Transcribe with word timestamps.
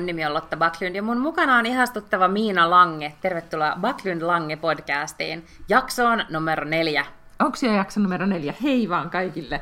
Mun 0.00 0.06
nimi 0.06 0.26
on 0.26 0.34
Lotta 0.34 0.56
Backlund 0.56 0.94
ja 0.94 1.02
mun 1.02 1.18
mukana 1.20 1.56
on 1.56 1.66
ihastuttava 1.66 2.28
Miina 2.28 2.70
Lange. 2.70 3.14
Tervetuloa 3.20 3.76
Backlund 3.80 4.22
Lange 4.22 4.56
podcastiin 4.56 5.46
jaksoon 5.68 6.24
numero 6.30 6.64
neljä. 6.64 7.06
Onko 7.38 7.58
jo 7.62 7.72
jakso 7.72 8.00
numero 8.00 8.26
neljä? 8.26 8.54
Hei 8.62 8.88
vaan 8.88 9.10
kaikille. 9.10 9.60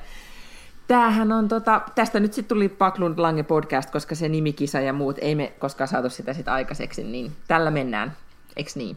Tämähän 0.88 1.32
on, 1.32 1.48
tota, 1.48 1.80
tästä 1.94 2.20
nyt 2.20 2.32
sitten 2.32 2.48
tuli 2.56 2.68
Backlund 2.68 3.18
Lange 3.18 3.42
podcast, 3.42 3.90
koska 3.90 4.14
se 4.14 4.28
nimikisa 4.28 4.80
ja 4.80 4.92
muut, 4.92 5.16
ei 5.20 5.34
me 5.34 5.52
koskaan 5.58 5.88
saatu 5.88 6.10
sitä 6.10 6.32
sit 6.32 6.48
aikaiseksi, 6.48 7.04
niin 7.04 7.32
tällä 7.48 7.70
mennään, 7.70 8.12
eks 8.56 8.76
niin? 8.76 8.96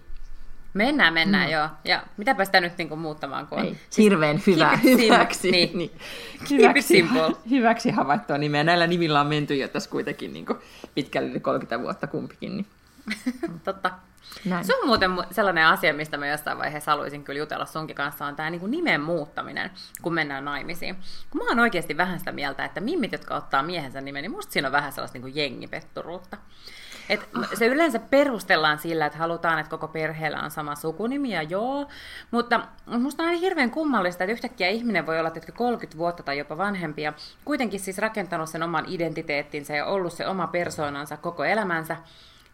Mennään, 0.73 1.13
mennään, 1.13 1.47
mm. 1.47 1.53
joo. 1.53 1.69
Ja 1.85 2.03
mitäpä 2.17 2.45
sitä 2.45 2.61
nyt 2.61 2.77
niinku 2.77 2.95
muuttamaan, 2.95 3.47
kun 3.47 3.59
on... 3.59 3.65
Ei, 3.65 3.77
siis 3.89 3.97
hirveän 3.97 4.41
hyvä, 4.47 4.77
hyväksi, 4.83 5.51
niin. 5.51 5.77
Niin. 5.77 5.91
hyväksi, 6.49 7.05
hyväksi 7.49 7.91
havaittua 7.91 8.37
nimeä. 8.37 8.63
Näillä 8.63 8.87
nimillä 8.87 9.21
on 9.21 9.27
menty 9.27 9.55
jo 9.55 9.67
tässä 9.67 9.89
kuitenkin 9.89 10.33
niin 10.33 10.45
pitkälle 10.95 11.29
yli 11.29 11.39
30 11.39 11.81
vuotta 11.81 12.07
kumpikin. 12.07 12.57
Niin. 12.57 12.65
Totta. 13.65 13.91
Näin. 14.45 14.65
Se 14.65 14.75
on 14.75 14.87
muuten 14.87 15.11
sellainen 15.31 15.65
asia, 15.65 15.93
mistä 15.93 16.17
mä 16.17 16.27
jossain 16.27 16.57
vaiheessa 16.57 16.91
haluaisin 16.91 17.23
kyllä 17.23 17.39
jutella 17.39 17.65
sunkin 17.65 17.95
kanssa, 17.95 18.25
on 18.25 18.35
tämä 18.35 18.49
niinku 18.49 18.67
nimen 18.67 19.01
muuttaminen, 19.01 19.71
kun 20.01 20.13
mennään 20.13 20.45
naimisiin. 20.45 20.95
Kun 21.29 21.41
mä 21.41 21.49
oon 21.49 21.59
oikeasti 21.59 21.97
vähän 21.97 22.19
sitä 22.19 22.31
mieltä, 22.31 22.65
että 22.65 22.81
mimmit, 22.81 23.11
jotka 23.11 23.35
ottaa 23.35 23.63
miehensä 23.63 24.01
nimen, 24.01 24.21
niin 24.21 24.31
musta 24.31 24.51
siinä 24.51 24.67
on 24.67 24.71
vähän 24.71 24.91
sellaista 24.91 25.17
niinku 25.17 25.39
jengipetturuutta. 25.39 26.37
Et 27.09 27.29
se 27.53 27.65
yleensä 27.65 27.99
perustellaan 27.99 28.79
sillä, 28.79 29.05
että 29.05 29.17
halutaan, 29.17 29.59
että 29.59 29.69
koko 29.69 29.87
perheellä 29.87 30.39
on 30.39 30.51
sama 30.51 30.75
sukunimi, 30.75 31.33
ja 31.33 31.43
joo, 31.43 31.87
mutta 32.31 32.61
musta 32.85 33.23
on 33.23 33.33
hirveän 33.33 33.71
kummallista, 33.71 34.23
että 34.23 34.33
yhtäkkiä 34.33 34.67
ihminen 34.67 35.05
voi 35.05 35.19
olla 35.19 35.31
että 35.35 35.51
30 35.51 35.97
vuotta 35.97 36.23
tai 36.23 36.37
jopa 36.37 36.57
vanhempia, 36.57 37.13
kuitenkin 37.45 37.79
siis 37.79 37.97
rakentanut 37.97 38.49
sen 38.49 38.63
oman 38.63 38.85
identiteettinsä 38.87 39.75
ja 39.75 39.85
ollut 39.85 40.13
se 40.13 40.27
oma 40.27 40.47
persoonansa 40.47 41.17
koko 41.17 41.43
elämänsä, 41.43 41.97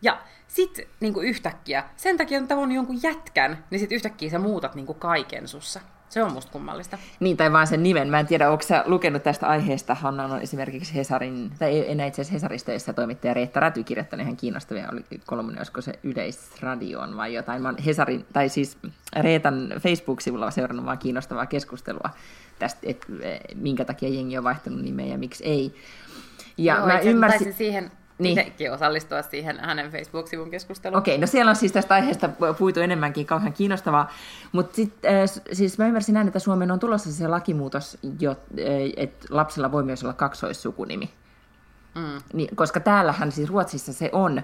ja 0.02 0.22
sitten 0.48 0.86
niin 1.00 1.14
yhtäkkiä, 1.22 1.84
sen 1.96 2.18
takia, 2.18 2.42
on 2.56 2.72
jonkun 2.72 3.04
jätkän, 3.04 3.64
niin 3.70 3.80
sitten 3.80 3.96
yhtäkkiä 3.96 4.30
sä 4.30 4.40
muutat 4.40 4.76
niin 4.76 4.86
kuin 4.86 5.00
kaiken 5.00 5.48
sussa. 5.48 5.82
Se 6.10 6.24
on 6.24 6.34
musta 6.34 6.52
kummallista. 6.52 6.98
Niin, 7.20 7.38
tai 7.38 7.52
vaan 7.52 7.68
sen 7.68 7.84
nimen. 7.84 8.10
Mä 8.10 8.20
en 8.20 8.28
tiedä, 8.28 8.52
onko 8.52 8.64
sä 8.64 8.84
lukenut 8.86 9.24
tästä 9.24 9.48
aiheesta. 9.48 9.96
Hanna 9.96 10.26
on 10.26 10.42
esimerkiksi 10.42 10.96
Hesarin, 10.96 11.52
tai 11.60 11.90
enää 11.92 12.06
itse 12.06 12.22
asiassa 12.22 12.34
Hesarista, 12.34 12.72
jossa 12.72 12.94
toimittaja 12.94 13.34
Reetta 13.34 13.60
Räty 13.60 13.84
kirjoittanut 13.84 14.24
ihan 14.24 14.38
kiinnostavia, 14.38 14.90
oli 14.92 15.02
kolmonen, 15.26 15.60
olisiko 15.60 15.82
se 15.82 15.94
Yleisradioon 16.04 17.18
vai 17.18 17.34
jotain. 17.34 17.62
Mä 17.62 17.68
oon 17.68 17.78
Hesarin, 17.78 18.26
tai 18.34 18.50
siis 18.50 18.78
Reetan 19.16 19.74
Facebook-sivulla 19.80 20.52
seurannut 20.52 20.86
vaan 20.86 20.98
kiinnostavaa 20.98 21.46
keskustelua 21.46 22.10
tästä, 22.60 22.80
että 22.84 23.08
minkä 23.56 23.86
takia 23.86 24.10
jengi 24.10 24.38
on 24.38 24.44
vaihtanut 24.44 24.82
nimeä 24.82 25.06
ja 25.06 25.18
miksi 25.18 25.44
ei. 25.44 25.74
Ja 26.58 26.76
Joo, 26.76 26.88
mä 26.88 27.00
ymmärsin... 27.00 27.54
siihen 27.54 27.92
niin. 28.20 28.38
itsekin 28.38 28.72
osallistua 28.72 29.22
siihen 29.22 29.60
hänen 29.60 29.92
Facebook-sivun 29.92 30.52
keskusteluun. 30.52 30.98
Okei, 30.98 31.16
okay, 31.16 31.22
no 31.22 31.28
siellä 31.28 31.50
on 31.50 31.56
siis 31.56 31.72
tästä 31.72 31.94
aiheesta 31.94 32.30
puitu 32.58 32.80
enemmänkin 32.80 33.26
kauhean 33.26 33.54
kiinnostavaa, 33.54 34.12
mutta 34.52 34.76
sitten 34.76 35.16
äh, 35.16 35.30
siis 35.54 35.78
mä 35.78 35.88
ymmärsin 35.88 36.14
näin, 36.14 36.28
että 36.28 36.40
Suomen 36.40 36.72
on 36.72 36.80
tulossa 36.80 37.12
se 37.12 37.28
lakimuutos, 37.28 37.98
äh, 38.06 38.32
että 38.98 39.28
lapsella 39.30 39.72
voi 39.72 39.84
myös 39.84 40.04
olla 40.04 40.14
kaksoissukunimi. 40.14 41.10
Mm. 41.96 42.22
Niin, 42.34 42.56
koska 42.56 42.80
täällähän 42.80 43.32
siis 43.32 43.50
Ruotsissa 43.50 43.94
se 43.94 44.10
on 44.12 44.42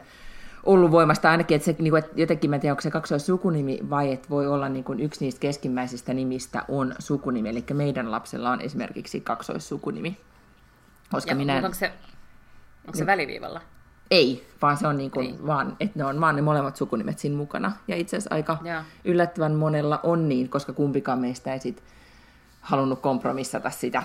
ollut 0.63 0.91
voimasta 0.91 1.31
ainakin, 1.31 1.55
että, 1.55 1.65
se, 1.65 1.75
niin 1.79 1.91
kuin, 1.91 2.03
että 2.03 2.21
jotenkin 2.21 2.49
mä 2.49 2.55
en 2.55 2.61
tiedä, 2.61 2.73
onko 2.73 2.81
se 2.81 2.91
kaksoissukunimi 2.91 3.79
vai 3.89 4.11
että 4.11 4.29
voi 4.29 4.47
olla 4.47 4.69
niin 4.69 4.83
kuin 4.83 4.99
yksi 4.99 5.25
niistä 5.25 5.39
keskimmäisistä 5.39 6.13
nimistä 6.13 6.65
on 6.67 6.95
sukunimi, 6.99 7.49
eli 7.49 7.65
meidän 7.73 8.11
lapsella 8.11 8.51
on 8.51 8.61
esimerkiksi 8.61 9.21
kaksoissukunimi. 9.21 10.17
Koska 11.11 11.31
ja, 11.31 11.35
minä... 11.35 11.55
onko 11.55 11.73
se 11.73 11.93
Onko 12.87 12.97
se 12.97 13.05
väliviivalla? 13.05 13.61
Ei, 14.13 14.47
vaan 14.61 14.77
se 14.77 14.87
on 14.87 14.97
niin 14.97 15.11
kuin 15.11 15.25
niin. 15.25 15.47
vaan, 15.47 15.75
että 15.79 15.99
ne 15.99 16.05
on 16.05 16.21
vaan 16.21 16.35
ne 16.35 16.41
molemmat 16.41 16.75
sukunimet 16.75 17.19
siinä 17.19 17.37
mukana. 17.37 17.71
Ja 17.87 17.95
itse 17.95 18.17
asiassa 18.17 18.35
aika 18.35 18.57
ja. 18.63 18.83
yllättävän 19.05 19.55
monella 19.55 19.99
on 20.03 20.29
niin, 20.29 20.49
koska 20.49 20.73
kumpikaan 20.73 21.19
meistä 21.19 21.53
ei 21.53 21.59
sit 21.59 21.83
halunnut 22.61 22.99
kompromissata 22.99 23.69
sitä, 23.69 24.03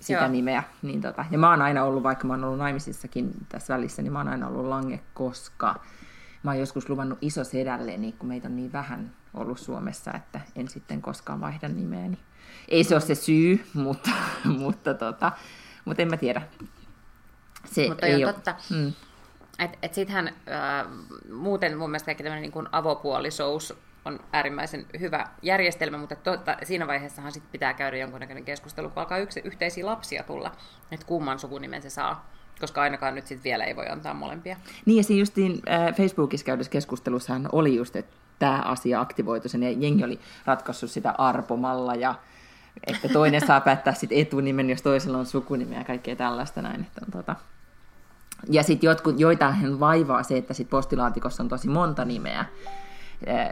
sitä 0.00 0.20
Joo. 0.20 0.28
nimeä. 0.28 0.62
Niin 0.82 1.00
tota, 1.00 1.24
ja 1.30 1.38
mä 1.38 1.50
oon 1.50 1.62
aina 1.62 1.84
ollut, 1.84 2.02
vaikka 2.02 2.26
mä 2.26 2.32
oon 2.32 2.44
ollut 2.44 2.58
naimisissakin 2.58 3.30
tässä 3.48 3.74
välissä, 3.74 4.02
niin 4.02 4.12
mä 4.12 4.18
oon 4.18 4.28
aina 4.28 4.48
ollut 4.48 4.66
lange, 4.66 5.00
koska 5.14 5.74
mä 6.42 6.50
oon 6.50 6.60
joskus 6.60 6.88
luvannut 6.88 7.18
niin 7.98 8.12
kun 8.18 8.28
meitä 8.28 8.48
on 8.48 8.56
niin 8.56 8.72
vähän 8.72 9.12
ollut 9.34 9.58
Suomessa, 9.58 10.12
että 10.12 10.40
en 10.56 10.68
sitten 10.68 11.02
koskaan 11.02 11.40
vaihda 11.40 11.68
nimeäni. 11.68 12.18
Ei 12.68 12.84
se 12.84 12.94
ole 12.94 13.00
se 13.00 13.14
syy, 13.14 13.64
mutta, 13.74 14.10
mutta, 14.44 14.94
tota, 14.94 15.32
mutta 15.84 16.02
en 16.02 16.08
mä 16.08 16.16
tiedä. 16.16 16.42
Se 17.72 17.88
Mutta 17.88 18.06
ei 18.06 18.24
ole. 18.24 18.32
totta. 18.32 18.54
Mm. 18.70 18.92
Et, 19.58 19.78
et 19.82 19.94
sittenhän 19.94 20.28
äh, 20.28 20.86
muuten 21.32 21.78
mun 21.78 21.90
mielestä 21.90 22.14
tämmöinen 22.14 22.42
niin 22.42 22.68
avopuolisous 22.72 23.74
on 24.04 24.20
äärimmäisen 24.32 24.86
hyvä 25.00 25.26
järjestelmä, 25.42 25.98
mutta 25.98 26.16
totta, 26.16 26.56
siinä 26.62 26.86
vaiheessahan 26.86 27.32
sit 27.32 27.52
pitää 27.52 27.74
käydä 27.74 27.96
jonkunnäköinen 27.96 28.44
keskustelu, 28.44 28.88
kun 28.88 28.98
alkaa 28.98 29.18
yksi, 29.18 29.40
yhteisiä 29.44 29.86
lapsia 29.86 30.22
tulla, 30.22 30.52
että 30.92 31.06
kumman 31.06 31.38
sukunimen 31.38 31.82
se 31.82 31.90
saa 31.90 32.30
koska 32.60 32.82
ainakaan 32.82 33.14
nyt 33.14 33.26
sit 33.26 33.44
vielä 33.44 33.64
ei 33.64 33.76
voi 33.76 33.88
antaa 33.88 34.14
molempia. 34.14 34.56
Niin 34.86 34.96
ja 34.96 35.04
siinä 35.04 35.20
justiin 35.20 35.62
äh, 35.68 35.94
Facebookissa 35.94 36.46
käydessä 36.46 36.70
keskustelussahan 36.70 37.48
oli 37.52 37.76
just, 37.76 37.96
että 37.96 38.16
tämä 38.38 38.62
asia 38.64 39.00
aktivoitu 39.00 39.48
sen 39.48 39.62
ja 39.62 39.70
jengi 39.70 40.04
oli 40.04 40.20
ratkaissut 40.44 40.90
sitä 40.90 41.14
arpomalla 41.18 41.94
ja 41.94 42.14
että 42.86 43.08
toinen 43.08 43.46
saa 43.46 43.60
päättää 43.60 43.94
sit 43.94 44.12
etunimen, 44.12 44.70
jos 44.70 44.82
toisella 44.82 45.18
on 45.18 45.26
sukunimi 45.26 45.74
ja 45.74 45.84
kaikkea 45.84 46.16
tällaista 46.16 46.62
näin. 46.62 46.80
Että 46.80 47.00
on, 47.06 47.12
tota... 47.12 47.36
Ja 48.50 48.62
sitten 48.62 48.96
joitain 49.16 49.80
vaivaa 49.80 50.22
se, 50.22 50.36
että 50.36 50.54
sit 50.54 50.70
postilaatikossa 50.70 51.42
on 51.42 51.48
tosi 51.48 51.68
monta 51.68 52.04
nimeä 52.04 52.44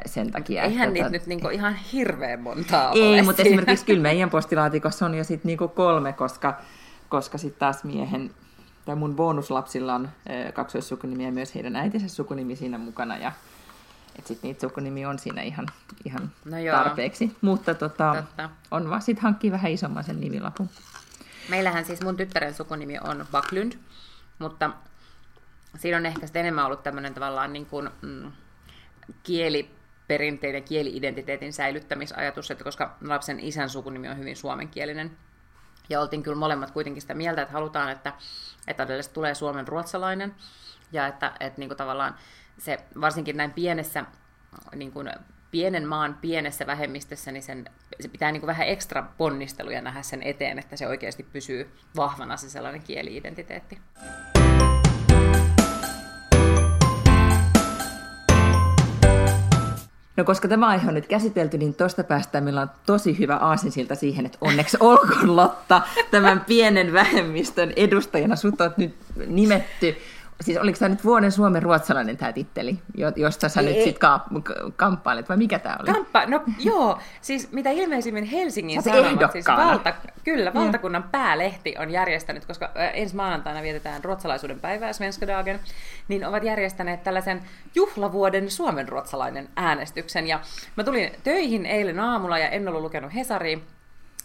sen 0.07 0.31
takia. 0.31 0.63
Eihän 0.63 0.89
että, 0.89 0.93
niitä 0.93 1.11
nyt 1.11 1.27
niinku 1.27 1.49
ihan 1.49 1.75
hirveän 1.75 2.41
montaa 2.41 2.93
Ei, 2.93 3.03
ole 3.03 3.23
mutta 3.23 3.43
esimerkiksi 3.43 3.87
kyllä 3.87 4.03
meidän 4.03 4.31
postilaatikossa 4.31 5.07
on 5.07 5.15
jo 5.15 5.25
sit 5.25 5.45
niinku 5.45 5.69
kolme, 5.69 6.13
koska, 6.13 6.61
koska 7.09 7.39
sitten 7.39 7.59
taas 7.59 7.85
miehen 7.85 8.31
tai 8.85 8.97
mun 8.97 9.17
bonuslapsilla 9.17 9.95
on 9.95 10.09
kaksoissukunimi 10.55 11.25
ja 11.25 11.33
myös 11.33 11.55
heidän 11.55 11.77
äitinsä 11.77 12.09
sukunimi 12.09 12.57
siinä 12.57 12.79
mukana. 12.79 13.17
Ja 13.17 13.33
että 14.19 14.29
sitten 14.29 14.49
niitä 14.49 14.61
sukunimi 14.61 15.07
on 15.07 15.19
siinä 15.19 15.43
ihan, 15.43 15.67
ihan 16.05 16.31
no 16.45 16.57
tarpeeksi. 16.73 17.37
Mutta 17.41 17.75
tota, 17.75 18.25
on 18.71 18.91
vaan 18.91 19.03
sitten 19.03 19.23
hankkii 19.23 19.51
vähän 19.51 19.73
isomman 19.73 20.05
sen 20.05 20.21
nimilapun. 20.21 20.69
Meillähän 21.49 21.85
siis 21.85 22.03
mun 22.03 22.17
tyttären 22.17 22.55
sukunimi 22.55 22.99
on 22.99 23.27
Baklund, 23.33 23.73
mutta 24.39 24.71
siinä 25.77 25.97
on 25.97 26.07
ehkä 26.07 26.27
sitten 26.27 26.41
enemmän 26.41 26.67
ollut 26.67 26.83
tämmöinen 26.83 27.15
tavallaan 27.15 27.53
niin 27.53 27.67
kuin, 27.67 27.91
mm, 28.03 28.33
kieliperinteiden, 29.23 30.65
kieli-identiteetin 30.65 31.53
säilyttämisajatus, 31.53 32.51
että 32.51 32.65
koska 32.65 32.97
lapsen 33.01 33.41
isän 33.41 33.71
sukunimi 33.71 34.09
on 34.09 34.19
hyvin 34.19 34.37
suomenkielinen, 34.37 35.17
ja 35.89 36.01
oltiin 36.01 36.23
kyllä 36.23 36.39
molemmat 36.39 36.71
kuitenkin 36.71 37.01
sitä 37.01 37.15
mieltä, 37.15 37.43
että 37.43 37.55
halutaan, 37.55 37.91
että, 37.91 38.13
että 38.67 38.87
tulee 39.13 39.35
suomen 39.35 39.69
ruotsalainen, 39.69 40.35
ja 40.93 41.07
että, 41.07 41.33
että 41.41 41.59
niin 41.61 41.69
kuin 41.69 41.79
tavallaan 41.79 42.15
se 42.59 42.79
varsinkin 43.01 43.37
näin 43.37 43.53
pienessä, 43.53 44.05
niin 44.75 44.93
kuin 44.93 45.11
pienen 45.51 45.89
maan 45.89 46.19
pienessä 46.21 46.67
vähemmistössä, 46.67 47.33
niin 47.33 47.43
sen, 47.43 47.65
se 48.01 48.09
pitää 48.09 48.33
niin 48.33 48.41
kuin 48.41 48.49
vähän 48.49 48.69
ekstra 48.69 49.07
ponnisteluja 49.19 49.81
nähdä 49.81 50.03
sen 50.03 50.23
eteen, 50.23 50.59
että 50.59 50.77
se 50.77 50.89
oikeasti 50.89 51.23
pysyy 51.33 51.71
vahvana 51.97 52.37
se 52.37 52.51
sellainen 52.51 52.83
kieli-identiteetti. 52.83 53.79
No 60.17 60.25
koska 60.25 60.49
tämä 60.49 60.69
aihe 60.69 60.89
on 60.89 60.95
nyt 60.95 61.07
käsitelty, 61.07 61.59
niin 61.59 61.75
tuosta 61.75 62.05
päästään 62.05 62.45
meillä 62.45 62.61
on 62.61 62.71
tosi 62.87 63.19
hyvä 63.19 63.37
aasinsilta 63.37 63.95
siihen, 63.95 64.27
että 64.27 64.39
onneksi 64.41 64.77
olkoon 64.81 65.37
Lotta 65.37 65.83
tämän 66.11 66.41
pienen 66.41 66.93
vähemmistön 66.93 67.73
edustajana. 67.77 68.37
Sut 68.37 68.61
on 68.61 68.75
nyt 68.77 68.95
nimetty 69.27 69.97
Siis 70.41 70.59
oliko 70.59 70.79
tämä 70.79 70.89
nyt 70.89 71.05
vuoden 71.05 71.33
Suomen 71.33 71.63
ruotsalainen 71.63 72.17
tämä 72.17 72.33
titteli, 72.33 72.79
josta 73.17 73.49
sä 73.49 73.61
ei, 73.61 73.67
nyt 73.67 73.77
sitten 73.77 73.99
ka- 73.99 74.27
kamppailet, 74.77 75.29
vai 75.29 75.37
mikä 75.37 75.59
tämä 75.59 75.77
oli? 75.81 75.93
Kamppa, 75.93 76.27
no 76.27 76.43
joo, 76.59 76.99
siis 77.21 77.53
mitä 77.53 77.71
ilmeisimmin 77.71 78.25
Helsingin 78.25 78.83
Sanomat, 78.83 79.33
siis 79.33 79.47
valta, 79.47 79.95
kyllä, 80.25 80.55
valtakunnan 80.55 81.03
ja. 81.03 81.09
päälehti 81.13 81.75
on 81.79 81.91
järjestänyt, 81.91 82.47
koska 82.47 82.71
ensi 82.93 83.17
maanantaina 83.17 83.63
vietetään 83.63 84.05
ruotsalaisuuden 84.05 84.61
päivää, 84.61 84.93
Svenska 84.93 85.27
Dagen, 85.27 85.61
niin 86.09 86.27
ovat 86.27 86.45
järjestäneet 86.45 87.03
tällaisen 87.03 87.43
juhlavuoden 87.75 88.51
Suomen 88.51 88.89
ruotsalainen 88.89 89.49
äänestyksen. 89.57 90.27
Ja 90.27 90.41
mä 90.77 90.85
tulin 90.85 91.11
töihin 91.25 91.67
eilen 91.67 92.01
aamulla 92.01 92.39
ja 92.39 92.49
en 92.49 92.69
ollut 92.69 92.83
lukenut 92.83 93.15
Hesariin, 93.15 93.63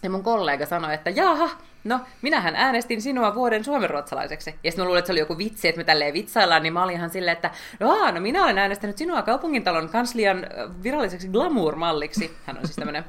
ja 0.02 0.10
mun 0.10 0.22
kollega 0.22 0.66
sanoi, 0.66 0.94
että 0.94 1.10
jaha, 1.10 1.50
no 1.84 2.00
minähän 2.22 2.56
äänestin 2.56 3.02
sinua 3.02 3.34
vuoden 3.34 3.64
suomenruotsalaiseksi. 3.64 4.54
Ja 4.64 4.70
sitten 4.70 4.84
mä 4.84 4.86
luulin, 4.86 4.98
että 4.98 5.06
se 5.06 5.12
oli 5.12 5.20
joku 5.20 5.38
vitsi, 5.38 5.68
että 5.68 5.78
me 5.78 5.84
tälleen 5.84 6.14
vitsaillaan, 6.14 6.62
niin 6.62 6.72
mä 6.72 6.82
olin 6.82 6.96
ihan 6.96 7.10
silleen, 7.10 7.32
että 7.32 7.50
no, 7.80 8.10
no 8.10 8.20
minä 8.20 8.44
olen 8.44 8.58
äänestänyt 8.58 8.98
sinua 8.98 9.22
kaupungintalon 9.22 9.88
kanslian 9.88 10.46
viralliseksi 10.82 11.28
glamour-malliksi. 11.28 12.30
Hän 12.46 12.58
on 12.58 12.66
siis 12.66 12.76
tämmöinen 12.76 13.04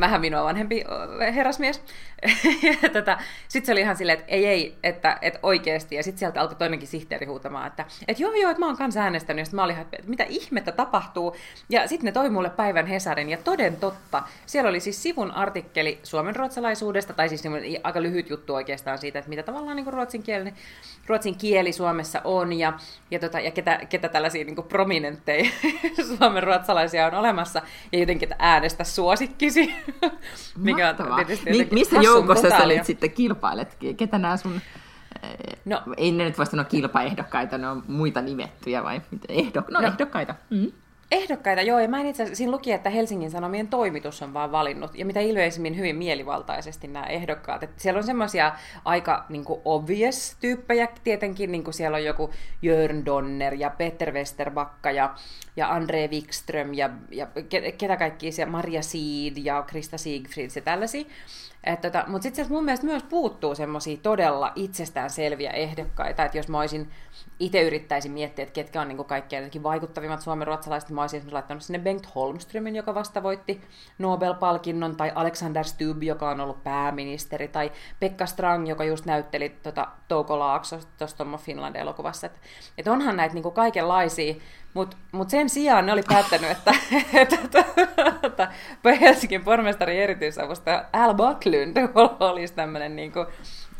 vähän 0.00 0.20
minua 0.20 0.44
vanhempi 0.44 0.84
herrasmies. 1.34 1.82
tota, 2.92 3.18
sitten 3.48 3.66
se 3.66 3.72
oli 3.72 3.80
ihan 3.80 3.96
silleen, 3.96 4.18
että 4.18 4.32
ei, 4.32 4.46
ei, 4.46 4.78
että, 4.82 5.18
että 5.22 5.38
oikeasti. 5.42 5.94
Ja 5.94 6.02
sitten 6.02 6.18
sieltä 6.18 6.40
alkoi 6.40 6.56
toinenkin 6.56 6.88
sihteeri 6.88 7.26
huutamaan, 7.26 7.66
että, 7.66 7.84
että 8.08 8.22
joo, 8.22 8.32
joo, 8.32 8.50
että 8.50 8.60
mä 8.60 8.66
oon 8.66 8.76
kanssa 8.76 9.00
äänestänyt. 9.00 9.40
Ja 9.40 9.44
sitten 9.44 9.56
mä 9.56 9.64
olin, 9.64 9.78
että 9.78 9.96
mitä 10.06 10.24
ihmettä 10.28 10.72
tapahtuu. 10.72 11.36
Ja 11.68 11.88
sitten 11.88 12.04
ne 12.04 12.12
toi 12.12 12.30
mulle 12.30 12.50
päivän 12.50 12.86
Hesarin. 12.86 13.30
Ja 13.30 13.38
toden 13.38 13.76
totta, 13.76 14.22
siellä 14.46 14.68
oli 14.70 14.80
siis 14.80 15.02
sivun 15.02 15.30
artikkeli 15.30 16.00
suomen 16.02 16.36
ruotsalaisuudesta, 16.36 17.12
tai 17.12 17.28
siis 17.28 17.42
aika 17.84 18.02
lyhyt 18.02 18.30
juttu 18.30 18.54
oikeastaan 18.54 18.98
siitä, 18.98 19.18
että 19.18 19.28
mitä 19.28 19.42
tavallaan 19.42 19.76
niin 19.76 19.92
ruotsin, 19.92 20.22
kieli, 20.22 20.54
ruotsin 21.06 21.36
kieli 21.36 21.72
Suomessa 21.72 22.20
on. 22.24 22.52
Ja, 22.52 22.72
ja, 23.10 23.18
tota, 23.18 23.40
ja 23.40 23.50
ketä, 23.50 23.80
ketä 23.88 24.08
tällaisia 24.08 24.44
niin 24.44 24.56
prominentteja 24.68 25.50
suomen 26.18 26.42
ruotsalaisia 26.42 27.06
on 27.06 27.14
olemassa. 27.14 27.62
Ja 27.92 27.98
jotenkin, 27.98 28.26
että 28.32 28.36
äänestä 28.38 28.84
suosikkisi. 28.84 29.59
Mikä 30.56 30.94
on 30.98 31.14
tietysti 31.16 31.50
Mi- 31.50 31.68
missä 31.72 31.96
joukossa 32.00 32.48
sä 32.48 32.64
olit 32.64 32.84
sitten 32.84 33.10
kilpailet? 33.10 33.76
Ketä 33.96 34.18
nämä 34.18 34.36
sun... 34.36 34.60
No, 35.64 35.82
ei 35.96 36.12
ne 36.12 36.24
nyt 36.24 36.38
voi 36.38 36.46
sanoa 36.46 36.64
kilpaehdokkaita, 36.64 37.58
ne 37.58 37.68
on 37.68 37.82
muita 37.88 38.22
nimettyjä 38.22 38.84
vai 38.84 39.00
ehdok... 39.28 39.70
no, 39.70 39.80
no, 39.80 39.86
ehdokkaita. 39.86 40.34
Mm. 40.50 40.72
Ehdokkaita, 41.10 41.62
joo, 41.62 41.78
ja 41.78 41.88
mä 41.88 42.00
en 42.00 42.06
itse 42.06 42.34
siinä 42.34 42.52
luki, 42.52 42.72
että 42.72 42.90
Helsingin 42.90 43.30
Sanomien 43.30 43.68
toimitus 43.68 44.22
on 44.22 44.34
vaan 44.34 44.52
valinnut, 44.52 44.94
ja 44.94 45.04
mitä 45.04 45.20
ilmeisimmin 45.20 45.76
hyvin 45.76 45.96
mielivaltaisesti 45.96 46.88
nämä 46.88 47.06
ehdokkaat. 47.06 47.62
Et 47.62 47.70
siellä 47.76 47.98
on 47.98 48.04
semmoisia 48.04 48.52
aika 48.84 49.24
niin 49.28 49.44
kuin 49.44 49.60
obvious 49.64 50.36
tyyppejä, 50.40 50.88
tietenkin 51.04 51.52
niin 51.52 51.64
kuin 51.64 51.74
siellä 51.74 51.96
on 51.96 52.04
joku 52.04 52.30
Jörn 52.62 53.04
Donner 53.06 53.54
ja 53.54 53.70
Peter 53.70 54.12
Westerbakka 54.12 54.90
ja, 54.90 55.14
ja 55.56 55.68
Andre 55.68 56.08
Wikström 56.08 56.74
ja, 56.74 56.90
ja 57.10 57.26
ketä 57.78 57.96
kaikki 57.96 58.32
siellä, 58.32 58.52
Maria 58.52 58.82
Seed 58.82 59.36
ja 59.36 59.62
Krista 59.62 59.98
Siegfried 59.98 60.50
ja 60.56 60.62
tällaisia. 60.62 61.04
Tota, 61.80 62.04
Mutta 62.06 62.22
sitten 62.22 62.46
mun 62.48 62.64
mielestä 62.64 62.86
myös 62.86 63.02
puuttuu 63.02 63.54
semmoisia 63.54 63.96
todella 64.02 64.52
itsestään 64.54 65.10
selviä 65.10 65.50
ehdokkaita, 65.50 66.24
että 66.24 66.38
jos 66.38 66.48
mä 66.48 66.58
olisin 66.58 66.90
itse 67.40 67.62
yrittäisin 67.62 68.12
miettiä, 68.12 68.42
että 68.42 68.52
ketkä 68.52 68.80
on 68.80 68.88
niin 68.88 69.04
kaikkein 69.04 69.62
vaikuttavimmat 69.62 70.20
suomen 70.20 70.46
ruotsalaiset. 70.46 70.90
Mä 70.90 71.00
olisin 71.00 71.34
laittanut 71.34 71.62
sinne 71.62 71.78
Bengt 71.78 72.14
Holmströmin, 72.14 72.76
joka 72.76 72.94
vasta 72.94 73.22
voitti 73.22 73.60
Nobel-palkinnon, 73.98 74.96
tai 74.96 75.12
Alexander 75.14 75.64
Stubb, 75.64 76.02
joka 76.02 76.30
on 76.30 76.40
ollut 76.40 76.64
pääministeri, 76.64 77.48
tai 77.48 77.72
Pekka 78.00 78.26
Strang, 78.26 78.68
joka 78.68 78.84
just 78.84 79.04
näytteli 79.04 79.48
tota, 79.48 79.88
Touko 80.08 80.38
Laakso 80.38 80.78
tuossa 80.98 81.24
Finland-elokuvassa. 81.38 82.26
Että 82.26 82.38
et 82.78 82.88
onhan 82.88 83.16
näitä 83.16 83.34
niin 83.34 83.52
kaikenlaisia, 83.52 84.34
mutta 84.74 84.96
mut 85.12 85.30
sen 85.30 85.48
sijaan 85.48 85.86
ne 85.86 85.92
oli 85.92 86.02
päättänyt, 86.08 86.50
että, 86.50 86.74
että, 87.14 87.36
että, 87.42 87.64
että 88.24 88.48
Helsingin 89.00 89.44
pormestari 89.44 89.98
erityisavusta 89.98 90.84
Al 90.92 91.14
Backlund 91.14 91.76
olisi 92.20 92.54
tämmöinen 92.54 92.96
niin 92.96 93.12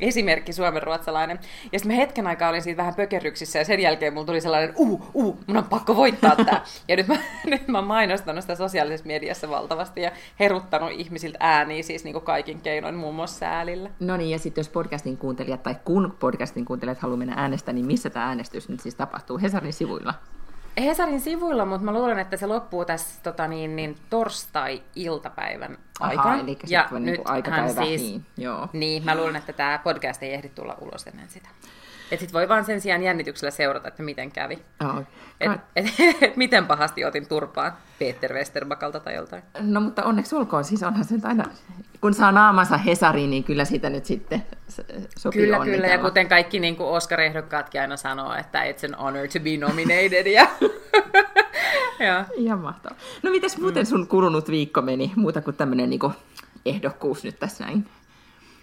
esimerkki 0.00 0.52
suomen 0.52 0.82
ruotsalainen. 0.82 1.38
Ja 1.72 1.78
sitten 1.78 1.96
mä 1.96 2.00
hetken 2.00 2.26
aikaa 2.26 2.50
olin 2.50 2.62
siitä 2.62 2.76
vähän 2.76 2.94
pökerryksissä 2.94 3.58
ja 3.58 3.64
sen 3.64 3.81
jälkeen 3.81 4.14
mulla 4.14 4.26
tuli 4.26 4.40
sellainen, 4.40 4.72
uu, 4.76 5.06
uu, 5.14 5.38
mun 5.46 5.56
on 5.56 5.64
pakko 5.64 5.96
voittaa 5.96 6.37
tämä. 6.37 6.62
ja 6.88 6.96
nyt 6.96 7.08
mä, 7.08 7.16
nyt 7.46 7.69
mä 7.69 7.82
mainostanut 7.82 8.44
sitä 8.44 8.54
sosiaalisessa 8.54 9.06
mediassa 9.06 9.48
valtavasti 9.48 10.02
ja 10.02 10.10
heruttanut 10.40 10.90
ihmisiltä 10.90 11.38
ääniä 11.40 11.82
siis 11.82 12.04
niin 12.04 12.12
kuin 12.12 12.25
kaikin 12.25 12.60
keinoin, 12.60 12.94
muun 12.94 13.14
muassa 13.14 13.38
säälillä. 13.38 13.90
No 14.00 14.16
niin, 14.16 14.31
ja 14.31 14.38
sitten 14.38 14.62
jos 14.62 14.69
podcastin 14.69 15.16
kuuntelijat 15.16 15.62
tai 15.62 15.76
kun 15.84 16.16
podcastin 16.20 16.64
kuuntelijat 16.64 16.98
haluaa 16.98 17.19
mennä 17.19 17.34
äänestämään, 17.37 17.75
niin 17.75 17.87
missä 17.87 18.10
tämä 18.10 18.26
äänestys 18.26 18.69
nyt 18.69 18.81
siis 18.81 18.94
tapahtuu? 18.94 19.38
Hesarin 19.38 19.72
sivuilla? 19.72 20.14
Hesarin 20.85 21.21
sivuilla, 21.21 21.65
mutta 21.65 21.85
mä 21.85 21.93
luulen, 21.93 22.19
että 22.19 22.37
se 22.37 22.47
loppuu 22.47 22.85
tässä 22.85 23.21
tota, 23.23 23.49
niin, 23.49 23.77
niin, 23.77 23.97
torstai-iltapäivän 24.11 25.79
aikana. 26.00 26.31
Aha, 26.31 26.41
eli 26.41 26.59
ja 26.67 26.88
nyt 26.91 27.03
niin 27.03 27.21
aikapäivä. 27.25 27.85
Siis, 27.85 28.03
niin, 28.03 28.27
joo. 28.37 28.69
niin, 28.73 29.05
mä 29.05 29.17
luulen, 29.17 29.37
että 29.37 29.53
tämä 29.53 29.81
podcast 29.85 30.23
ei 30.23 30.35
ehdi 30.35 30.49
tulla 30.49 30.77
ulos 30.81 31.06
ennen 31.06 31.29
sitä. 31.29 31.49
Että 32.11 32.21
sit 32.27 32.33
voi 32.33 32.49
vaan 32.49 32.65
sen 32.65 32.81
sijaan 32.81 33.03
jännityksellä 33.03 33.51
seurata, 33.51 33.89
että 33.89 34.03
miten 34.03 34.33
kävi. 34.33 34.59
Oh. 34.85 35.03
Et, 35.41 35.51
et, 35.77 35.87
et, 36.23 36.37
miten 36.37 36.67
pahasti 36.67 37.05
otin 37.05 37.27
turpaan 37.27 37.73
Peter 37.99 38.33
Westerbakalta 38.33 39.01
tai 39.01 39.15
joltain. 39.15 39.43
No 39.61 39.81
mutta 39.81 40.05
onneksi 40.05 40.37
olkoon, 40.37 40.65
siis 40.65 40.83
onhan 40.83 41.05
se 41.05 41.15
aina, 41.23 41.45
kun 42.01 42.15
saa 42.15 42.33
naamansa 42.33 42.77
Hesariin, 42.77 43.31
niin 43.31 43.45
kyllä 43.45 43.65
sitä 43.65 43.91
nyt 43.91 44.05
sitten 44.05 44.43
sopii 45.19 45.43
Kyllä, 45.43 45.59
onnitella. 45.59 45.83
kyllä, 45.83 45.95
ja 45.95 46.03
kuten 46.03 46.29
kaikki 46.29 46.61
niin 46.61 46.77
kuin 46.77 46.89
Oscar-ehdokkaatkin 46.89 47.81
aina 47.81 47.97
sanoo, 47.97 48.35
että 48.35 48.65
it's 48.65 48.95
an 48.95 48.95
honor 49.01 49.29
to 49.29 49.41
be 49.41 49.57
nominated. 49.57 50.27
ja... 50.27 50.47
ja. 52.07 52.25
Ihan 52.35 52.59
mahtavaa. 52.59 52.99
No 53.23 53.31
mitäs 53.31 53.59
muuten 53.59 53.87
sun 53.87 54.07
kulunut 54.07 54.51
viikko 54.51 54.83
meni, 54.83 55.12
muuta 55.17 55.41
kuin 55.41 55.57
tämmöinen 55.57 55.91
niin 55.91 56.01
ehdokkuus 56.67 57.25
nyt 57.25 57.39
tässä 57.39 57.65
näin? 57.65 57.87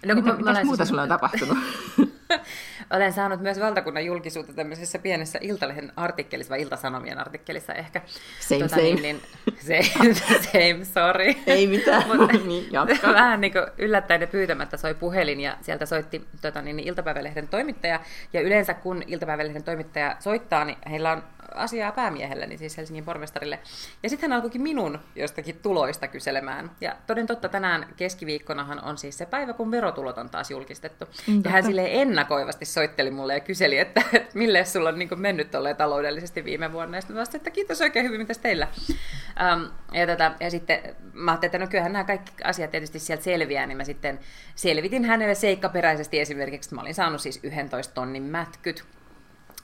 No, 0.06 0.14
Mitä, 0.14 0.30
mä, 0.30 0.36
mitäs 0.36 0.64
muuta 0.64 0.76
siis... 0.76 0.88
sulla 0.88 1.02
on 1.02 1.08
tapahtunut? 1.08 1.58
Olen 2.90 3.12
saanut 3.12 3.40
myös 3.40 3.60
valtakunnan 3.60 4.04
julkisuutta 4.04 4.52
tämmöisessä 4.52 4.98
pienessä 4.98 5.38
Iltalehden 5.42 5.92
artikkelissa, 5.96 6.50
vai 6.50 6.62
Iltasanomien 6.62 7.18
artikkelissa 7.18 7.74
ehkä. 7.74 8.02
Same, 8.40 8.60
tota, 8.60 8.76
same. 8.76 8.82
Niin, 8.82 9.02
niin, 9.02 9.20
same, 9.60 10.14
same, 10.52 10.84
sorry. 10.84 11.34
Ei 11.46 11.66
mitään, 11.66 12.04
Mut, 12.16 12.46
niin, 12.46 12.72
jatka. 12.72 13.08
Vähän 13.08 13.40
niin 13.40 13.52
kuin 13.52 13.66
yllättäen 13.78 14.20
ja 14.20 14.26
pyytämättä 14.26 14.76
soi 14.76 14.94
puhelin, 14.94 15.40
ja 15.40 15.56
sieltä 15.60 15.86
soitti 15.86 16.28
tota, 16.42 16.62
niin, 16.62 16.76
niin 16.76 16.88
Iltapäivälehden 16.88 17.48
toimittaja, 17.48 18.00
ja 18.32 18.40
yleensä 18.40 18.74
kun 18.74 19.02
Iltapäivälehden 19.06 19.64
toimittaja 19.64 20.16
soittaa, 20.18 20.64
niin 20.64 20.78
heillä 20.90 21.12
on 21.12 21.22
asiaa 21.54 21.92
päämiehelle, 21.92 22.46
niin 22.46 22.58
siis 22.58 22.76
Helsingin 22.76 23.04
pormestarille. 23.04 23.58
Ja 24.02 24.08
sitten 24.08 24.30
hän 24.30 24.36
alkoikin 24.36 24.62
minun 24.62 24.98
jostakin 25.16 25.58
tuloista 25.62 26.08
kyselemään. 26.08 26.70
Ja 26.80 26.96
toden 27.06 27.26
totta 27.26 27.48
tänään 27.48 27.86
keskiviikkonahan 27.96 28.84
on 28.84 28.98
siis 28.98 29.18
se 29.18 29.26
päivä, 29.26 29.52
kun 29.52 29.70
verotulot 29.70 30.18
on 30.18 30.30
taas 30.30 30.50
julkistettu. 30.50 31.04
Mm, 31.26 31.42
ja 31.44 31.50
hän 31.50 31.64
sille 31.64 31.88
ennakoivasti 31.92 32.64
soitteli 32.64 33.10
mulle 33.10 33.34
ja 33.34 33.40
kyseli, 33.40 33.78
että, 33.78 34.02
että 34.12 34.38
mille 34.38 34.64
sulla 34.64 34.88
on 34.88 34.98
niin 34.98 35.08
mennyt 35.20 35.50
tolleen 35.50 35.76
taloudellisesti 35.76 36.44
viime 36.44 36.72
vuonna. 36.72 36.96
Ja 36.96 37.00
sitten 37.00 37.16
vastasin, 37.16 37.38
että 37.38 37.50
kiitos 37.50 37.80
oikein 37.80 38.04
hyvin, 38.04 38.20
mitäs 38.20 38.38
teillä. 38.38 38.68
Um, 38.90 39.70
ja, 39.92 40.06
tätä, 40.06 40.32
ja 40.40 40.50
sitten 40.50 40.96
mä 41.12 41.30
ajattelin, 41.30 41.48
että 41.48 41.58
no 41.58 41.66
kyllähän 41.66 41.92
nämä 41.92 42.04
kaikki 42.04 42.32
asiat 42.44 42.70
tietysti 42.70 42.98
sieltä 42.98 43.24
selviää, 43.24 43.66
niin 43.66 43.76
mä 43.76 43.84
sitten 43.84 44.18
selvitin 44.54 45.04
hänelle 45.04 45.34
seikkaperäisesti 45.34 46.20
esimerkiksi, 46.20 46.68
että 46.68 46.74
mä 46.74 46.80
olin 46.80 46.94
saanut 46.94 47.20
siis 47.20 47.40
11 47.42 47.94
tonnin 47.94 48.22
mätkyt 48.22 48.84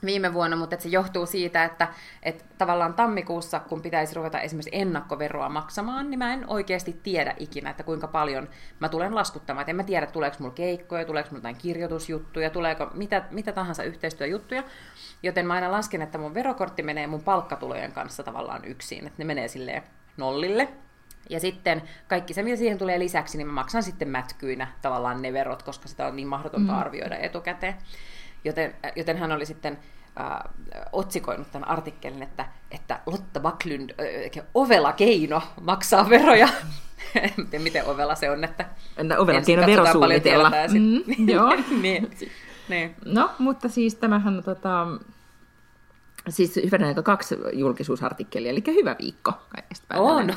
viime 0.05 0.33
vuonna, 0.33 0.55
mutta 0.55 0.75
että 0.75 0.83
se 0.83 0.89
johtuu 0.89 1.25
siitä, 1.25 1.63
että, 1.63 1.87
että 2.23 2.43
tavallaan 2.57 2.93
tammikuussa, 2.93 3.59
kun 3.59 3.81
pitäisi 3.81 4.15
ruveta 4.15 4.39
esimerkiksi 4.39 4.69
ennakkoveroa 4.73 5.49
maksamaan, 5.49 6.09
niin 6.09 6.17
mä 6.17 6.33
en 6.33 6.49
oikeasti 6.49 6.99
tiedä 7.03 7.35
ikinä, 7.39 7.69
että 7.69 7.83
kuinka 7.83 8.07
paljon 8.07 8.49
mä 8.79 8.89
tulen 8.89 9.15
laskuttamaan. 9.15 9.61
Et 9.61 9.69
en 9.69 9.75
mä 9.75 9.83
tiedä, 9.83 10.05
tuleeko 10.05 10.37
mulla 10.39 10.53
keikkoja, 10.53 11.05
tuleeko 11.05 11.29
mulla 11.29 11.39
jotain 11.39 11.55
kirjoitusjuttuja, 11.55 12.49
tuleeko 12.49 12.87
mitä, 12.93 13.25
mitä 13.31 13.51
tahansa 13.51 13.83
yhteistyöjuttuja. 13.83 14.63
Joten 15.23 15.47
mä 15.47 15.53
aina 15.53 15.71
lasken, 15.71 16.01
että 16.01 16.17
mun 16.17 16.33
verokortti 16.33 16.83
menee 16.83 17.07
mun 17.07 17.23
palkkatulojen 17.23 17.91
kanssa 17.91 18.23
tavallaan 18.23 18.65
yksin, 18.65 19.07
että 19.07 19.15
ne 19.17 19.25
menee 19.25 19.47
silleen 19.47 19.83
nollille. 20.17 20.67
Ja 21.29 21.39
sitten 21.39 21.81
kaikki 22.07 22.33
se, 22.33 22.43
mitä 22.43 22.55
siihen 22.55 22.77
tulee 22.77 22.99
lisäksi, 22.99 23.37
niin 23.37 23.47
mä 23.47 23.53
maksan 23.53 23.83
sitten 23.83 24.09
mätkyinä 24.09 24.67
tavallaan 24.81 25.21
ne 25.21 25.33
verot, 25.33 25.63
koska 25.63 25.87
sitä 25.87 26.07
on 26.07 26.15
niin 26.15 26.27
mahdotonta 26.27 26.71
mm. 26.71 26.79
arvioida 26.79 27.17
etukäteen. 27.17 27.75
Joten, 28.45 28.75
joten 28.95 29.17
hän 29.17 29.31
oli 29.31 29.45
sitten 29.45 29.79
äh, 30.19 30.51
otsikoinut 30.91 31.51
tämän 31.51 31.69
artikkelin, 31.69 32.23
että, 32.23 32.45
että 32.71 32.99
Lotta 33.05 33.39
Backlund, 33.39 33.89
äh, 33.89 34.45
ovela 34.53 34.93
keino 34.93 35.41
maksaa 35.61 36.09
veroja. 36.09 36.47
en 37.15 37.47
tiedä, 37.49 37.63
miten 37.63 37.85
ovela 37.85 38.15
se 38.15 38.29
on, 38.29 38.43
että 38.43 38.65
Entä 38.97 39.19
ovela 39.19 39.41
keino 39.41 39.67
verosuunnitella. 39.67 40.51
Mm, 40.73 41.29
joo. 41.33 41.55
niin. 41.81 42.11
niin. 42.69 42.95
No, 43.05 43.29
mutta 43.39 43.69
siis 43.69 43.95
tämähän 43.95 44.43
tota, 44.43 44.87
Siis 46.29 46.55
hyvänä 46.55 46.87
aika 46.87 47.03
kaksi 47.03 47.37
julkisuusartikkelia, 47.53 48.51
eli 48.51 48.63
hyvä 48.67 48.95
viikko 49.01 49.33
kaikesta 49.49 49.95
On, 49.95 50.33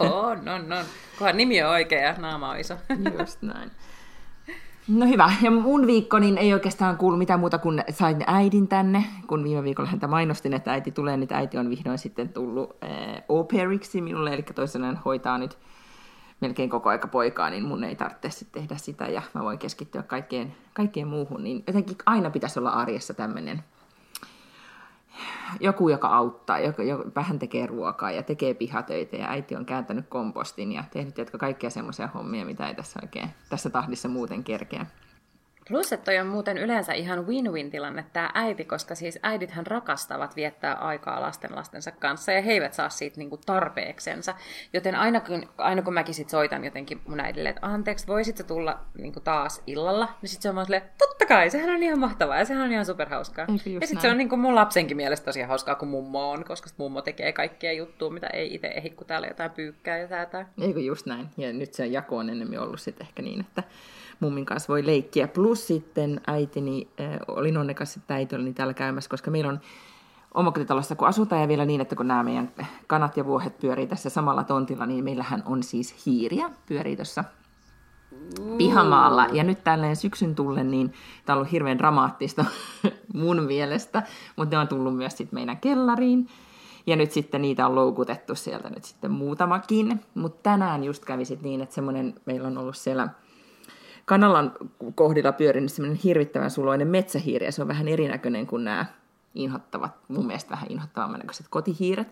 on, 0.00 0.48
on, 0.48 0.72
on. 0.72 0.84
Kunhan 1.18 1.36
nimi 1.36 1.62
on 1.62 1.70
oikea 1.70 2.00
ja 2.00 2.14
naama 2.18 2.50
on 2.50 2.60
iso. 2.60 2.76
Just 3.18 3.42
näin. 3.42 3.70
No 4.88 5.06
hyvä. 5.06 5.32
Ja 5.42 5.50
mun 5.50 5.86
viikko 5.86 6.18
niin 6.18 6.38
ei 6.38 6.52
oikeastaan 6.52 6.96
kuulu 6.96 7.16
mitään 7.16 7.40
muuta 7.40 7.58
kuin 7.58 7.84
sain 7.90 8.24
äidin 8.26 8.68
tänne, 8.68 9.04
kun 9.26 9.44
viime 9.44 9.62
viikolla 9.62 9.90
häntä 9.90 10.06
mainostin, 10.06 10.52
että 10.52 10.72
äiti 10.72 10.90
tulee, 10.90 11.16
niin 11.16 11.32
äiti 11.32 11.58
on 11.58 11.70
vihdoin 11.70 11.98
sitten 11.98 12.28
tullut 12.28 12.76
äh, 12.84 13.22
au 13.28 13.44
pairiksi 13.44 14.00
minulle, 14.00 14.34
eli 14.34 14.42
toisenaan 14.42 15.00
hoitaa 15.04 15.38
nyt 15.38 15.58
melkein 16.40 16.70
koko 16.70 16.88
aika 16.88 17.08
poikaa, 17.08 17.50
niin 17.50 17.64
mun 17.64 17.84
ei 17.84 17.96
tarvitse 17.96 18.44
tehdä 18.52 18.76
sitä 18.76 19.04
ja 19.04 19.22
mä 19.34 19.44
voin 19.44 19.58
keskittyä 19.58 20.02
kaikkeen, 20.02 20.54
kaikkeen 20.72 21.08
muuhun. 21.08 21.44
Niin 21.44 21.64
jotenkin 21.66 21.96
aina 22.06 22.30
pitäisi 22.30 22.58
olla 22.58 22.70
arjessa 22.70 23.14
tämmöinen 23.14 23.64
joku, 25.60 25.88
joka 25.88 26.08
auttaa, 26.08 26.58
joka, 26.58 26.82
joka 26.82 27.10
vähän 27.16 27.38
tekee 27.38 27.66
ruokaa 27.66 28.10
ja 28.10 28.22
tekee 28.22 28.54
pihatöitä 28.54 29.16
ja 29.16 29.28
äiti 29.28 29.56
on 29.56 29.66
kääntänyt 29.66 30.06
kompostin 30.08 30.72
ja 30.72 30.84
tehnyt 30.90 31.18
jotka 31.18 31.38
kaikkia 31.38 31.70
semmoisia 31.70 32.08
hommia, 32.14 32.44
mitä 32.44 32.68
ei 32.68 32.74
tässä 32.74 33.00
oikein 33.02 33.30
tässä 33.48 33.70
tahdissa 33.70 34.08
muuten 34.08 34.44
kerkeä. 34.44 34.86
Plus, 35.68 35.92
että 35.92 36.04
toi 36.04 36.18
on 36.18 36.26
muuten 36.26 36.58
yleensä 36.58 36.92
ihan 36.92 37.26
win-win 37.26 37.70
tilanne 37.70 38.04
tämä 38.12 38.30
äiti, 38.34 38.64
koska 38.64 38.94
siis 38.94 39.18
äidithän 39.22 39.66
rakastavat 39.66 40.36
viettää 40.36 40.74
aikaa 40.74 41.20
lasten 41.20 41.56
lastensa 41.56 41.90
kanssa 41.90 42.32
ja 42.32 42.42
he 42.42 42.52
eivät 42.52 42.74
saa 42.74 42.88
siitä 42.88 43.18
niinku 43.18 43.36
tarpeeksensa. 43.36 44.34
Joten 44.72 44.94
aina 44.94 45.20
kun, 45.20 45.48
aina 45.58 45.82
kun 45.82 45.94
mäkin 45.94 46.14
sit 46.14 46.30
soitan 46.30 46.64
jotenkin 46.64 47.00
mun 47.06 47.20
äidille, 47.20 47.48
että 47.48 47.66
anteeksi, 47.66 48.06
voisit 48.06 48.36
sä 48.36 48.44
tulla 48.44 48.80
niinku 48.98 49.20
taas 49.20 49.62
illalla, 49.66 50.08
niin 50.22 50.28
sitten 50.28 50.42
se 50.42 50.48
on 50.48 50.54
vaan 50.54 50.66
silleen, 50.66 50.82
totta 50.98 51.26
kai, 51.26 51.50
sehän 51.50 51.70
on 51.70 51.82
ihan 51.82 51.98
mahtavaa 51.98 52.38
ja 52.38 52.44
sehän 52.44 52.62
on 52.62 52.72
ihan 52.72 52.86
superhauskaa. 52.86 53.46
Ja 53.80 53.86
sitten 53.86 54.00
se 54.00 54.10
on 54.10 54.18
niinku 54.18 54.36
mun 54.36 54.54
lapsenkin 54.54 54.96
mielestä 54.96 55.24
tosi 55.24 55.42
hauskaa, 55.42 55.74
kun 55.74 55.88
mummo 55.88 56.30
on, 56.30 56.44
koska 56.44 56.70
mummo 56.76 57.02
tekee 57.02 57.32
kaikkia 57.32 57.72
juttuja, 57.72 58.10
mitä 58.10 58.26
ei 58.26 58.54
itse 58.54 58.66
ehdi, 58.66 58.90
kun 58.90 59.06
täällä 59.06 59.26
jotain 59.26 59.50
pyykkää 59.50 59.98
ja 59.98 60.08
säätää. 60.08 60.48
Eikö 60.60 60.80
just 60.80 61.06
näin. 61.06 61.28
Ja 61.36 61.52
nyt 61.52 61.74
se 61.74 61.86
jako 61.86 62.16
on 62.16 62.30
enemmän 62.30 62.58
ollut 62.58 62.80
sitten 62.80 63.06
ehkä 63.06 63.22
niin, 63.22 63.40
että 63.40 63.62
mummin 64.20 64.46
kanssa 64.46 64.68
voi 64.68 64.86
leikkiä. 64.86 65.28
Plus 65.28 65.66
sitten 65.66 66.20
äitini, 66.26 66.88
äh, 67.00 67.18
olin 67.28 67.56
onnekas, 67.56 67.96
että 67.96 68.14
äiti 68.14 68.36
oli 68.36 68.52
täällä 68.52 68.74
käymässä, 68.74 69.10
koska 69.10 69.30
meillä 69.30 69.50
on 69.50 69.60
omakotitalossa, 70.34 70.96
kun 70.96 71.08
asutaan 71.08 71.42
ja 71.42 71.48
vielä 71.48 71.64
niin, 71.64 71.80
että 71.80 71.96
kun 71.96 72.08
nämä 72.08 72.22
meidän 72.22 72.52
kanat 72.86 73.16
ja 73.16 73.26
vuohet 73.26 73.58
pyörii 73.58 73.86
tässä 73.86 74.10
samalla 74.10 74.44
tontilla, 74.44 74.86
niin 74.86 75.04
meillähän 75.04 75.42
on 75.46 75.62
siis 75.62 76.06
hiiriä 76.06 76.50
pyörii 76.66 76.96
tuossa 76.96 77.24
pihamaalla. 78.58 79.26
Ja 79.32 79.44
nyt 79.44 79.64
tälleen 79.64 79.96
syksyn 79.96 80.34
tullen, 80.34 80.70
niin 80.70 80.92
tämä 81.24 81.34
on 81.34 81.38
ollut 81.38 81.52
hirveän 81.52 81.78
dramaattista 81.78 82.44
mun 83.14 83.42
mielestä, 83.42 84.02
mutta 84.36 84.56
ne 84.56 84.60
on 84.60 84.68
tullut 84.68 84.96
myös 84.96 85.16
sitten 85.16 85.36
meidän 85.36 85.56
kellariin. 85.56 86.28
Ja 86.86 86.96
nyt 86.96 87.12
sitten 87.12 87.42
niitä 87.42 87.66
on 87.66 87.74
loukutettu 87.74 88.34
sieltä 88.34 88.70
nyt 88.70 88.84
sitten 88.84 89.10
muutamakin. 89.10 90.00
Mutta 90.14 90.42
tänään 90.42 90.84
just 90.84 91.04
kävi 91.04 91.22
niin, 91.42 91.60
että 91.60 91.74
semmoinen, 91.74 92.14
meillä 92.26 92.48
on 92.48 92.58
ollut 92.58 92.76
siellä 92.76 93.08
kanalan 94.04 94.52
kohdilla 94.94 95.32
pyörinyt 95.32 95.72
semmoinen 95.72 96.00
hirvittävän 96.04 96.50
suloinen 96.50 96.88
metsähiiri, 96.88 97.46
ja 97.46 97.52
se 97.52 97.62
on 97.62 97.68
vähän 97.68 97.88
erinäköinen 97.88 98.46
kuin 98.46 98.64
nämä 98.64 98.86
inhottavat, 99.34 99.92
mun 100.08 100.26
mielestä 100.26 100.50
vähän 100.50 100.70
inhottavan 100.70 101.12
näköiset 101.12 101.46
kotihiiret. 101.50 102.08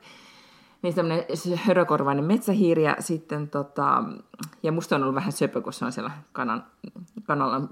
Niin 0.82 0.92
semmoinen 0.92 1.24
hörökorvainen 1.56 2.24
metsähiiri, 2.24 2.84
ja 2.84 2.96
sitten 2.98 3.48
tota, 3.48 4.04
ja 4.62 4.72
musta 4.72 4.96
on 4.96 5.02
ollut 5.02 5.14
vähän 5.14 5.32
söpö, 5.32 5.60
kun 5.60 5.72
se 5.72 5.84
on 5.84 5.92
siellä 5.92 6.10
kanan, 6.32 6.64
kanalan 7.24 7.70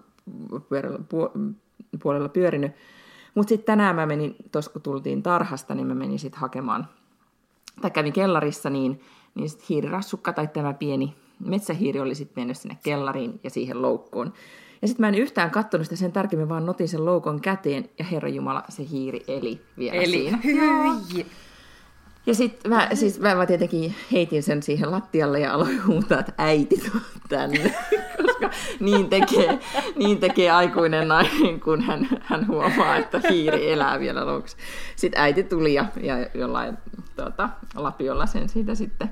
puolella 2.02 2.28
pyörinyt. 2.28 2.72
Mutta 3.34 3.48
sitten 3.48 3.66
tänään 3.66 3.96
mä 3.96 4.06
menin, 4.06 4.36
tuossa 4.52 4.70
kun 4.70 4.82
tultiin 4.82 5.22
tarhasta, 5.22 5.74
niin 5.74 5.86
mä 5.86 5.94
menin 5.94 6.18
sitten 6.18 6.40
hakemaan, 6.40 6.88
tai 7.80 7.90
kävin 7.90 8.12
kellarissa, 8.12 8.70
niin, 8.70 9.00
niin 9.34 9.48
sitten 9.48 9.66
hiirirassukka 9.68 10.32
tai 10.32 10.46
tämä 10.46 10.74
pieni 10.74 11.16
metsähiiri 11.40 12.00
oli 12.00 12.14
sitten 12.14 12.40
mennyt 12.40 12.56
sinne 12.56 12.78
kellariin 12.82 13.40
ja 13.44 13.50
siihen 13.50 13.82
loukkuun. 13.82 14.32
Ja 14.82 14.88
sitten 14.88 15.04
mä 15.04 15.08
en 15.08 15.14
yhtään 15.14 15.50
katsonut 15.50 15.86
sitä 15.86 15.96
sen 15.96 16.12
tarkemmin, 16.12 16.48
vaan 16.48 16.66
notin 16.66 16.88
sen 16.88 17.04
loukon 17.04 17.40
käteen 17.40 17.90
ja 17.98 18.04
Herra 18.04 18.28
Jumala, 18.28 18.64
se 18.68 18.86
hiiri 18.90 19.20
eli 19.28 19.60
vielä 19.78 19.96
eli, 19.96 20.10
siinä. 20.10 20.38
Hyi. 20.44 21.26
Ja 22.26 22.34
sitten 22.34 22.72
mä, 22.72 22.88
siis 22.94 23.20
mä, 23.20 23.34
mä 23.34 23.46
tietenkin 23.46 23.94
heitin 24.12 24.42
sen 24.42 24.62
siihen 24.62 24.90
lattialle 24.90 25.40
ja 25.40 25.52
aloin 25.52 25.86
huutaa, 25.86 26.20
että 26.20 26.32
äiti 26.38 26.82
tänne, 27.28 27.74
koska 28.26 28.50
niin 28.80 29.08
tekee, 29.08 29.58
niin 29.96 30.18
tekee 30.18 30.50
aikuinen 30.50 31.08
nainen, 31.08 31.60
kun 31.60 31.82
hän, 31.82 32.08
hän 32.22 32.46
huomaa, 32.46 32.96
että 32.96 33.20
hiiri 33.30 33.72
elää 33.72 34.00
vielä 34.00 34.26
loukussa. 34.26 34.56
Sitten 34.96 35.20
äiti 35.20 35.42
tuli 35.42 35.74
ja, 35.74 35.84
ja 36.02 36.26
jollain 36.34 36.78
tuota, 37.16 37.48
lapiolla 37.74 38.26
sen 38.26 38.48
siitä 38.48 38.74
sitten 38.74 39.10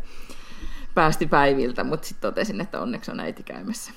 päästi 0.96 1.26
päiviltä, 1.26 1.84
mutta 1.84 2.08
sitten 2.08 2.30
totesin, 2.30 2.60
että 2.60 2.80
onneksi 2.80 3.10
on 3.10 3.20
äiti 3.20 3.42
käymässä. 3.42 3.92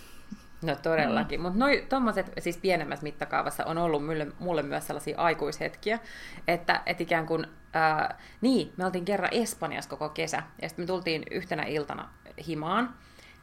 No 0.62 0.76
todellakin, 0.76 1.40
mm. 1.40 1.42
mutta 1.42 1.60
noi 1.60 1.86
tuommoiset 1.90 2.32
siis 2.40 2.58
pienemmässä 2.58 3.04
mittakaavassa 3.04 3.66
on 3.66 3.78
ollut 3.78 4.06
mulle, 4.06 4.28
mulle 4.40 4.64
myös 4.64 4.88
sellaisia 4.88 5.18
aikuishetkiä, 5.18 6.00
että 6.48 6.82
et 6.86 7.02
ikään 7.02 7.26
kuin, 7.26 7.48
ää, 7.74 8.20
niin, 8.42 8.74
me 8.78 8.86
oltiin 8.86 9.06
kerran 9.06 9.34
Espanjassa 9.34 9.90
koko 9.90 10.10
kesä, 10.10 10.44
ja 10.62 10.70
sitten 10.70 10.84
me 10.84 10.88
tultiin 10.88 11.24
yhtenä 11.32 11.64
iltana 11.64 12.10
himaan, 12.48 12.94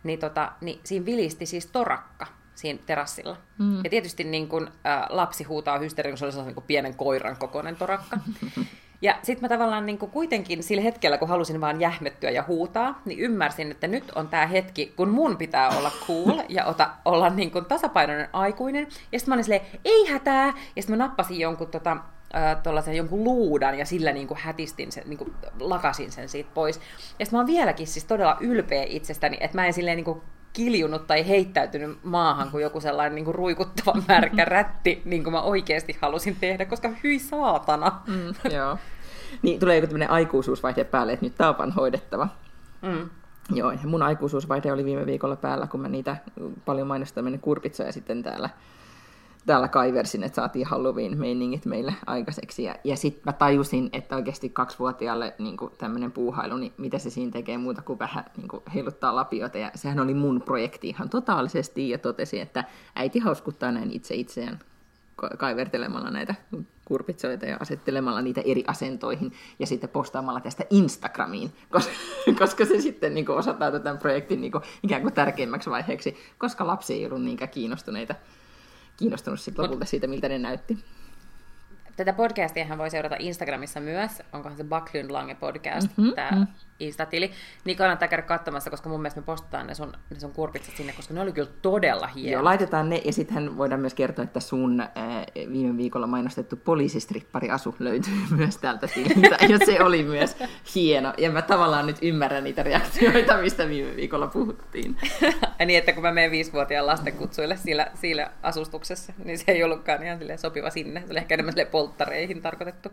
niin, 0.05 0.19
tota, 0.19 0.53
niin 0.61 0.81
siinä 0.85 1.07
vilisti 1.07 1.47
siis 1.47 1.67
torakka 1.67 2.27
siinä 2.55 2.79
terassilla. 2.87 3.37
Mm. 3.59 3.85
Ja 3.85 3.91
tietysti 3.91 4.25
niin 4.25 4.49
kun, 4.49 4.71
ä, 4.87 5.07
lapsi 5.09 5.45
huutaa 5.45 5.79
hysteria, 5.79 6.13
kun 6.13 6.19
se 6.19 6.25
oli 6.25 6.33
sellainen 6.33 6.55
niin 6.57 6.67
pienen 6.67 6.95
koiran 6.95 7.37
kokoinen 7.37 7.77
torakka. 7.77 8.19
Ja 9.03 9.19
sitten 9.23 9.41
mä 9.41 9.49
tavallaan 9.49 9.87
niin 9.87 9.99
kuin 9.99 10.11
kuitenkin 10.11 10.63
sillä 10.63 10.83
hetkellä, 10.83 11.19
kun 11.19 11.29
halusin 11.29 11.61
vaan 11.61 11.81
jähmettyä 11.81 12.31
ja 12.31 12.45
huutaa, 12.49 13.03
niin 13.05 13.19
ymmärsin, 13.19 13.71
että 13.71 13.87
nyt 13.87 14.13
on 14.15 14.29
tämä 14.29 14.47
hetki, 14.47 14.93
kun 14.97 15.09
mun 15.09 15.37
pitää 15.37 15.69
olla 15.69 15.91
cool 16.07 16.43
ja 16.49 16.65
ota, 16.65 16.91
olla 17.05 17.31
niin 17.31 17.51
kuin 17.51 17.65
tasapainoinen 17.65 18.29
aikuinen. 18.33 18.87
Ja 19.13 19.19
sitten 19.19 19.33
mä 19.33 19.35
olin 19.35 19.45
silleen, 19.45 19.67
ei 19.85 20.07
hätää. 20.07 20.47
Ja 20.47 20.83
sitten 20.83 20.99
mä 20.99 21.05
nappasin 21.05 21.41
jonkun 21.41 21.71
tota, 21.71 21.97
tuollaisen 22.63 22.97
jonkun 22.97 23.25
luudan 23.25 23.79
ja 23.79 23.87
sillä 23.87 24.13
niin 24.13 24.29
kuin 24.29 24.39
hätistin 24.39 24.93
sen, 24.93 25.03
niin 25.07 25.19
kuin 25.19 25.35
lakasin 25.61 26.13
sen 26.13 26.29
siitä 26.29 26.51
pois. 26.55 26.77
Ja 26.77 27.27
sitten 27.27 27.29
mä 27.33 27.39
oon 27.39 27.47
vieläkin 27.47 27.87
siis 27.87 28.05
todella 28.05 28.37
ylpeä 28.41 28.85
itsestäni, 28.89 29.37
että 29.41 29.59
mä 29.59 29.67
en 29.67 29.73
silleen 29.73 29.97
niin 29.97 30.05
kuin 30.05 30.23
kiljunut 30.57 31.07
tai 31.07 31.29
heittäytynyt 31.29 31.99
maahan 32.03 32.51
kuin 32.51 32.63
joku 32.63 32.81
sellainen 32.81 33.15
niin 33.15 33.25
kuin 33.25 33.35
ruikuttava 33.35 34.03
märkä 34.09 34.45
rätti, 34.45 35.03
niin 35.05 35.25
kuin 35.25 35.33
mä 35.33 35.43
oikeasti 35.43 35.99
halusin 36.01 36.37
tehdä, 36.41 36.65
koska 36.65 36.91
hyi 37.05 37.19
saatana. 37.19 38.01
Mm, 38.07 38.35
joo. 38.57 38.79
Niin 39.43 39.61
tulee 39.61 39.77
joku 39.77 39.87
tämmöinen 39.87 40.11
aikuisuusvaihe 40.11 40.85
päälle, 40.85 41.13
että 41.13 41.27
nyt 41.27 41.35
tämä 41.37 41.55
on 41.59 41.73
hoidettava. 41.73 42.29
Mm. 42.83 43.11
Joo, 43.55 43.73
mun 43.87 44.03
aikuisuusvaihe 44.03 44.73
oli 44.73 44.85
viime 44.85 45.07
viikolla 45.07 45.37
päällä, 45.37 45.67
kun 45.67 45.81
mä 45.81 45.89
niitä 45.89 46.17
paljon 46.65 46.87
mainostaminen 46.87 47.41
kurpitsoja 47.41 47.93
sitten 47.93 48.23
täällä 48.23 48.51
täällä 49.47 49.69
kaiversin, 49.69 50.23
että 50.23 50.37
saatiin 50.37 50.67
Halloween-meiningit 50.67 51.65
meille 51.65 51.95
aikaiseksi. 52.07 52.65
Ja, 52.65 52.75
ja 52.85 52.97
sitten 52.97 53.23
mä 53.25 53.33
tajusin, 53.33 53.89
että 53.93 54.17
oikeasti 54.17 54.49
kaksivuotiaalle 54.49 55.35
niin 55.39 55.57
tämmöinen 55.79 56.13
puuhailu, 56.13 56.57
niin 56.57 56.73
mitä 56.79 56.99
se 56.99 57.11
siinä 57.11 57.33
tekee 57.33 57.59
muuta 57.59 57.83
kuin 57.83 57.99
vähän 57.99 58.25
niin 58.37 58.49
kuin 58.49 58.63
heiluttaa 58.75 59.17
lapioita. 59.17 59.59
Ja 59.59 59.71
sehän 59.75 60.01
oli 60.01 60.15
mun 60.15 60.43
projekti 60.43 60.89
ihan 60.89 61.11
totaalisesti 61.11 61.91
ja 61.91 61.99
totesi, 61.99 62.41
että 62.41 62.65
äiti 62.95 63.19
hauskuttaa 63.19 63.73
näin 63.73 63.91
itse 63.91 64.15
itseään 64.15 64.59
kaivertelemalla 65.39 66.11
näitä 66.11 66.35
kurpitsoita 66.85 67.47
ja 67.47 67.57
asettelemalla 67.61 68.23
niitä 68.23 68.41
eri 68.45 68.65
asentoihin 68.67 69.33
ja 69.59 69.67
sitten 69.67 69.91
postaamalla 69.91 70.41
tästä 70.41 70.65
Instagramiin, 70.71 71.53
koska, 71.71 71.93
koska 72.39 72.65
se 72.65 72.81
sitten 72.81 73.15
niin 73.15 73.31
osoittautui 73.31 73.81
tämän 73.81 73.99
projektin 73.99 74.41
niin 74.41 74.53
kuin, 74.53 74.65
ikään 74.83 75.03
kuin 75.03 75.15
tärkeimmäksi 75.15 75.71
vaiheeksi, 75.71 76.17
koska 76.39 76.67
lapsi 76.67 76.95
ei 76.95 77.07
ollut 77.07 77.23
niinkään 77.23 77.51
kiinnostuneita 77.51 78.15
kiinnostunut 78.97 79.41
sitten 79.41 79.63
lopulta 79.65 79.85
siitä, 79.85 80.07
miltä 80.07 80.29
ne 80.29 80.39
näytti. 80.39 80.85
Tätä 81.97 82.13
podcastia 82.13 82.79
voi 82.79 82.91
seurata 82.91 83.17
Instagramissa 83.19 83.81
myös. 83.81 84.23
Onkohan 84.33 84.57
se 84.57 84.65
Backlund 84.65 85.11
Lange 85.11 85.35
podcast, 85.35 85.89
mm-hmm, 85.97 86.15
tämä 86.15 86.31
mm. 86.31 86.47
Insta-tili. 86.81 87.31
Niin 87.65 87.77
kannattaa 87.77 88.09
käydä 88.09 88.23
katsomassa, 88.23 88.71
koska 88.71 88.89
mun 88.89 89.01
mielestä 89.01 89.21
me 89.21 89.25
postataan 89.25 89.67
ne 89.67 89.75
sun, 89.75 89.93
ne 90.11 90.21
sun 90.21 90.33
kurpitset 90.33 90.77
sinne, 90.77 90.93
koska 90.93 91.15
ne 91.15 91.21
oli 91.21 91.33
kyllä 91.33 91.51
todella 91.63 92.07
hienoja. 92.07 92.33
Joo, 92.33 92.45
laitetaan 92.45 92.91
ne, 92.91 93.03
ja 93.05 93.13
sitten 93.13 93.59
voidaan 93.59 93.81
myös 93.81 93.95
kertoa, 93.95 94.25
että 94.25 94.41
sun 94.41 94.81
äh, 94.81 94.91
viime 95.53 95.77
viikolla 95.77 96.07
mainostettu 96.07 96.57
poliisistrippari-asu 96.57 97.77
löytyy 97.79 98.15
myös 98.37 98.57
täältä 98.57 98.87
tililtä, 98.87 99.37
ja 99.49 99.59
se 99.67 99.83
oli 99.83 100.03
myös 100.03 100.37
hieno. 100.75 101.13
Ja 101.19 101.31
mä 101.31 101.43
tavallaan 101.43 101.87
nyt 101.87 101.99
ymmärrän 102.03 102.45
niitä 102.45 102.63
reaktioita, 102.63 103.37
mistä 103.37 103.69
viime 103.69 103.97
viikolla 103.97 104.27
puhuttiin. 104.27 104.97
niin, 105.67 105.79
että 105.79 105.93
kun 105.93 106.03
mä 106.03 106.13
menen 106.13 106.31
viisivuotiaan 106.31 106.87
lasten 106.87 107.13
kutsuille 107.13 107.57
sillä, 107.57 107.91
sillä 107.95 108.31
asustuksessa, 108.43 109.13
niin 109.25 109.39
se 109.39 109.53
ei 109.53 109.65
ollutkaan 109.65 110.03
ihan 110.03 110.19
sopiva 110.37 110.71
sinne. 110.71 111.01
Se 111.01 111.13
oli 111.13 111.19
ehkä 111.19 111.35
enemmän 111.35 111.55
polttareihin 111.71 112.43
tarkoitettu. 112.43 112.89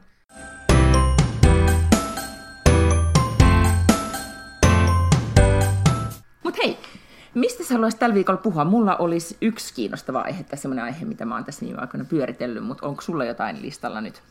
Mutta 6.54 6.68
hei, 6.68 6.78
mistä 7.34 7.64
sä 7.64 7.74
haluaisit 7.74 8.00
tällä 8.00 8.16
viikolla 8.16 8.42
puhua? 8.42 8.66
Mulla 8.66 8.96
olisi 8.96 9.38
yksi 9.42 9.74
kiinnostava 9.74 10.22
aihe, 10.22 10.44
tässä 10.44 10.62
sellainen 10.62 10.86
aihe, 10.86 11.06
mitä 11.06 11.26
mä 11.26 11.36
oon 11.36 11.46
tässä 11.46 11.66
viime 11.66 11.82
aikoina 11.82 12.06
pyöritellyt, 12.06 12.64
mutta 12.64 12.88
onko 12.88 13.02
sulla 13.02 13.26
jotain 13.26 13.62
listalla 13.62 14.02
nyt? 14.02 14.22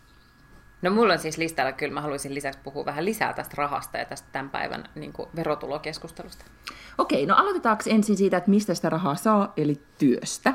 No 0.83 0.91
mulla 0.91 1.13
on 1.13 1.19
siis 1.19 1.39
listalla, 1.39 1.73
kyllä 1.73 1.95
mä 1.95 2.01
haluaisin 2.01 2.35
lisäksi 2.35 2.61
puhua 2.65 2.85
vähän 2.85 3.05
lisää 3.05 3.33
tästä 3.33 3.55
rahasta 3.57 3.99
ja 3.99 4.05
tästä 4.05 4.29
tämän 4.33 4.51
päivän 4.51 4.85
niin 4.95 5.13
kuin 5.13 5.29
verotulokeskustelusta. 5.37 6.45
Okei, 6.99 7.27
no 7.27 7.35
aloitetaanko 7.37 7.83
ensin 7.87 8.17
siitä, 8.17 8.37
että 8.37 8.51
mistä 8.51 8.75
sitä 8.75 8.91
rahaa 8.91 9.15
saa, 9.15 9.53
eli 9.57 9.83
työstä. 9.99 10.55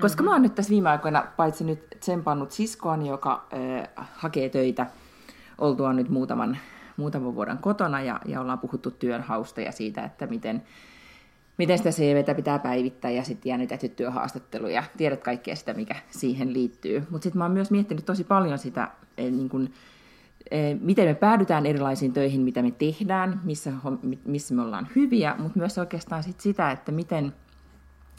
Koska 0.00 0.22
mm-hmm. 0.22 0.30
mä 0.30 0.34
oon 0.34 0.42
nyt 0.42 0.54
tässä 0.54 0.70
viime 0.70 0.90
aikoina 0.90 1.26
paitsi 1.36 1.64
nyt 1.64 1.86
tsempannut 2.00 2.52
siskoani, 2.52 3.08
joka 3.08 3.46
äh, 3.52 4.08
hakee 4.12 4.48
töitä 4.48 4.86
oltua 5.58 5.92
nyt 5.92 6.08
muutaman, 6.08 6.58
muutaman 6.98 7.34
vuoden 7.34 7.58
kotona 7.58 8.02
ja, 8.02 8.20
ja 8.26 8.40
ollaan 8.40 8.58
puhuttu 8.58 8.90
työnhausta 8.90 9.60
ja 9.60 9.72
siitä, 9.72 10.04
että 10.04 10.26
miten, 10.26 10.62
miten 11.58 11.78
sitä 11.78 11.90
CVtä 11.90 12.34
pitää 12.34 12.58
päivittää 12.58 13.10
ja 13.10 13.24
sitten 13.24 13.50
jännitetty 13.50 13.88
työhaastatteluja. 13.88 14.84
Tiedät 14.96 15.22
kaikkea 15.22 15.56
sitä, 15.56 15.74
mikä 15.74 15.96
siihen 16.10 16.52
liittyy. 16.52 17.06
Mutta 17.10 17.22
sitten 17.22 17.38
mä 17.38 17.44
oon 17.44 17.52
myös 17.52 17.70
miettinyt 17.70 18.04
tosi 18.04 18.24
paljon 18.24 18.58
sitä, 18.58 18.88
eh, 19.18 19.32
niin 19.32 19.48
kun, 19.48 19.70
eh, 20.50 20.76
miten 20.80 21.08
me 21.08 21.14
päädytään 21.14 21.66
erilaisiin 21.66 22.12
töihin, 22.12 22.40
mitä 22.40 22.62
me 22.62 22.70
tehdään, 22.70 23.40
missä, 23.44 23.72
missä 24.24 24.54
me 24.54 24.62
ollaan 24.62 24.88
hyviä, 24.96 25.34
mutta 25.38 25.58
myös 25.58 25.78
oikeastaan 25.78 26.22
sit 26.22 26.40
sitä, 26.40 26.70
että 26.70 26.92
miten– 26.92 27.32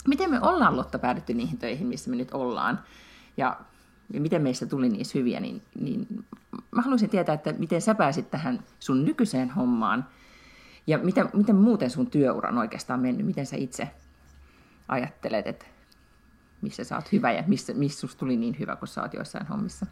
miten 0.08 0.30
me 0.30 0.40
ollaan 0.40 0.76
Lotta 0.76 0.98
päädytty 0.98 1.34
niihin 1.34 1.58
töihin, 1.58 1.86
missä 1.86 2.10
me 2.10 2.16
nyt 2.16 2.30
ollaan, 2.32 2.80
ja, 3.36 3.56
ja 3.56 3.56
miten 4.18 4.42
meistä 4.42 4.66
tuli 4.66 4.88
niissä 4.88 5.18
hyviä, 5.18 5.40
niin, 5.40 5.62
niin 5.80 6.06
mä 6.70 6.82
haluaisin 6.82 7.10
tietää, 7.10 7.34
että 7.34 7.52
miten 7.52 7.82
sä 7.82 7.94
pääsit 7.94 8.30
tähän 8.30 8.64
sun 8.78 9.04
nykyiseen 9.04 9.50
hommaan, 9.50 10.06
ja 10.86 10.98
miten, 10.98 11.28
miten 11.32 11.56
muuten 11.56 11.90
sun 11.90 12.10
työura 12.10 12.48
on 12.48 12.58
oikeastaan 12.58 13.00
mennyt, 13.00 13.26
miten 13.26 13.46
sä 13.46 13.56
itse 13.56 13.90
ajattelet, 14.88 15.46
että 15.46 15.66
missä 16.62 16.84
sä 16.84 16.96
oot 16.96 17.12
hyvä 17.12 17.32
ja 17.32 17.44
missä, 17.46 17.74
missä 17.74 18.06
tuli 18.18 18.36
niin 18.36 18.56
hyvä, 18.58 18.76
kun 18.76 18.88
sä 18.88 19.02
oot 19.02 19.14
joissain 19.14 19.46
hommissa? 19.46 19.86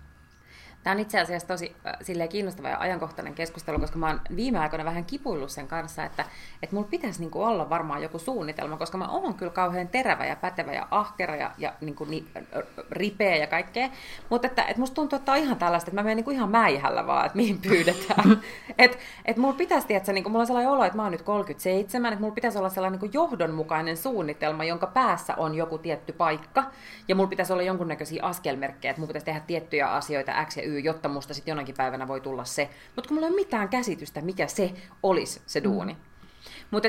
Tämä 0.82 0.94
on 0.94 1.00
itse 1.00 1.20
asiassa 1.20 1.48
tosi 1.48 1.76
äh, 1.86 2.28
kiinnostava 2.28 2.68
ja 2.68 2.78
ajankohtainen 2.78 3.34
keskustelu, 3.34 3.78
koska 3.78 3.98
mä 3.98 4.06
oon 4.06 4.20
viime 4.36 4.58
aikoina 4.58 4.84
vähän 4.84 5.04
kipuillut 5.04 5.50
sen 5.50 5.68
kanssa, 5.68 6.04
että, 6.04 6.24
että 6.62 6.76
mulla 6.76 6.88
pitäisi 6.90 7.20
niin 7.20 7.30
olla 7.34 7.70
varmaan 7.70 8.02
joku 8.02 8.18
suunnitelma, 8.18 8.76
koska 8.76 8.98
mä 8.98 9.08
oon 9.08 9.34
kyllä 9.34 9.52
kauhean 9.52 9.88
terävä 9.88 10.26
ja 10.26 10.36
pätevä 10.36 10.72
ja 10.72 10.88
ahkera 10.90 11.36
ja, 11.36 11.50
ja 11.58 11.72
niin 11.80 11.94
kuin 11.94 12.10
ni, 12.10 12.24
ripeä 12.90 13.36
ja 13.36 13.46
kaikkea. 13.46 13.88
Mutta 14.30 14.46
että, 14.46 14.62
että 14.62 14.80
musta 14.80 14.94
tuntuu, 14.94 15.16
että 15.16 15.32
on 15.32 15.38
ihan 15.38 15.58
tällaista, 15.58 15.88
että 15.90 16.00
mä 16.00 16.04
menen 16.04 16.16
niin 16.16 16.24
kuin 16.24 16.36
ihan 16.36 16.50
mäihällä 16.50 17.06
vaan, 17.06 17.26
että 17.26 17.36
mihin 17.36 17.58
pyydetään. 17.58 18.42
että 18.78 18.98
että 19.24 19.40
mulla 19.40 19.54
pitäisi, 19.54 19.94
että 19.94 20.12
niin 20.12 20.24
kuin, 20.24 20.32
mulla 20.32 20.42
on 20.42 20.46
sellainen 20.46 20.72
olo, 20.72 20.84
että 20.84 20.96
mä 20.96 21.02
oon 21.02 21.12
nyt 21.12 21.22
37, 21.22 22.12
että 22.12 22.20
mulla 22.20 22.34
pitäisi 22.34 22.58
olla 22.58 22.68
sellainen 22.68 23.00
niin 23.00 23.10
kuin 23.10 23.14
johdonmukainen 23.14 23.96
suunnitelma, 23.96 24.64
jonka 24.64 24.86
päässä 24.86 25.34
on 25.36 25.54
joku 25.54 25.78
tietty 25.78 26.12
paikka. 26.12 26.64
Ja 27.08 27.14
mulla 27.14 27.28
pitäisi 27.28 27.52
olla 27.52 27.62
jonkunnäköisiä 27.62 28.22
askelmerkkejä, 28.22 28.90
että 28.90 29.00
mulla 29.00 29.08
pitäisi 29.08 29.24
tehdä 29.24 29.40
tiettyjä 29.40 29.88
asioita 29.88 30.44
X 30.44 30.56
ja 30.56 30.62
Y, 30.68 30.78
jotta 30.78 31.08
musta 31.08 31.34
sitten 31.34 31.52
jonakin 31.52 31.74
päivänä 31.76 32.08
voi 32.08 32.20
tulla 32.20 32.44
se. 32.44 32.70
Mutta 32.96 33.08
kun 33.08 33.16
mulla 33.16 33.26
ei 33.26 33.32
ole 33.32 33.40
mitään 33.40 33.68
käsitystä, 33.68 34.20
mikä 34.20 34.46
se 34.46 34.72
olisi 35.02 35.42
se 35.46 35.64
duuni. 35.64 35.92
Mm. 35.92 36.00
Mutta 36.70 36.88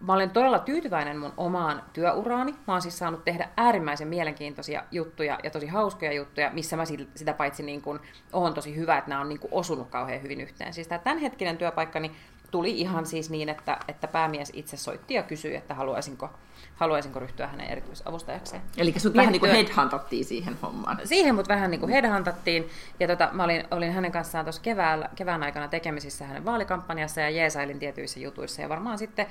mä 0.00 0.12
olen 0.12 0.30
todella 0.30 0.58
tyytyväinen 0.58 1.18
mun 1.18 1.32
omaan 1.36 1.82
työuraani. 1.92 2.52
Mä 2.52 2.72
oon 2.74 2.82
siis 2.82 2.98
saanut 2.98 3.24
tehdä 3.24 3.48
äärimmäisen 3.56 4.08
mielenkiintoisia 4.08 4.84
juttuja 4.90 5.38
ja 5.42 5.50
tosi 5.50 5.66
hauskoja 5.66 6.12
juttuja, 6.12 6.50
missä 6.50 6.76
mä 6.76 6.84
sitä 7.14 7.34
paitsi 7.34 7.62
niin 7.62 7.82
kun, 7.82 8.00
oon 8.32 8.54
tosi 8.54 8.76
hyvä, 8.76 8.98
että 8.98 9.08
nämä 9.08 9.20
on 9.20 9.28
niin 9.28 9.40
kun, 9.40 9.50
osunut 9.52 9.88
kauhean 9.88 10.22
hyvin 10.22 10.40
yhteen. 10.40 10.74
Siis 10.74 10.88
tämä 10.88 10.98
tämänhetkinen 10.98 11.58
työpaikkani 11.58 12.12
tuli 12.52 12.80
ihan 12.80 13.06
siis 13.06 13.30
niin, 13.30 13.48
että, 13.48 13.78
että 13.88 14.08
päämies 14.08 14.52
itse 14.54 14.76
soitti 14.76 15.14
ja 15.14 15.22
kysyi, 15.22 15.56
että 15.56 15.74
haluaisinko 15.74 16.30
haluaisinko 16.74 17.20
ryhtyä 17.20 17.46
hänen 17.46 17.66
erityisavustajakseen. 17.66 18.62
Eli 18.76 18.94
sut 18.98 19.14
vähän 19.14 19.32
niin 19.32 19.40
kuin 19.40 19.52
headhuntattiin 19.52 20.24
siihen 20.24 20.58
hommaan. 20.62 21.00
Siihen 21.04 21.34
mut 21.34 21.48
vähän 21.48 21.70
niin 21.70 21.80
kuin 21.80 21.92
headhuntattiin. 21.92 22.68
Ja 23.00 23.08
tota, 23.08 23.28
mä 23.32 23.44
olin, 23.44 23.64
olin 23.70 23.92
hänen 23.92 24.12
kanssaan 24.12 24.44
tuossa 24.44 24.62
keväällä, 24.62 25.08
kevään 25.16 25.42
aikana 25.42 25.68
tekemisissä 25.68 26.24
hänen 26.24 26.44
vaalikampanjassa 26.44 27.20
ja 27.20 27.30
jeesailin 27.30 27.78
tietyissä 27.78 28.20
jutuissa. 28.20 28.62
Ja 28.62 28.68
varmaan 28.68 28.98
sitten 28.98 29.26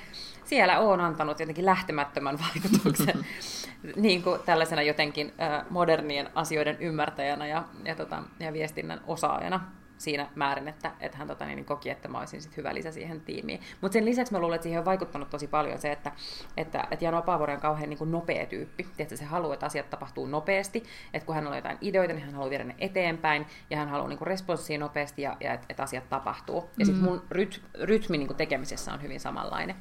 siellä 0.46 0.80
on 0.80 1.01
antanut 1.01 1.40
jotenkin 1.40 1.66
lähtemättömän 1.66 2.40
vaikutuksen 2.46 3.25
niin 3.96 4.24
kuin 4.24 4.40
tällaisena 4.46 4.82
jotenkin 4.82 5.34
modernien 5.70 6.30
asioiden 6.36 6.78
ymmärtäjänä 6.80 7.48
ja, 7.48 7.63
ja, 7.86 7.96
tota, 7.96 8.24
ja 8.40 8.54
viestinnän 8.54 9.01
osaajana 9.08 9.81
siinä 10.01 10.27
määrin, 10.36 10.67
että, 10.67 10.91
että 11.00 11.17
hän 11.17 11.27
tota, 11.27 11.46
niin, 11.46 11.65
koki, 11.65 11.89
että 11.89 12.08
mä 12.08 12.20
olisin 12.20 12.41
sit 12.41 12.58
hyvä 12.58 12.74
lisä 12.74 12.91
siihen 12.91 13.22
tiimiin. 13.22 13.62
Mutta 13.81 13.93
sen 13.93 14.05
lisäksi 14.05 14.34
mä 14.34 14.39
luulen, 14.39 14.55
että 14.55 14.63
siihen 14.63 14.79
on 14.79 14.86
vaikuttanut 14.86 15.29
tosi 15.29 15.48
paljon 15.48 15.79
se, 15.79 15.91
että, 15.91 16.12
että, 16.58 16.88
että 16.91 17.05
Jano 17.05 17.22
Paavori 17.22 17.53
on 17.53 17.60
kauhean 17.60 17.89
niin 17.89 17.98
kuin 17.98 18.12
nopea 18.12 18.46
tyyppi. 18.46 18.84
Tiedätkö, 18.98 19.17
se 19.17 19.25
haluaa, 19.25 19.53
että 19.53 19.65
asiat 19.65 19.89
tapahtuu 19.89 20.27
nopeasti, 20.27 20.84
että 21.13 21.25
kun 21.25 21.36
hän 21.36 21.48
on 21.48 21.55
jotain 21.55 21.77
ideoita, 21.81 22.13
niin 22.13 22.25
hän 22.25 22.34
haluaa 22.34 22.50
viedä 22.50 22.63
ne 22.63 22.75
eteenpäin, 22.79 23.46
ja 23.70 23.77
hän 23.77 23.89
haluaa 23.89 24.10
niin 24.10 24.22
responssia 24.22 24.79
nopeasti, 24.79 25.22
ja, 25.22 25.38
ja 25.39 25.53
että, 25.53 25.65
että 25.70 25.84
asiat 25.84 26.10
tapahtuu. 26.10 26.70
Ja 26.77 26.86
sitten 26.86 27.03
mm. 27.03 27.10
mun 27.10 27.24
ryt, 27.31 27.62
rytmi 27.81 28.17
niin 28.17 28.27
kuin 28.27 28.38
tekemisessä 28.38 28.93
on 28.93 29.01
hyvin 29.01 29.20
samanlainen. 29.20 29.75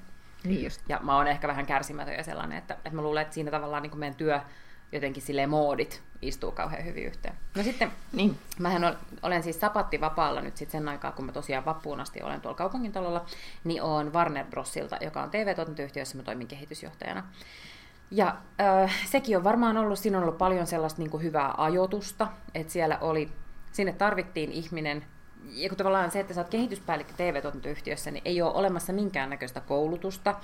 Niin 0.45 0.65
just. 0.65 0.81
Ja 0.89 1.01
mä 1.03 1.17
oon 1.17 1.27
ehkä 1.27 1.49
vähän 1.49 1.67
kärsimätön 1.67 2.15
ja 2.15 2.25
sellainen, 2.25 2.59
että, 2.59 2.75
että 2.75 2.91
mä 2.91 3.03
luulen, 3.03 3.23
että 3.23 3.35
siinä 3.35 3.51
tavallaan 3.51 3.83
niin 3.83 3.91
kuin 3.91 4.01
meidän 4.01 4.17
työ 4.17 4.41
jotenkin 4.93 5.23
sille 5.23 5.47
moodit 5.47 6.03
istuu 6.23 6.53
kauhean 6.53 6.85
hyvin 6.85 7.07
yhteen. 7.07 7.35
No 7.57 7.63
sitten, 7.63 7.93
niin. 8.13 8.39
mähän 8.59 8.97
olen 9.23 9.43
siis 9.43 9.61
sapattivapaalla 9.61 10.41
nyt 10.41 10.57
sitten 10.57 10.81
sen 10.81 10.89
aikaa, 10.89 11.13
kun 11.13 11.25
mä 11.25 11.33
tosiaan 11.33 11.65
vappuun 11.65 12.01
asti 12.01 12.23
olen 12.23 12.41
tuolla 12.41 12.57
kaupungintalolla, 12.57 13.25
niin 13.65 13.83
on 13.83 14.13
Warner 14.13 14.47
Brosilta, 14.47 14.97
joka 15.01 15.23
on 15.23 15.31
TV-tuotantoyhtiö, 15.31 16.01
jossa 16.01 16.17
mä 16.17 16.23
toimin 16.23 16.47
kehitysjohtajana. 16.47 17.25
Ja 18.11 18.37
äh, 18.61 18.95
sekin 19.07 19.37
on 19.37 19.45
varmaan 19.45 19.77
ollut, 19.77 19.99
siinä 19.99 20.19
on 20.19 20.25
ollut 20.25 20.39
paljon 20.39 20.67
sellaista 20.67 21.03
niin 21.03 21.11
kuin 21.11 21.23
hyvää 21.23 21.55
ajotusta, 21.57 22.29
että 22.55 22.73
siellä 22.73 22.99
oli, 23.01 23.33
sinne 23.73 23.93
tarvittiin 23.93 24.53
ihminen, 24.53 25.05
ja 25.49 25.69
kun 25.69 25.79
tavallaan 25.79 26.11
se, 26.11 26.21
että 26.21 26.35
sä 26.35 26.41
oot 26.41 26.49
kehityspäällikkö 26.49 27.13
TV-tuotantoyhtiössä, 27.17 28.11
niin 28.11 28.23
ei 28.25 28.43
ole 28.43 28.55
olemassa 28.55 28.93
minkäännäköistä 28.93 29.61
koulutusta 29.61 30.35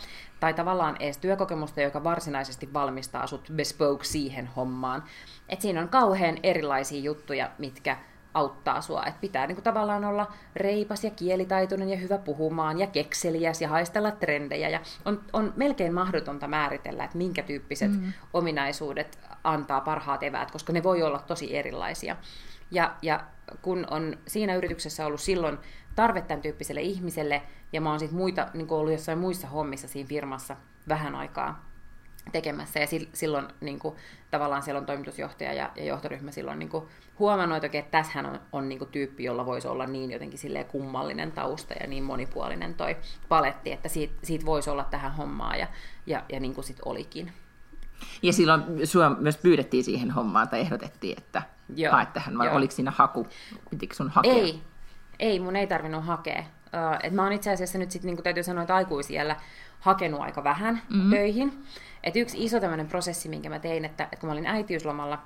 tai 0.40 0.54
tavallaan 0.54 0.96
edes 1.00 1.18
työkokemusta, 1.18 1.80
joka 1.80 2.04
varsinaisesti 2.04 2.72
valmistaa 2.72 3.26
sut 3.26 3.52
bespoke 3.56 4.04
siihen 4.04 4.46
hommaan. 4.46 5.04
Et 5.48 5.61
siinä 5.61 5.80
on 5.80 5.88
kauhean 5.88 6.38
erilaisia 6.42 7.00
juttuja, 7.00 7.50
mitkä 7.59 7.96
auttaa 8.37 8.80
sua. 8.80 9.04
Et 9.04 9.20
pitää 9.20 9.46
niin 9.46 9.56
kuin, 9.56 9.64
tavallaan 9.64 10.04
olla 10.04 10.32
reipas 10.56 11.04
ja 11.04 11.11
kielitaitoinen 11.11 11.88
ja 11.88 11.96
hyvä 11.96 12.18
puhumaan 12.18 12.78
ja 12.78 12.87
kekseliäs 12.87 13.62
ja 13.62 13.68
haistella 13.68 14.11
trendejä. 14.11 14.68
Ja 14.68 14.80
on, 15.04 15.20
on 15.32 15.52
melkein 15.56 15.94
mahdotonta 15.94 16.48
määritellä, 16.48 17.04
että 17.04 17.18
minkä 17.18 17.42
tyyppiset 17.42 17.90
mm. 17.90 18.12
ominaisuudet 18.32 19.18
antaa 19.44 19.80
parhaat 19.80 20.22
eväät, 20.22 20.50
koska 20.50 20.72
ne 20.72 20.82
voi 20.82 21.02
olla 21.02 21.18
tosi 21.18 21.56
erilaisia. 21.56 22.16
Ja, 22.70 22.96
ja 23.02 23.24
kun 23.62 23.87
on 23.90 24.18
siinä 24.26 24.55
yrityksessä 24.55 25.07
ollut 25.07 25.20
silloin 25.20 25.59
tarve 25.94 26.22
tämän 26.22 26.42
tyyppiselle 26.42 26.81
ihmiselle, 26.81 27.42
ja 27.72 27.81
mä 27.81 27.90
oon 27.90 28.00
sitten 28.00 28.18
muita, 28.18 28.48
niin 28.55 28.70
ollut 28.70 28.92
jossain 28.92 29.18
muissa 29.18 29.48
hommissa 29.48 29.88
siinä 29.88 30.09
firmassa 30.09 30.57
vähän 30.88 31.14
aikaa 31.14 31.66
tekemässä, 32.33 32.81
ja 32.81 32.87
silloin 33.12 33.46
niin 33.61 33.79
kuin, 33.79 33.94
tavallaan 34.31 34.62
siellä 34.62 34.79
on 34.79 34.87
toimitusjohtaja 34.87 35.52
ja, 35.52 35.70
ja 35.76 35.85
johtoryhmä 35.85 36.31
silloin 36.31 36.59
niin 36.59 36.68
kuin, 36.68 36.85
huomannut, 37.18 37.64
että, 37.64 37.79
että 37.79 37.90
tässähän 37.90 38.26
on, 38.26 38.40
on 38.52 38.68
niin 38.68 38.79
kuin, 38.79 38.90
tyyppi, 38.90 39.24
jolla 39.24 39.46
voisi 39.46 39.68
olla 39.68 39.87
niin 39.87 40.11
jotenkin 40.11 40.40
kummallinen 40.68 41.33
tausta 41.33 41.74
ja 41.81 41.87
niin 41.87 42.05
monipuolinen 42.05 42.74
toi 42.74 42.96
paletti, 43.29 43.72
että 43.72 43.88
siitä, 43.88 44.14
siitä 44.22 44.46
voisi 44.46 44.70
olla 44.70 44.85
tähän 44.85 45.12
hommaan, 45.12 45.59
ja, 45.59 45.66
ja, 46.07 46.24
ja 46.33 46.40
niin 46.40 46.55
kuin 46.55 46.64
sit 46.64 46.79
olikin. 46.85 47.33
Ja 48.22 48.33
silloin 48.33 48.62
sinua 48.85 49.11
myös 49.11 49.37
pyydettiin 49.37 49.85
siihen 49.85 50.11
hommaan 50.11 50.48
tai 50.48 50.61
ehdotettiin, 50.61 51.18
että 51.18 51.42
Joo. 51.74 51.92
haet 51.92 52.12
tähän, 52.12 52.38
vai 52.38 52.46
Joo. 52.46 52.57
oliko 52.57 52.74
siinä 52.74 52.90
haku? 52.90 53.26
Pitikö 53.70 53.94
sun 53.94 54.11
hakea? 54.11 54.33
Ei, 54.33 54.62
ei 55.18 55.40
mun 55.40 55.57
ei 55.57 55.66
tarvinnut 55.66 56.05
hakea. 56.05 56.40
Uh, 56.40 56.98
et 57.02 57.12
mä 57.12 57.22
oon 57.22 57.33
itse 57.33 57.52
asiassa 57.52 57.79
nyt 57.79 57.90
sitten, 57.90 58.14
niin 58.14 58.22
täytyy 58.22 58.42
sanoa, 58.42 58.62
että 58.62 58.74
aikuisiellä 58.74 59.37
hakenut 59.81 60.20
aika 60.20 60.44
vähän 60.44 60.83
mm-hmm. 60.88 61.11
töihin. 61.11 61.64
Et 62.05 62.16
yksi 62.16 62.44
iso 62.44 62.61
tämmöinen 62.61 62.88
prosessi, 62.88 63.29
minkä 63.29 63.48
mä 63.48 63.59
tein, 63.59 63.85
että, 63.85 64.05
että 64.05 64.16
kun 64.16 64.29
mä 64.29 64.33
olin 64.33 64.46
äitiyslomalla, 64.46 65.18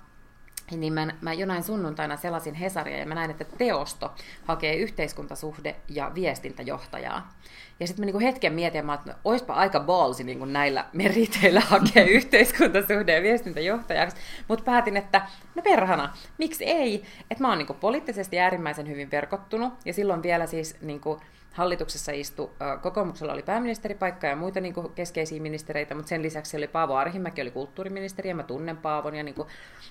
niin 0.77 0.93
mä, 0.93 1.09
mä 1.21 1.33
jonain 1.33 1.63
sunnuntaina 1.63 2.17
selasin 2.17 2.55
Hesaria 2.55 2.99
ja 2.99 3.07
mä 3.07 3.15
näin, 3.15 3.31
että 3.31 3.45
Teosto 3.59 4.15
hakee 4.45 4.77
yhteiskuntasuhde- 4.77 5.77
ja 5.89 6.11
viestintäjohtajaa. 6.15 7.33
Ja 7.81 7.87
sitten 7.87 8.03
mä 8.03 8.07
niinku 8.07 8.21
hetken 8.21 8.53
mietin, 8.53 8.91
että 8.91 9.15
oispa 9.25 9.55
aika 9.55 9.81
ballsi 9.81 10.25
niinku 10.25 10.45
näillä 10.45 10.85
meriteillä 10.93 11.61
hakea 11.61 12.05
yhteiskuntasuhde- 12.05 13.13
ja 13.13 13.23
viestintäjohtajaksi. 13.23 14.17
Mutta 14.49 14.65
päätin, 14.65 14.97
että 14.97 15.23
no 15.55 15.63
perhana, 15.63 16.13
miksi 16.39 16.65
ei? 16.65 17.03
Että 17.31 17.45
mä 17.45 17.49
oon 17.49 17.59
niinku 17.59 17.75
poliittisesti 17.75 18.41
äärimmäisen 18.41 18.89
hyvin 18.89 19.11
verkottunut. 19.11 19.73
Ja 19.85 19.93
silloin 19.93 20.23
vielä 20.23 20.47
siis 20.47 20.77
niinku, 20.81 21.21
hallituksessa 21.61 22.13
istui, 22.13 22.51
kokoomuksella 22.83 23.33
oli 23.33 23.43
pääministeripaikka 23.43 24.27
ja 24.27 24.37
muita 24.37 24.61
niin 24.61 24.75
kuin 24.75 24.93
keskeisiä 24.93 25.43
ministereitä, 25.43 25.95
mutta 25.95 26.09
sen 26.09 26.23
lisäksi 26.23 26.57
oli 26.57 26.69
Paavo 26.69 26.95
Arhimäki, 26.95 27.43
oli 27.43 27.51
kulttuuriministeri 27.51 28.29
ja 28.29 28.35
mä 28.35 28.43
tunnen 28.43 28.77
Paavon. 28.77 29.15
Ja 29.15 29.23
niin 29.23 29.35
kuin, 29.35 29.49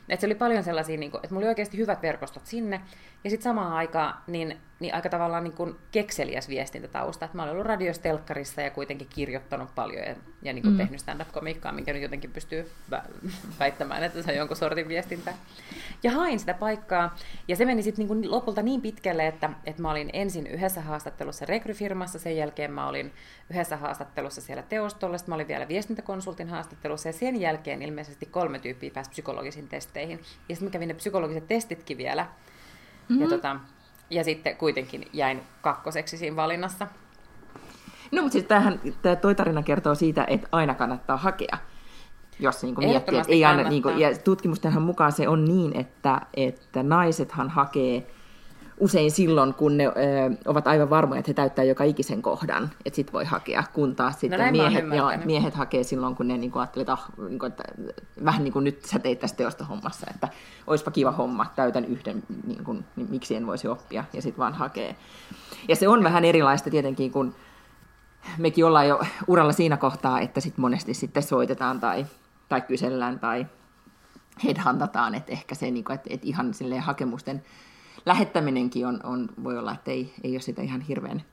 että 0.09 0.21
se 0.21 0.27
oli 0.27 0.35
paljon 0.35 0.63
sellaisia, 0.63 0.97
niin 0.97 1.11
kuin, 1.11 1.19
että 1.23 1.33
mulla 1.33 1.45
oli 1.45 1.49
oikeasti 1.49 1.77
hyvät 1.77 2.01
verkostot 2.01 2.45
sinne. 2.45 2.81
Ja 3.23 3.29
sitten 3.29 3.43
samaan 3.43 3.73
aikaan 3.73 4.13
niin, 4.27 4.57
niin 4.79 4.95
aika 4.95 5.09
tavallaan 5.09 5.43
niin 5.43 5.53
kuin 5.53 5.75
kekseliäs 5.91 6.49
viestintätausta. 6.49 7.25
Että 7.25 7.37
mä 7.37 7.43
olen 7.43 7.53
ollut 7.53 7.65
radiostelkkarissa 7.65 8.61
ja 8.61 8.71
kuitenkin 8.71 9.07
kirjoittanut 9.15 9.75
paljon 9.75 10.05
ja, 10.05 10.15
ja 10.41 10.53
niin 10.53 10.63
kuin 10.63 10.71
mm. 10.71 10.77
tehnyt 10.77 10.99
stand-up-komiikkaa, 10.99 11.71
minkä 11.71 11.93
nyt 11.93 12.01
jotenkin 12.01 12.31
pystyy 12.31 12.71
väittämään, 13.59 14.03
että 14.03 14.21
se 14.21 14.31
on 14.31 14.37
jonkun 14.37 14.57
sortin 14.57 14.87
viestintää. 14.87 15.33
Ja 16.03 16.11
hain 16.11 16.39
sitä 16.39 16.53
paikkaa. 16.53 17.15
Ja 17.47 17.55
se 17.55 17.65
meni 17.65 17.83
sitten 17.83 18.07
niin 18.07 18.31
lopulta 18.31 18.61
niin 18.61 18.81
pitkälle, 18.81 19.27
että, 19.27 19.49
että 19.65 19.81
mä 19.81 19.91
olin 19.91 20.09
ensin 20.13 20.47
yhdessä 20.47 20.81
haastattelussa 20.81 21.45
rekryfirmassa, 21.45 22.19
sen 22.19 22.37
jälkeen 22.37 22.71
mä 22.71 22.87
olin 22.87 23.13
yhdessä 23.51 23.77
haastattelussa 23.77 24.41
siellä 24.41 24.63
teostolla, 24.63 25.17
sitten 25.17 25.31
mä 25.31 25.35
olin 25.35 25.47
vielä 25.47 25.67
viestintäkonsultin 25.67 26.49
haastattelussa 26.49 27.09
ja 27.09 27.13
sen 27.13 27.41
jälkeen 27.41 27.81
ilmeisesti 27.81 28.25
kolme 28.25 28.59
tyyppiä 28.59 28.91
pääsi 28.93 29.09
psykologisiin 29.09 29.67
testeihin. 29.67 30.19
Ja 30.49 30.55
sitten 30.55 30.67
mä 30.67 30.71
kävin 30.71 30.87
ne 30.87 30.93
psykologiset 30.93 31.47
testitkin 31.47 31.97
vielä. 31.97 32.23
Mm-hmm. 32.23 33.21
Ja, 33.21 33.29
tota, 33.29 33.59
ja 34.09 34.23
sitten 34.23 34.57
kuitenkin 34.57 35.07
jäin 35.13 35.41
kakkoseksi 35.61 36.17
siinä 36.17 36.35
valinnassa. 36.35 36.87
No, 38.11 38.21
mutta 38.21 38.33
siis 38.33 38.45
tämähän, 38.45 38.79
tämä 39.01 39.15
toi 39.15 39.35
tarina 39.35 39.63
kertoo 39.63 39.95
siitä, 39.95 40.25
että 40.29 40.47
aina 40.51 40.75
kannattaa 40.75 41.17
hakea 41.17 41.57
jos 42.39 42.63
niin 42.63 42.75
kuin 42.75 42.89
miettii, 42.89 43.17
että 43.17 43.31
ei 43.31 43.45
aina, 43.45 43.69
niin 43.69 43.83
kuin, 43.83 43.99
ja 43.99 44.17
tutkimustenhan 44.17 44.83
mukaan 44.83 45.11
se 45.11 45.27
on 45.27 45.45
niin, 45.45 45.79
että, 45.79 46.21
että 46.33 46.83
naisethan 46.83 47.49
hakee 47.49 48.07
usein 48.79 49.11
silloin, 49.11 49.53
kun 49.53 49.77
ne 49.77 49.85
ö, 49.85 49.91
ovat 50.45 50.67
aivan 50.67 50.89
varmoja, 50.89 51.19
että 51.19 51.29
he 51.29 51.33
täyttää 51.33 51.65
joka 51.65 51.83
ikisen 51.83 52.21
kohdan, 52.21 52.69
että 52.85 52.95
sit 52.95 53.13
voi 53.13 53.25
hakea, 53.25 53.63
kun 53.73 53.95
taas 53.95 54.13
no 54.13 54.19
sitten 54.19 54.39
no 54.39 54.51
miehet, 54.51 54.85
joo, 54.97 55.11
miehet 55.25 55.53
hakee 55.53 55.83
silloin, 55.83 56.15
kun 56.15 56.27
ne 56.27 56.37
niin 56.37 56.51
kuin 56.51 56.61
ajattelee, 56.61 56.81
että, 56.81 56.93
ah, 56.93 57.09
niin 57.29 57.39
kuin, 57.39 57.51
että 57.51 57.63
vähän 58.25 58.43
niin 58.43 58.53
kuin 58.53 58.63
nyt 58.63 58.85
sä 58.85 58.99
teit 58.99 59.19
tästä 59.19 59.37
teosta 59.37 59.65
hommassa, 59.65 60.07
että 60.13 60.27
olisipa 60.67 60.91
kiva 60.91 61.11
homma, 61.11 61.45
täytän 61.55 61.85
yhden, 61.85 62.23
niin 62.47 62.63
kuin, 62.63 62.85
niin 62.95 63.07
miksi 63.09 63.35
en 63.35 63.47
voisi 63.47 63.67
oppia, 63.67 64.03
ja 64.13 64.21
sitten 64.21 64.39
vaan 64.39 64.53
hakee. 64.53 64.95
Ja 65.67 65.75
se 65.75 65.87
on 65.87 66.03
vähän 66.03 66.25
erilaista 66.25 66.69
tietenkin, 66.69 67.11
kun 67.11 67.35
mekin 68.37 68.65
ollaan 68.65 68.87
jo 68.87 68.99
uralla 69.27 69.51
siinä 69.51 69.77
kohtaa, 69.77 70.19
että 70.19 70.39
sit 70.39 70.57
monesti 70.57 70.93
sitten 70.93 71.23
soitetaan 71.23 71.79
tai, 71.79 72.05
tai 72.49 72.61
kysellään 72.61 73.19
tai 73.19 73.45
headhuntataan, 74.43 75.15
että 75.15 75.31
ehkä 75.31 75.55
se, 75.55 75.71
niin 75.71 75.83
kuin, 75.83 75.95
että, 75.95 76.09
että 76.13 76.27
ihan 76.27 76.53
hakemusten 76.79 77.43
lähettäminenkin 78.09 78.87
on, 78.87 78.99
on, 79.03 79.29
voi 79.43 79.57
olla, 79.57 79.73
että 79.73 79.91
ei, 79.91 80.13
ei 80.23 80.31
ole 80.31 80.41
sitä 80.41 80.61
ihan 80.61 80.81
hirveän... 80.81 81.23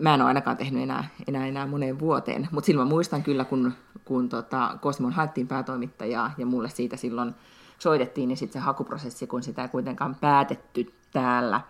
Mä 0.00 0.14
en 0.14 0.20
ole 0.20 0.28
ainakaan 0.28 0.56
tehnyt 0.56 0.82
enää, 0.82 1.08
enää, 1.28 1.46
enää 1.46 1.66
moneen 1.66 1.98
vuoteen, 1.98 2.48
mutta 2.50 2.66
silloin 2.66 2.88
muistan 2.88 3.22
kyllä, 3.22 3.44
kun, 3.44 3.72
kun 4.04 4.28
tota, 4.28 4.78
Cosmon 4.82 5.12
haettiin 5.12 5.48
päätoimittajaa 5.48 6.32
ja 6.38 6.46
mulle 6.46 6.68
siitä 6.68 6.96
silloin 6.96 7.34
soitettiin, 7.78 8.28
niin 8.28 8.36
sitten 8.36 8.62
se 8.62 8.66
hakuprosessi, 8.66 9.26
kun 9.26 9.42
sitä 9.42 9.62
ei 9.62 9.68
kuitenkaan 9.68 10.14
päätetty 10.14 10.92
täällä, 11.12 11.60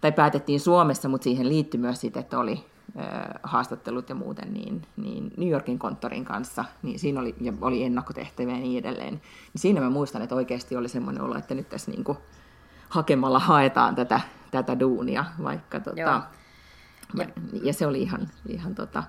tai 0.00 0.12
päätettiin 0.12 0.60
Suomessa, 0.60 1.08
mutta 1.08 1.24
siihen 1.24 1.48
liittyi 1.48 1.80
myös 1.80 2.00
siitä, 2.00 2.20
että 2.20 2.38
oli 2.38 2.64
haastattelut 3.42 4.08
ja 4.08 4.14
muuten 4.14 4.54
niin, 4.54 4.82
niin 4.96 5.30
New 5.36 5.48
Yorkin 5.48 5.78
konttorin 5.78 6.24
kanssa, 6.24 6.64
niin 6.82 6.98
siinä 6.98 7.20
oli, 7.20 7.34
ja 7.40 7.52
oli 7.60 7.84
ennakkotehtäviä 7.84 8.54
ja 8.54 8.60
niin 8.60 8.78
edelleen. 8.78 9.14
Niin 9.14 9.60
siinä 9.60 9.80
mä 9.80 9.90
muistan, 9.90 10.22
että 10.22 10.34
oikeasti 10.34 10.76
oli 10.76 10.88
semmoinen 10.88 11.22
olo, 11.22 11.38
että 11.38 11.54
nyt 11.54 11.68
tässä 11.68 11.90
niin 11.90 12.04
kuin 12.04 12.18
hakemalla 12.88 13.38
haetaan 13.38 13.94
tätä, 13.94 14.20
tätä 14.50 14.80
duunia, 14.80 15.24
vaikka 15.42 15.80
tota, 15.80 16.00
ja. 16.00 16.22
ja 17.62 17.72
se 17.72 17.86
oli 17.86 18.02
ihan, 18.02 18.28
ihan 18.48 18.74
tota, 18.74 19.02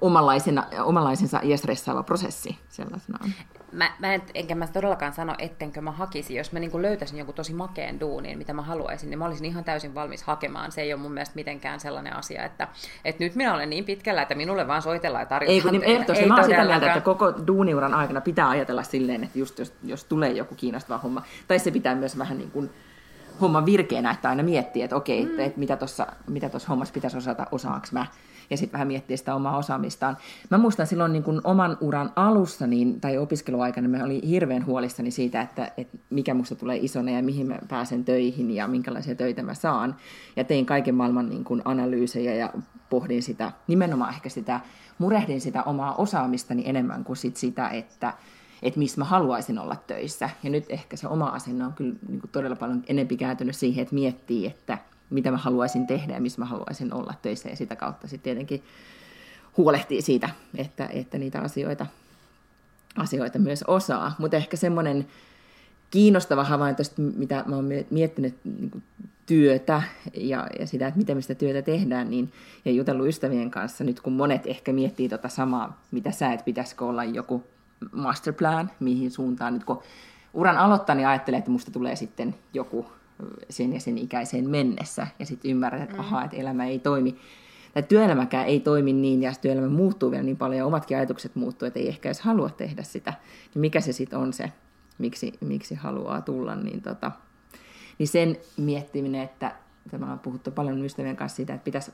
omanlaisena, 0.00 0.66
omanlaisensa 0.84 1.40
ja 1.42 1.58
stressaava 1.58 2.02
prosessi 2.02 2.58
sellaisenaan. 2.68 3.30
Mä, 3.72 3.90
mä 3.98 4.14
en, 4.14 4.22
enkä 4.34 4.54
mä 4.54 4.66
todellakaan 4.66 5.12
sano, 5.12 5.34
ettenkö 5.38 5.80
mä 5.80 5.90
hakisi. 5.92 6.34
Jos 6.34 6.52
mä 6.52 6.58
niin 6.58 6.82
löytäisin 6.82 7.18
joku 7.18 7.32
tosi 7.32 7.54
makeen 7.54 8.00
duunin, 8.00 8.38
mitä 8.38 8.52
mä 8.52 8.62
haluaisin, 8.62 9.10
niin 9.10 9.18
mä 9.18 9.24
olisin 9.24 9.44
ihan 9.44 9.64
täysin 9.64 9.94
valmis 9.94 10.22
hakemaan. 10.22 10.72
Se 10.72 10.80
ei 10.80 10.92
ole 10.92 11.02
mun 11.02 11.12
mielestä 11.12 11.34
mitenkään 11.34 11.80
sellainen 11.80 12.16
asia, 12.16 12.44
että, 12.44 12.68
että 13.04 13.24
nyt 13.24 13.34
minä 13.34 13.54
olen 13.54 13.70
niin 13.70 13.84
pitkällä, 13.84 14.22
että 14.22 14.34
minulle 14.34 14.68
vaan 14.68 14.82
soitellaan 14.82 15.22
ja 15.22 15.26
tarjotaan. 15.26 15.54
Ei, 15.54 15.60
kun 15.60 15.72
niin, 15.72 15.82
ehdottomasti. 15.82 16.26
Mä 16.26 16.34
olen 16.34 16.44
sitä 16.44 16.64
mieltä, 16.64 16.86
että 16.86 17.00
koko 17.00 17.34
duuniuran 17.46 17.94
aikana 17.94 18.20
pitää 18.20 18.48
ajatella 18.48 18.82
silleen, 18.82 19.24
että 19.24 19.38
just 19.38 19.58
jos, 19.58 19.74
jos 19.82 20.04
tulee 20.04 20.30
joku 20.32 20.54
kiinnostava 20.54 20.98
homma, 20.98 21.22
tai 21.48 21.58
se 21.58 21.70
pitää 21.70 21.94
myös 21.94 22.18
vähän 22.18 22.38
niin 22.38 22.50
kuin 22.50 22.70
homman 23.40 23.66
virkeänä, 23.66 24.10
että 24.10 24.28
aina 24.28 24.42
miettii, 24.42 24.82
että 24.82 24.96
okei, 24.96 25.26
mm. 25.26 25.38
että 25.38 25.58
mitä 25.58 25.76
tuossa 25.76 26.06
mitä 26.26 26.50
hommassa 26.68 26.94
pitäisi 26.94 27.16
osata, 27.16 27.46
osaaks 27.52 27.92
mä, 27.92 28.06
ja 28.50 28.56
sitten 28.56 28.72
vähän 28.72 28.86
miettiä 28.88 29.16
sitä 29.16 29.34
omaa 29.34 29.56
osaamistaan. 29.56 30.16
Mä 30.50 30.58
muistan 30.58 30.86
silloin 30.86 31.12
niin 31.12 31.22
kun 31.22 31.40
oman 31.44 31.76
uran 31.80 32.12
alussa 32.16 32.66
niin, 32.66 33.00
tai 33.00 33.18
opiskeluaikana, 33.18 33.88
mä 33.88 34.04
olin 34.04 34.26
hirveän 34.26 34.66
huolissani 34.66 35.10
siitä, 35.10 35.40
että, 35.40 35.72
että 35.76 35.98
mikä 36.10 36.34
musta 36.34 36.54
tulee 36.54 36.78
isona 36.82 37.10
ja 37.10 37.22
mihin 37.22 37.46
mä 37.46 37.58
pääsen 37.68 38.04
töihin 38.04 38.50
ja 38.50 38.68
minkälaisia 38.68 39.14
töitä 39.14 39.42
mä 39.42 39.54
saan. 39.54 39.96
Ja 40.36 40.44
tein 40.44 40.66
kaiken 40.66 40.94
maailman 40.94 41.28
niin 41.28 41.44
kun 41.44 41.62
analyysejä 41.64 42.34
ja 42.34 42.52
pohdin 42.90 43.22
sitä, 43.22 43.52
nimenomaan 43.66 44.14
ehkä 44.14 44.28
sitä, 44.28 44.60
murehdin 44.98 45.40
sitä 45.40 45.62
omaa 45.62 45.94
osaamistani 45.94 46.62
enemmän 46.66 47.04
kuin 47.04 47.16
sit 47.16 47.36
sitä, 47.36 47.68
että 47.68 48.12
että 48.62 48.78
missä 48.78 49.00
mä 49.00 49.04
haluaisin 49.04 49.58
olla 49.58 49.76
töissä. 49.86 50.30
Ja 50.42 50.50
nyt 50.50 50.64
ehkä 50.68 50.96
se 50.96 51.08
oma 51.08 51.26
asenne 51.26 51.64
on 51.64 51.72
kyllä 51.72 51.94
niin 52.08 52.20
kuin 52.20 52.30
todella 52.30 52.56
paljon 52.56 52.82
enempi 52.86 53.16
kääntynyt 53.16 53.56
siihen, 53.56 53.82
että 53.82 53.94
miettii, 53.94 54.46
että 54.46 54.78
mitä 55.10 55.30
mä 55.30 55.36
haluaisin 55.36 55.86
tehdä 55.86 56.14
ja 56.14 56.20
missä 56.20 56.40
mä 56.40 56.44
haluaisin 56.44 56.94
olla 56.94 57.14
töissä. 57.22 57.48
Ja 57.48 57.56
sitä 57.56 57.76
kautta 57.76 58.08
sitten 58.08 58.24
tietenkin 58.24 58.62
huolehtii 59.56 60.02
siitä, 60.02 60.30
että, 60.56 60.88
että 60.92 61.18
niitä 61.18 61.40
asioita, 61.40 61.86
asioita 62.96 63.38
myös 63.38 63.62
osaa. 63.62 64.14
Mutta 64.18 64.36
ehkä 64.36 64.56
semmoinen 64.56 65.06
kiinnostava 65.90 66.44
havainto, 66.44 66.82
mitä 67.16 67.44
mä 67.46 67.56
oon 67.56 67.68
miettinyt 67.90 68.36
niin 68.44 68.82
työtä 69.26 69.82
ja, 70.14 70.46
ja 70.58 70.66
sitä, 70.66 70.86
että 70.86 70.98
miten 70.98 71.16
me 71.16 71.22
sitä 71.22 71.34
työtä 71.34 71.62
tehdään, 71.62 72.10
niin, 72.10 72.32
ja 72.64 72.72
jutellut 72.72 73.08
ystävien 73.08 73.50
kanssa, 73.50 73.84
nyt 73.84 74.00
kun 74.00 74.12
monet 74.12 74.46
ehkä 74.46 74.72
miettii 74.72 75.08
tota 75.08 75.28
samaa, 75.28 75.82
mitä 75.90 76.10
sä, 76.10 76.32
et 76.32 76.44
pitäisikö 76.44 76.84
olla 76.84 77.04
joku 77.04 77.44
masterplan, 77.92 78.70
mihin 78.80 79.10
suuntaan. 79.10 79.54
Nyt 79.54 79.64
kun 79.64 79.82
uran 80.34 80.58
aloittaa, 80.58 80.94
niin 80.94 81.08
ajattelee, 81.08 81.38
että 81.38 81.50
musta 81.50 81.70
tulee 81.70 81.96
sitten 81.96 82.34
joku 82.54 82.86
sen 83.50 83.72
ja 83.72 83.80
sen 83.80 83.98
ikäiseen 83.98 84.50
mennessä, 84.50 85.06
ja 85.18 85.26
sitten 85.26 85.50
ymmärrät, 85.50 85.82
että 85.82 85.94
mm. 85.94 86.00
ahaa, 86.00 86.24
että 86.24 86.36
elämä 86.36 86.66
ei 86.66 86.78
toimi, 86.78 87.16
tai 87.74 87.82
työelämäkään 87.82 88.46
ei 88.46 88.60
toimi 88.60 88.92
niin, 88.92 89.22
ja 89.22 89.32
työelämä 89.40 89.68
muuttuu 89.68 90.10
vielä 90.10 90.22
niin 90.22 90.36
paljon, 90.36 90.58
ja 90.58 90.66
omatkin 90.66 90.96
ajatukset 90.96 91.34
muuttuu, 91.36 91.66
että 91.66 91.80
ei 91.80 91.88
ehkä 91.88 92.08
edes 92.08 92.20
halua 92.20 92.50
tehdä 92.50 92.82
sitä, 92.82 93.14
niin 93.54 93.60
mikä 93.60 93.80
se 93.80 93.92
sitten 93.92 94.18
on 94.18 94.32
se, 94.32 94.52
miksi, 94.98 95.32
miksi 95.40 95.74
haluaa 95.74 96.20
tulla, 96.20 96.56
niin, 96.56 96.82
tota, 96.82 97.12
niin 97.98 98.08
sen 98.08 98.36
miettiminen, 98.56 99.22
että 99.22 99.52
tämä 99.90 100.12
on 100.12 100.18
puhuttu 100.18 100.50
paljon 100.50 100.84
ystävien 100.84 101.16
kanssa 101.16 101.36
siitä, 101.36 101.54
että 101.54 101.64
pitäisi 101.64 101.92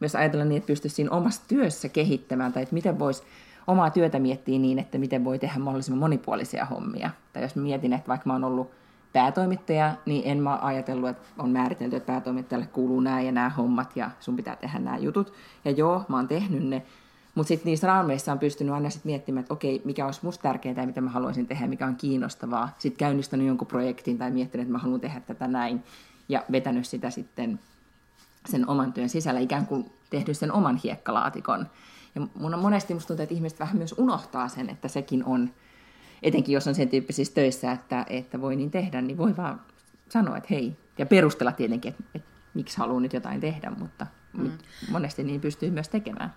myös 0.00 0.14
ajatella 0.14 0.44
niin, 0.44 0.56
että 0.56 0.66
pystyisi 0.66 0.96
siinä 0.96 1.10
omassa 1.10 1.42
työssä 1.48 1.88
kehittämään, 1.88 2.52
tai 2.52 2.62
että 2.62 2.74
miten 2.74 2.98
voisi 2.98 3.22
omaa 3.66 3.90
työtä 3.90 4.18
miettiä 4.18 4.58
niin, 4.58 4.78
että 4.78 4.98
miten 4.98 5.24
voi 5.24 5.38
tehdä 5.38 5.58
mahdollisimman 5.58 5.98
monipuolisia 5.98 6.64
hommia. 6.64 7.10
Tai 7.32 7.42
jos 7.42 7.56
mietin, 7.56 7.92
että 7.92 8.08
vaikka 8.08 8.26
mä 8.26 8.32
oon 8.32 8.44
ollut 8.44 8.70
päätoimittaja, 9.12 9.96
niin 10.06 10.22
en 10.24 10.42
mä 10.42 10.58
ajatellut, 10.62 11.08
että 11.10 11.28
on 11.38 11.50
määritelty, 11.50 11.96
että 11.96 12.12
päätoimittajalle 12.12 12.66
kuuluu 12.66 13.00
nämä 13.00 13.20
ja 13.20 13.32
nämä 13.32 13.48
hommat 13.48 13.96
ja 13.96 14.10
sun 14.20 14.36
pitää 14.36 14.56
tehdä 14.56 14.78
nämä 14.78 14.98
jutut. 14.98 15.32
Ja 15.64 15.70
joo, 15.70 16.04
mä 16.08 16.16
oon 16.16 16.28
tehnyt 16.28 16.62
ne, 16.62 16.82
mutta 17.34 17.48
sitten 17.48 17.70
niissä 17.70 17.86
raameissa 17.86 18.32
on 18.32 18.38
pystynyt 18.38 18.74
aina 18.74 18.90
sit 18.90 19.04
miettimään, 19.04 19.40
että 19.40 19.54
okei, 19.54 19.82
mikä 19.84 20.06
olisi 20.06 20.20
musta 20.22 20.42
tärkeää 20.42 20.74
ja 20.76 20.86
mitä 20.86 21.00
mä 21.00 21.10
haluaisin 21.10 21.46
tehdä, 21.46 21.66
mikä 21.66 21.86
on 21.86 21.96
kiinnostavaa. 21.96 22.68
Sitten 22.78 22.98
käynnistänyt 22.98 23.46
jonkun 23.46 23.66
projektin 23.66 24.18
tai 24.18 24.30
miettinyt, 24.30 24.62
että 24.62 24.72
mä 24.72 24.78
haluan 24.78 25.00
tehdä 25.00 25.20
tätä 25.20 25.46
näin 25.46 25.84
ja 26.28 26.44
vetänyt 26.52 26.86
sitä 26.86 27.10
sitten 27.10 27.60
sen 28.48 28.68
oman 28.68 28.92
työn 28.92 29.08
sisällä, 29.08 29.40
ikään 29.40 29.66
kuin 29.66 29.92
tehnyt 30.10 30.38
sen 30.38 30.52
oman 30.52 30.76
hiekkalaatikon. 30.76 31.66
Ja 32.14 32.20
mun 32.34 32.54
on 32.54 32.60
monesti 32.60 32.94
musta 32.94 33.08
tuntuu, 33.08 33.22
että 33.22 33.34
ihmiset 33.34 33.60
vähän 33.60 33.76
myös 33.76 33.94
unohtaa 33.98 34.48
sen, 34.48 34.70
että 34.70 34.88
sekin 34.88 35.24
on, 35.24 35.50
etenkin 36.22 36.52
jos 36.52 36.66
on 36.66 36.74
sen 36.74 36.88
tyyppisissä 36.88 37.34
töissä, 37.34 37.72
että, 37.72 38.06
että 38.08 38.40
voi 38.40 38.56
niin 38.56 38.70
tehdä, 38.70 39.00
niin 39.00 39.18
voi 39.18 39.36
vaan 39.36 39.60
sanoa, 40.08 40.36
että 40.36 40.48
hei, 40.50 40.76
ja 40.98 41.06
perustella 41.06 41.52
tietenkin, 41.52 41.88
että, 41.88 42.04
että 42.14 42.28
miksi 42.54 42.78
haluaa 42.78 43.00
nyt 43.00 43.12
jotain 43.12 43.40
tehdä, 43.40 43.70
mutta 43.78 44.06
mm. 44.32 44.50
monesti 44.90 45.24
niin 45.24 45.40
pystyy 45.40 45.70
myös 45.70 45.88
tekemään. 45.88 46.34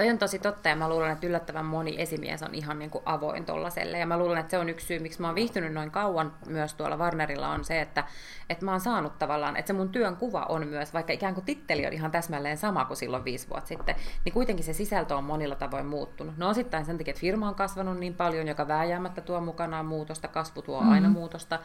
Toi 0.00 0.10
on 0.10 0.18
tosi 0.18 0.38
totta 0.38 0.68
ja 0.68 0.76
mä 0.76 0.88
luulen, 0.88 1.10
että 1.10 1.26
yllättävän 1.26 1.64
moni 1.64 1.94
esimies 1.98 2.42
on 2.42 2.54
ihan 2.54 2.78
niin 2.78 2.90
kuin 2.90 3.02
avoin 3.06 3.44
tollaselle. 3.44 3.98
Ja 3.98 4.06
mä 4.06 4.18
luulen, 4.18 4.38
että 4.38 4.50
se 4.50 4.58
on 4.58 4.68
yksi 4.68 4.86
syy, 4.86 4.98
miksi 4.98 5.20
mä 5.20 5.28
oon 5.28 5.34
viihtynyt 5.34 5.72
noin 5.72 5.90
kauan 5.90 6.32
myös 6.46 6.74
tuolla 6.74 6.96
Warnerilla 6.96 7.48
on 7.48 7.64
se, 7.64 7.80
että, 7.80 8.04
että 8.50 8.64
mä 8.64 8.70
oon 8.70 8.80
saanut 8.80 9.18
tavallaan, 9.18 9.56
että 9.56 9.66
se 9.66 9.72
mun 9.72 9.88
työn 9.88 10.16
kuva 10.16 10.46
on 10.48 10.66
myös, 10.66 10.94
vaikka 10.94 11.12
ikään 11.12 11.34
kuin 11.34 11.44
titteli 11.44 11.86
on 11.86 11.92
ihan 11.92 12.10
täsmälleen 12.10 12.56
sama 12.56 12.84
kuin 12.84 12.96
silloin 12.96 13.24
viisi 13.24 13.48
vuotta 13.48 13.68
sitten, 13.68 13.94
niin 14.24 14.32
kuitenkin 14.32 14.64
se 14.64 14.72
sisältö 14.72 15.16
on 15.16 15.24
monilla 15.24 15.54
tavoin 15.54 15.86
muuttunut. 15.86 16.36
No 16.36 16.48
osittain 16.48 16.84
sen 16.84 16.98
takia, 16.98 17.10
että 17.10 17.20
firma 17.20 17.48
on 17.48 17.54
kasvanut 17.54 17.98
niin 17.98 18.14
paljon, 18.14 18.48
joka 18.48 18.68
vääjäämättä 18.68 19.20
tuo 19.20 19.40
mukanaan 19.40 19.86
muutosta, 19.86 20.28
kasvu 20.28 20.62
tuo 20.62 20.78
mm-hmm. 20.78 20.92
aina 20.92 21.08
muutosta. 21.08 21.58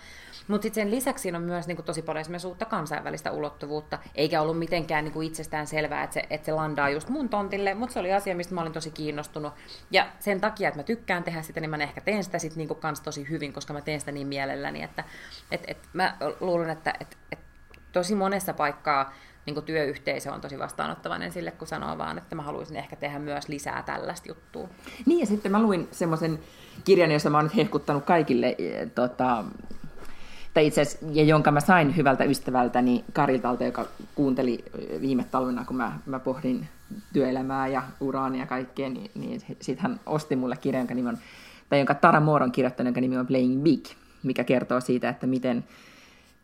Mutta 0.48 0.64
sitten 0.64 0.84
sen 0.84 0.92
lisäksi 0.92 1.36
on 1.36 1.42
myös 1.42 1.68
niin 1.68 1.76
kuin 1.76 1.86
tosi 1.86 2.02
paljon 2.02 2.22
esimerkiksi 2.22 2.48
uutta 2.48 2.66
kansainvälistä 2.66 3.32
ulottuvuutta, 3.32 4.00
eikä 4.16 4.42
ollut 4.42 4.60
mitenkään 4.60 5.04
niin 5.04 5.14
kuin 5.14 5.28
itsestään 5.28 5.68
selvää, 5.68 6.04
että 6.04 6.14
se, 6.14 6.24
että 6.30 6.46
se 6.46 6.52
landaa 6.52 6.90
just 6.90 7.10
mun 7.10 7.30
tontille, 7.30 7.74
mutta 7.74 7.94
se 7.94 8.00
oli 8.00 8.14
asia, 8.14 8.25
mistä 8.34 8.56
mä 8.56 8.62
olin 8.62 8.74
tosi 8.74 8.92
kiinnostunut. 8.92 9.54
Ja 9.92 10.08
sen 10.20 10.42
takia, 10.42 10.68
että 10.68 10.80
mä 10.80 10.84
tykkään 10.84 11.24
tehdä 11.24 11.42
sitä, 11.42 11.60
niin 11.60 11.70
mä 11.70 11.78
ehkä 11.78 12.02
teen 12.02 12.24
sitä 12.24 12.40
sitten 12.40 12.68
niin 12.68 12.80
kans 12.80 13.02
tosi 13.02 13.30
hyvin, 13.30 13.54
koska 13.54 13.74
mä 13.74 13.82
teen 13.82 14.00
sitä 14.00 14.12
niin 14.12 14.28
mielelläni, 14.28 14.84
että 14.84 15.04
et, 15.52 15.64
et 15.68 15.78
mä 15.94 16.18
luulen, 16.40 16.70
että 16.70 16.94
et, 17.00 17.18
et 17.32 17.40
tosi 17.92 18.16
monessa 18.16 18.54
paikkaa 18.54 19.14
niin 19.46 19.64
työyhteisö 19.64 20.32
on 20.32 20.42
tosi 20.42 20.60
vastaanottavainen 20.60 21.32
sille, 21.32 21.52
kun 21.52 21.68
sanoo 21.68 21.98
vaan, 21.98 22.18
että 22.18 22.36
mä 22.36 22.42
haluaisin 22.42 22.78
ehkä 22.78 22.96
tehdä 22.96 23.20
myös 23.20 23.48
lisää 23.48 23.84
tällaista 23.84 24.30
juttua. 24.30 24.70
Niin, 25.06 25.20
ja 25.20 25.26
sitten 25.26 25.52
mä 25.52 25.62
luin 25.62 25.88
semmoisen 25.92 26.40
kirjan, 26.84 27.12
jossa 27.12 27.30
mä 27.30 27.38
oon 27.38 27.46
nyt 27.46 27.56
hehkuttanut 27.56 28.06
kaikille 28.06 28.56
e, 28.58 28.86
tota, 28.86 29.44
tai 30.56 30.68
itse 30.68 30.82
asiassa, 30.82 31.06
ja 31.12 31.24
jonka 31.24 31.52
mä 31.52 31.60
sain 31.60 31.96
hyvältä 31.96 32.24
ystävältäni 32.24 33.06
Kariltalta, 33.14 33.64
joka 33.64 33.86
kuunteli 34.16 34.66
viime 35.02 35.26
talvena, 35.32 35.66
kun 35.66 35.76
mä, 35.76 36.00
mä 36.06 36.20
pohdin 36.20 36.68
työelämää 37.14 37.68
ja 37.68 37.84
uraani 38.00 38.40
ja 38.40 38.46
kaikkea, 38.46 38.90
niin, 38.90 39.12
niin 39.16 39.40
sitten 39.40 39.78
hän 39.80 40.00
osti 40.06 40.36
mulle 40.36 40.58
kirjan, 40.58 40.82
jonka 40.82 40.94
nimi 40.94 41.10
on, 41.10 41.18
tai 41.70 41.80
jonka 41.80 41.94
Tara 41.94 42.20
Moore 42.20 42.44
on 42.44 42.52
kirjoittanut, 42.52 42.88
jonka 42.88 43.02
nimi 43.02 43.18
on 43.18 43.28
Playing 43.28 43.64
Big, 43.64 43.86
mikä 44.24 44.44
kertoo 44.44 44.82
siitä, 44.82 45.10
että 45.10 45.28
miten, 45.28 45.64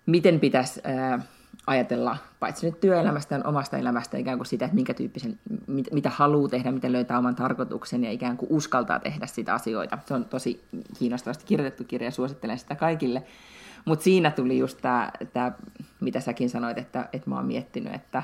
miten 0.05 0.39
pitäisi 0.39 0.81
ää, 0.83 1.19
ajatella 1.67 2.17
paitsi 2.39 2.65
nyt 2.65 2.79
työelämästä 2.79 3.35
ja 3.35 3.41
omasta 3.43 3.77
elämästä 3.77 4.17
ikään 4.17 4.37
kuin 4.37 4.47
sitä, 4.47 4.65
että 4.65 4.75
minkä 4.75 4.93
tyyppisen, 4.93 5.39
mit, 5.67 5.87
mitä 5.91 6.09
haluaa 6.09 6.49
tehdä, 6.49 6.71
miten 6.71 6.91
löytää 6.91 7.17
oman 7.17 7.35
tarkoituksen 7.35 8.03
ja 8.03 8.11
ikään 8.11 8.37
kuin 8.37 8.51
uskaltaa 8.51 8.99
tehdä 8.99 9.27
sitä 9.27 9.53
asioita. 9.53 9.97
Se 10.05 10.13
on 10.13 10.25
tosi 10.25 10.63
kiinnostavasti 10.99 11.45
kirjoitettu 11.45 11.83
kirja 11.83 12.07
ja 12.07 12.11
suosittelen 12.11 12.59
sitä 12.59 12.75
kaikille. 12.75 13.23
Mutta 13.85 14.03
siinä 14.03 14.31
tuli 14.31 14.57
just 14.57 14.81
tämä 15.33 15.51
mitä 15.99 16.19
säkin 16.19 16.49
sanoit, 16.49 16.77
että, 16.77 17.09
että 17.13 17.29
mä 17.29 17.35
oon 17.35 17.45
miettinyt, 17.45 17.93
että, 17.93 18.23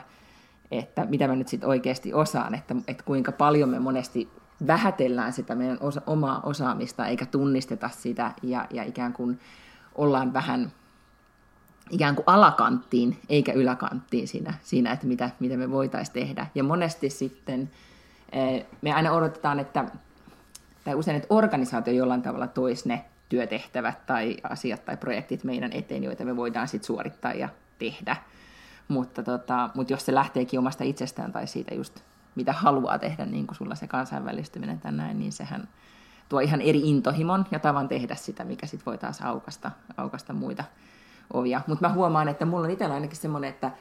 että 0.72 1.06
mitä 1.06 1.28
mä 1.28 1.36
nyt 1.36 1.48
sitten 1.48 1.70
oikeasti 1.70 2.14
osaan, 2.14 2.56
että, 2.56 2.76
että 2.88 3.04
kuinka 3.04 3.32
paljon 3.32 3.70
me 3.70 3.80
monesti 3.80 4.30
vähätellään 4.68 5.34
sitä 5.34 5.56
meidän 5.56 5.78
osa, 5.82 6.02
omaa 6.08 6.42
osaamista 6.44 7.08
eikä 7.08 7.26
tunnisteta 7.26 7.90
sitä 7.90 8.32
ja, 8.44 8.68
ja 8.72 8.84
ikään 8.84 9.14
kuin 9.14 9.40
ollaan 9.96 10.34
vähän 10.34 10.72
ikään 11.92 12.16
kuin 12.16 12.24
alakanttiin 12.28 13.18
eikä 13.30 13.54
yläkanttiin 13.54 14.28
siinä, 14.28 14.54
siinä 14.62 14.92
että 14.92 15.08
mitä, 15.08 15.30
mitä 15.40 15.58
me 15.58 15.72
voitaisiin 15.72 16.14
tehdä. 16.14 16.48
Ja 16.56 16.64
monesti 16.64 17.10
sitten 17.10 17.70
eh, 18.32 18.66
me 18.82 18.94
aina 18.94 19.12
odotetaan, 19.12 19.60
että, 19.60 19.86
tai 20.84 20.96
usein, 20.96 21.18
että 21.18 21.36
organisaatio 21.36 21.94
jollain 21.94 22.22
tavalla 22.22 22.48
toisi 22.48 22.90
ne 22.90 23.06
työtehtävät 23.30 24.06
tai 24.06 24.38
asiat 24.44 24.86
tai 24.86 24.98
projektit 24.98 25.44
meidän 25.44 25.74
eteen, 25.74 26.04
joita 26.04 26.26
me 26.26 26.36
voidaan 26.36 26.68
sitten 26.68 26.88
suorittaa 26.88 27.34
ja 27.34 27.50
tehdä. 27.80 28.16
Mutta, 28.88 29.24
tota, 29.24 29.70
mutta 29.74 29.94
jos 29.94 30.06
se 30.06 30.16
lähteekin 30.16 30.60
omasta 30.60 30.84
itsestään 30.84 31.32
tai 31.32 31.48
siitä 31.48 31.76
just 31.76 32.00
mitä 32.38 32.54
haluaa 32.54 33.00
tehdä, 33.00 33.26
niin 33.26 33.48
kuin 33.48 33.56
sulla 33.56 33.76
se 33.76 33.88
kansainvälistyminen 33.88 34.80
tai 34.80 34.92
näin, 34.92 35.20
niin 35.20 35.32
sehän 35.32 35.68
tuo 36.30 36.40
ihan 36.40 36.62
eri 36.62 36.80
intohimon 36.80 37.46
ja 37.52 37.60
tavan 37.60 37.88
tehdä 37.88 38.16
sitä, 38.16 38.44
mikä 38.44 38.68
sitten 38.68 38.86
voi 38.86 38.98
taas 38.98 39.22
aukasta, 39.22 39.72
aukasta 39.98 40.34
muita 40.34 40.64
ovia. 41.34 41.62
Mutta 41.68 41.88
mä 41.88 41.94
huomaan, 41.94 42.28
että 42.28 42.46
mulla 42.46 42.66
on 42.66 42.72
itsellä 42.72 42.96
ainakin 42.96 43.18
semmoinen, 43.18 43.50
että 43.50 43.72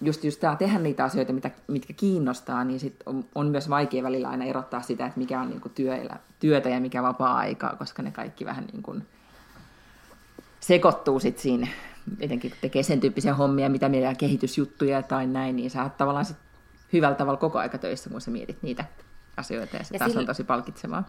just, 0.00 0.24
just 0.24 0.40
tämä 0.40 0.56
tehdä 0.56 0.78
niitä 0.78 1.04
asioita, 1.04 1.32
mitä, 1.32 1.50
mitkä 1.66 1.92
kiinnostaa, 1.92 2.64
niin 2.64 2.80
sit 2.80 2.96
on, 3.06 3.24
on 3.34 3.46
myös 3.46 3.70
vaikea 3.70 4.02
välillä 4.02 4.28
aina 4.28 4.44
erottaa 4.44 4.82
sitä, 4.82 5.06
että 5.06 5.18
mikä 5.18 5.40
on 5.40 5.48
niinku 5.48 5.68
työelä, 5.68 6.16
työtä 6.40 6.68
ja 6.68 6.80
mikä 6.80 7.02
vapaa-aikaa, 7.02 7.76
koska 7.76 8.02
ne 8.02 8.10
kaikki 8.10 8.44
vähän 8.44 8.64
niin 8.72 8.82
kuin 8.82 9.06
sekoittuu 10.60 11.20
sitten 11.20 11.42
siinä, 11.42 11.68
etenkin 12.20 12.50
kun 12.50 12.58
tekee 12.60 12.82
sen 12.82 13.00
tyyppisiä 13.00 13.34
hommia, 13.34 13.70
mitä 13.70 13.88
meidän 13.88 14.16
kehitysjuttuja 14.16 15.02
tai 15.02 15.26
näin, 15.26 15.56
niin 15.56 15.70
sä 15.70 15.82
oot 15.82 15.96
tavallaan 15.96 16.24
sit 16.24 16.36
hyvällä 16.92 17.14
tavalla 17.14 17.40
koko 17.40 17.58
aika 17.58 17.78
töissä, 17.78 18.10
kun 18.10 18.20
sä 18.20 18.30
mietit 18.30 18.62
niitä 18.62 18.84
asioita, 19.36 19.76
ja 19.76 19.84
se 19.84 19.94
ja 19.94 19.98
taas 19.98 20.10
sillä... 20.10 20.20
on 20.20 20.26
tosi 20.26 20.44
palkitsevaa. 20.44 21.04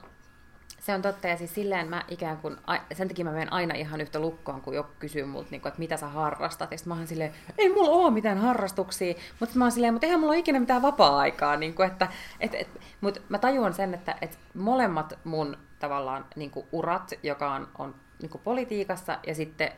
Se 0.82 0.94
on 0.94 1.02
totta, 1.02 1.28
ja 1.28 1.38
siis 1.38 1.54
silleen 1.56 1.88
mä 1.90 2.04
ikään 2.08 2.38
kuin, 2.38 2.58
sen 2.94 3.08
takia 3.08 3.26
mä 3.26 3.32
menen 3.32 3.54
aina 3.54 3.76
ihan 3.76 4.02
yhtä 4.02 4.20
lukkoon, 4.20 4.62
kun 4.62 4.76
joku 4.76 4.90
kysyy 5.00 5.26
multa, 5.26 5.48
niin 5.52 5.62
kuin, 5.62 5.70
että 5.70 5.80
mitä 5.80 5.98
sä 5.98 6.08
harrastat, 6.08 6.72
ja 6.72 6.78
sitten 6.78 6.94
mä 6.94 6.98
oon 6.98 7.08
silleen, 7.08 7.34
ei 7.58 7.74
mulla 7.74 7.90
ole 7.90 8.12
mitään 8.12 8.38
harrastuksia, 8.38 9.14
mutta 9.40 9.58
mä 9.58 9.66
oon 9.66 9.72
silleen, 9.72 9.94
mutta 9.94 10.06
eihän 10.06 10.20
mulla 10.20 10.32
ole 10.32 10.40
ikinä 10.40 10.60
mitään 10.60 10.82
vapaa-aikaa, 10.82 11.58
niin 11.58 11.74
kuin, 11.74 11.88
että, 11.88 12.08
et, 12.40 12.56
et, 12.56 12.68
mutta 13.02 13.22
mä 13.30 13.38
tajuan 13.38 13.74
sen, 13.74 13.94
että, 13.94 14.16
että 14.22 14.38
molemmat 14.54 15.20
mun 15.24 15.58
tavallaan 15.80 16.26
niin 16.36 16.52
kuin 16.52 16.66
urat, 16.72 17.12
joka 17.24 17.54
on, 17.54 17.68
on 17.78 17.96
niin 18.22 18.30
kuin 18.30 18.42
politiikassa 18.44 19.20
ja 19.28 19.36
sitten 19.36 19.72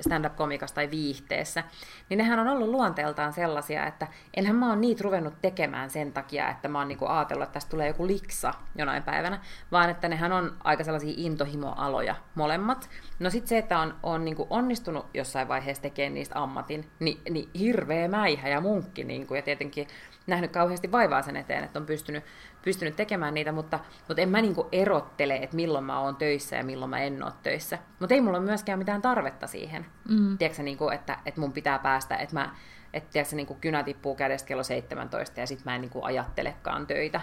stand-up-komikassa 0.00 0.74
tai 0.74 0.90
viihteessä, 0.90 1.64
niin 2.08 2.18
nehän 2.18 2.38
on 2.38 2.48
ollut 2.48 2.68
luonteeltaan 2.68 3.32
sellaisia, 3.32 3.86
että 3.86 4.06
enhän 4.34 4.56
mä 4.56 4.68
oon 4.68 4.80
niitä 4.80 5.04
ruvennut 5.04 5.34
tekemään 5.42 5.90
sen 5.90 6.12
takia, 6.12 6.48
että 6.48 6.68
mä 6.68 6.78
oon 6.78 6.88
niinku 6.88 7.06
ajatellut, 7.06 7.42
että 7.42 7.54
tästä 7.54 7.70
tulee 7.70 7.88
joku 7.88 8.06
liksa 8.06 8.54
jonain 8.76 9.02
päivänä, 9.02 9.40
vaan 9.72 9.90
että 9.90 10.08
nehän 10.08 10.32
on 10.32 10.56
aika 10.64 10.84
sellaisia 10.84 11.14
intohimoaloja 11.16 12.14
molemmat. 12.34 12.90
No 13.20 13.30
sitten 13.30 13.48
se, 13.48 13.58
että 13.58 13.78
on, 13.78 13.94
on 14.02 14.24
niinku 14.24 14.46
onnistunut 14.50 15.06
jossain 15.14 15.48
vaiheessa 15.48 15.82
tekemään 15.82 16.14
niistä 16.14 16.42
ammatin, 16.42 16.90
niin, 16.98 17.20
niin 17.30 17.48
hirveä 17.58 18.08
mäihä 18.08 18.48
ja 18.48 18.60
munkki, 18.60 19.04
niinku, 19.04 19.34
ja 19.34 19.42
tietenkin 19.42 19.86
nähnyt 20.26 20.50
kauheasti 20.50 20.92
vaivaa 20.92 21.22
sen 21.22 21.36
eteen, 21.36 21.64
että 21.64 21.78
on 21.78 21.86
pystynyt, 21.86 22.24
pystynyt 22.62 22.96
tekemään 22.96 23.34
niitä, 23.34 23.52
mutta, 23.52 23.78
mutta 24.08 24.22
en 24.22 24.28
mä 24.28 24.40
niinku 24.40 24.68
erottele, 24.72 25.36
että 25.36 25.56
milloin 25.56 25.84
mä 25.84 26.00
oon 26.00 26.16
töissä 26.16 26.56
ja 26.56 26.64
milloin 26.64 26.90
mä 26.90 26.98
en 26.98 27.22
ole 27.22 27.32
töissä. 27.42 27.78
Mutta 27.98 28.14
ei 28.14 28.20
mulla 28.20 28.38
ole 28.38 28.46
myöskään 28.46 28.78
mitään 28.78 29.02
tarvetta 29.02 29.46
siihen. 29.46 29.86
Mm. 30.08 30.38
Tiedätkö, 30.38 30.62
niinku, 30.62 30.88
että, 30.88 31.18
että 31.26 31.40
mun 31.40 31.52
pitää 31.52 31.78
päästä, 31.78 32.16
että 32.16 32.34
mä 32.34 32.54
että 32.92 33.10
tiedätkö, 33.12 33.36
niin 33.36 33.46
kuin 33.46 33.60
kynä 33.60 33.82
tippuu 33.82 34.14
kädestä 34.14 34.48
kello 34.48 34.62
17 34.62 35.40
ja 35.40 35.46
sitten 35.46 35.64
mä 35.64 35.74
en 35.74 35.80
niin 35.80 35.90
kuin 35.90 36.04
ajattelekaan 36.04 36.86
töitä. 36.86 37.20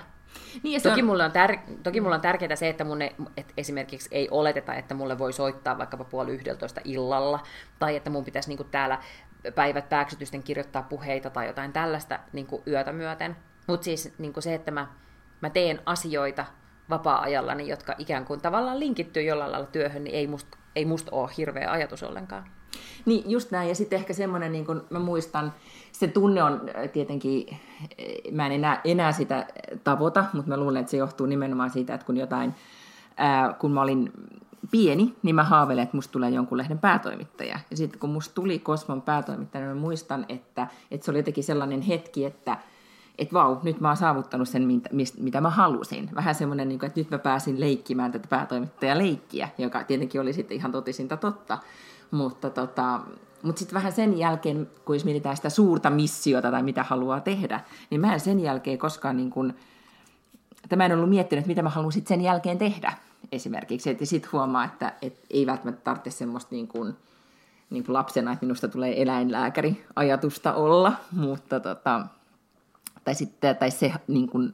Niin, 0.64 0.82
toki, 0.82 1.02
on... 1.02 1.08
mulle 1.08 1.24
on 1.24 1.32
tär- 1.32 1.80
toki 1.84 2.02
mulle 2.02 2.16
on 2.16 2.22
tärkeää 2.22 2.56
se, 2.56 2.70
että 2.70 2.84
mun 2.84 3.02
ei, 3.02 3.16
et 3.38 3.54
esimerkiksi 3.58 4.10
ei 4.12 4.28
oleteta, 4.32 4.74
että 4.74 4.94
mulle 4.94 5.18
voi 5.18 5.34
soittaa 5.34 5.78
vaikkapa 5.78 6.04
puoli 6.04 6.32
yhdeltoista 6.32 6.82
illalla, 6.84 7.40
tai 7.80 7.96
että 7.96 8.10
mun 8.10 8.26
pitäisi 8.26 8.50
niin 8.50 8.58
kuin 8.58 8.70
täällä 8.70 9.00
päivät 9.56 9.90
pääksytysten 9.90 10.44
kirjoittaa 10.44 10.84
puheita 10.84 11.30
tai 11.30 11.48
jotain 11.48 11.74
tällaista 11.74 12.20
niin 12.34 12.48
kuin 12.48 12.64
yötä 12.68 12.94
myöten. 12.94 13.36
Mutta 13.68 13.86
siis 13.86 14.14
niin 14.18 14.34
kuin 14.34 14.44
se, 14.44 14.54
että 14.54 14.72
mä, 14.72 14.88
mä 15.42 15.50
teen 15.50 15.82
asioita 15.86 16.46
vapaa-ajallani, 16.90 17.68
jotka 17.68 17.96
ikään 17.98 18.26
kuin 18.26 18.42
tavallaan 18.42 18.80
linkittyy 18.80 19.24
jollain 19.24 19.52
lailla 19.52 19.68
työhön, 19.68 20.04
niin 20.04 20.16
ei 20.16 20.28
musta 20.28 20.58
ei 20.78 20.86
must 20.86 21.10
ole 21.12 21.30
hirveä 21.38 21.72
ajatus 21.72 22.04
ollenkaan. 22.04 22.50
Niin, 23.06 23.32
just 23.32 23.52
näin. 23.52 23.70
Ja 23.70 23.76
sitten 23.76 24.00
ehkä 24.00 24.14
semmoinen, 24.14 24.52
niin 24.52 24.66
kuin 24.66 24.82
mä 24.90 25.00
muistan, 25.00 25.54
se 25.92 26.08
tunne 26.08 26.44
on 26.44 26.54
äh, 26.54 26.90
tietenkin, 26.90 27.46
äh, 27.52 27.58
mä 28.32 28.46
en 28.46 28.52
enää, 28.52 28.82
enää 28.84 29.12
sitä 29.12 29.48
tavoita, 29.84 30.26
mutta 30.34 30.50
mä 30.50 30.58
luulen, 30.58 30.80
että 30.80 30.92
se 30.92 30.98
johtuu 30.98 31.28
nimenomaan 31.28 31.70
siitä, 31.70 31.94
että 31.94 32.06
kun 32.06 32.18
jotain, 32.18 32.56
ää, 33.18 33.54
kun 33.54 33.72
mä 33.72 33.82
olin 33.82 34.12
pieni, 34.72 35.16
niin 35.24 35.36
mä 35.36 35.44
haaveilen, 35.44 35.84
että 35.84 35.98
musta 35.98 36.12
tulee 36.12 36.30
jonkun 36.30 36.58
lehden 36.58 36.80
päätoimittaja. 36.80 37.60
Ja 37.72 37.78
sitten 37.78 38.00
kun 38.00 38.10
musta 38.10 38.34
tuli 38.34 38.60
Kosmon 38.60 39.02
päätoimittaja, 39.02 39.66
niin 39.66 39.76
mä 39.76 39.82
muistan, 39.82 40.26
että, 40.30 40.68
että 40.92 41.06
se 41.06 41.12
oli 41.12 41.20
jotenkin 41.20 41.44
sellainen 41.44 41.82
hetki, 41.82 42.26
että 42.26 42.58
että 43.18 43.34
vau, 43.34 43.58
nyt 43.64 43.80
mä 43.80 43.88
oon 43.88 43.98
saavuttanut 43.98 44.50
sen, 44.50 44.64
mitä, 44.64 44.90
mitä 45.20 45.42
mä 45.42 45.50
halusin. 45.50 46.10
Vähän 46.16 46.36
semmoinen, 46.36 46.70
niin 46.70 46.86
että 46.86 47.00
nyt 47.00 47.10
mä 47.10 47.18
pääsin 47.18 47.60
leikkimään 47.60 48.12
tätä 48.12 48.28
päätoimittajaleikkiä, 48.28 49.50
joka 49.58 49.84
tietenkin 49.84 50.22
oli 50.22 50.34
sitten 50.34 50.58
ihan 50.58 50.72
totisinta 50.72 51.18
totta. 51.18 51.58
Mutta 52.12 52.50
tota, 52.50 53.00
mutta 53.44 53.60
sitten 53.60 53.76
vähän 53.76 53.92
sen 53.92 54.18
jälkeen, 54.18 54.70
kun 54.86 54.96
jos 54.96 55.06
mietitään 55.06 55.36
sitä 55.36 55.50
suurta 55.50 55.90
missiota 55.90 56.52
tai 56.52 56.64
mitä 56.64 56.84
haluaa 56.84 57.20
tehdä, 57.20 57.60
niin 57.90 58.02
mä 58.02 58.14
en 58.14 58.20
sen 58.20 58.40
jälkeen 58.40 58.78
koskaan 58.78 59.18
niin 59.18 59.30
kuin, 59.30 59.56
tämä 60.70 60.86
en 60.86 60.92
ollut 60.92 61.10
miettinyt, 61.10 61.40
että 61.40 61.48
mitä 61.48 61.62
mä 61.62 61.70
haluan 61.70 61.92
sitten 61.92 62.18
sen 62.18 62.26
jälkeen 62.26 62.58
tehdä 62.58 62.94
esimerkiksi. 63.32 63.90
Että 63.90 64.06
sitten 64.06 64.32
huomaa, 64.32 64.66
että 64.66 64.94
et 65.02 65.20
ei 65.30 65.46
välttämättä 65.46 65.84
tarvitse 65.84 66.10
semmoista 66.10 66.56
niin 66.56 66.68
kuin, 66.68 66.96
niin 67.70 67.84
kuin 67.84 67.94
lapsena, 67.94 68.32
että 68.32 68.46
minusta 68.46 68.68
tulee 68.68 69.02
eläinlääkäri 69.02 69.86
ajatusta 69.96 70.54
olla, 70.54 70.94
mutta 71.12 71.60
tota, 71.60 72.08
tai, 73.04 73.16
sitten, 73.16 73.56
tai 73.56 73.72
se 73.72 73.94
niin 74.08 74.30
kuin, 74.30 74.54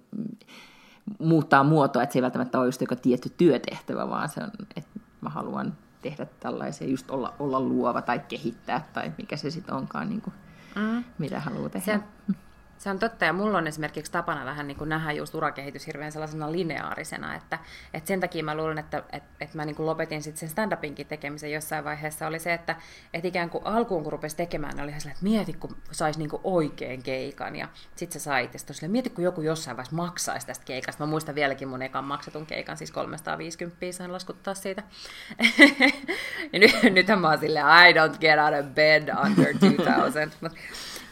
muuttaa 1.20 1.64
muotoa, 1.64 2.04
että 2.04 2.14
se 2.14 2.20
ei 2.20 2.24
välttämättä 2.24 2.60
ole 2.60 2.68
just 2.68 2.82
joku 2.82 2.96
tietty 2.96 3.30
työtehtävä, 3.30 4.10
vaan 4.10 4.30
se 4.30 4.44
on, 4.44 4.52
että 4.76 5.00
mä 5.22 5.30
haluan 5.30 5.74
tehdä 6.04 6.28
tällaisia, 6.40 6.88
just 6.88 7.12
olla, 7.12 7.34
olla 7.40 7.60
luova 7.60 8.02
tai 8.02 8.20
kehittää 8.20 8.88
tai 8.94 9.12
mikä 9.18 9.38
se 9.38 9.52
sitten 9.52 9.76
onkaan, 9.76 10.10
niin 10.10 10.22
kuin, 10.22 10.34
mm. 10.76 11.04
mitä 11.18 11.40
haluaa 11.40 11.70
tehdä. 11.70 11.86
Se, 11.86 12.34
se 12.78 12.90
on 12.90 13.00
totta, 13.00 13.26
ja 13.26 13.34
mulla 13.34 13.58
on 13.58 13.68
esimerkiksi 13.68 14.12
tapana 14.12 14.46
vähän 14.46 14.68
niin 14.68 14.78
kuin 14.78 14.90
nähdä 14.90 15.12
just 15.12 15.36
urakehitys 15.36 15.88
hirveän 15.88 16.12
sellaisena 16.12 16.52
lineaarisena, 16.52 17.36
että, 17.36 17.60
että 17.94 18.08
sen 18.08 18.20
takia 18.20 18.44
mä 18.44 18.56
luulen, 18.56 18.78
että, 18.78 18.98
että, 18.98 19.30
että 19.42 19.58
mä 19.58 19.66
niin 19.66 19.76
kuin 19.76 19.86
lopetin 19.86 20.24
sitten 20.24 20.40
sen 20.40 20.50
stand-upinkin 20.50 21.08
tekemisen 21.08 21.52
jossain 21.52 21.84
vaiheessa, 21.84 22.28
oli 22.28 22.40
se, 22.40 22.54
että, 22.54 22.76
että 23.14 23.28
ikään 23.28 23.50
kuin 23.50 23.66
alkuun 23.66 24.04
kun 24.04 24.12
rupesi 24.12 24.36
tekemään, 24.36 24.74
niin 24.76 24.84
oli 24.84 24.90
ihan 24.90 25.02
silleen, 25.02 25.16
että 25.16 25.24
mieti 25.24 25.54
kun 25.54 25.76
saisi 25.92 26.20
niin 26.20 26.30
oikein 26.44 27.04
keikan, 27.04 27.56
ja 27.56 27.68
sitten 27.96 28.22
sä 28.22 28.24
sait, 28.24 28.54
ja 28.54 28.60
sitten 28.60 28.92
mieti 28.92 29.10
kun 29.10 29.24
joku 29.24 29.42
jossain 29.42 29.78
vaiheessa 29.78 29.96
maksaisi 29.96 30.48
tästä 30.48 30.66
keikasta. 30.66 31.04
Mä 31.04 31.10
muistan 31.10 31.36
vieläkin 31.36 31.68
mun 31.68 31.82
ekan 31.82 32.04
maksetun 32.04 32.46
keikan, 32.46 32.78
siis 32.78 32.92
350 32.92 33.92
sain 33.92 34.14
laskuttaa 34.14 34.54
siitä. 34.54 34.84
ja 36.54 36.60
nyt, 36.60 36.72
nythän 36.94 37.20
mä 37.20 37.30
oon 37.30 37.40
silleen, 37.40 37.66
I 37.66 37.94
don't 37.94 38.18
get 38.20 38.40
out 38.40 38.66
of 38.66 38.74
bed 38.74 39.10
under 39.26 39.54
2000, 39.60 40.38
mutta 40.42 40.58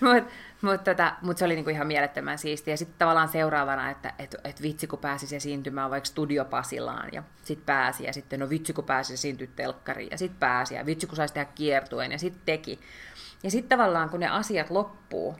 mut, 0.01 0.23
mutta 0.61 0.91
tota, 0.91 1.15
mut 1.21 1.37
se 1.37 1.45
oli 1.45 1.55
niinku 1.55 1.69
ihan 1.69 1.87
mielettömän 1.87 2.37
siistiä. 2.37 2.73
Ja 2.73 2.77
sitten 2.77 2.97
tavallaan 2.97 3.29
seuraavana, 3.29 3.89
että 3.89 4.13
et, 4.19 4.35
et 4.43 4.61
vitsi 4.61 4.87
kun 4.87 4.99
pääsisi 4.99 5.35
esiintymään 5.35 5.91
vaikka 5.91 6.07
Studiopasilaan 6.07 7.09
ja 7.11 7.23
sitten 7.43 7.65
pääsi. 7.65 8.03
Ja 8.03 8.13
sitten 8.13 8.39
no 8.39 8.49
vitsi 8.49 8.73
kun 8.73 8.83
pääsi 8.83 9.13
esiintyä 9.13 9.47
telkkariin 9.55 10.11
ja 10.11 10.17
sitten 10.17 10.39
pääsi. 10.39 10.75
Ja 10.75 10.85
vitsi 10.85 11.07
kun 11.07 11.15
saisi 11.15 11.33
tehdä 11.33 11.51
kiertuen 11.55 12.11
ja 12.11 12.19
sitten 12.19 12.41
teki. 12.45 12.79
Ja 13.43 13.51
sitten 13.51 13.77
tavallaan 13.77 14.09
kun 14.09 14.19
ne 14.19 14.27
asiat 14.27 14.69
loppuu, 14.69 15.35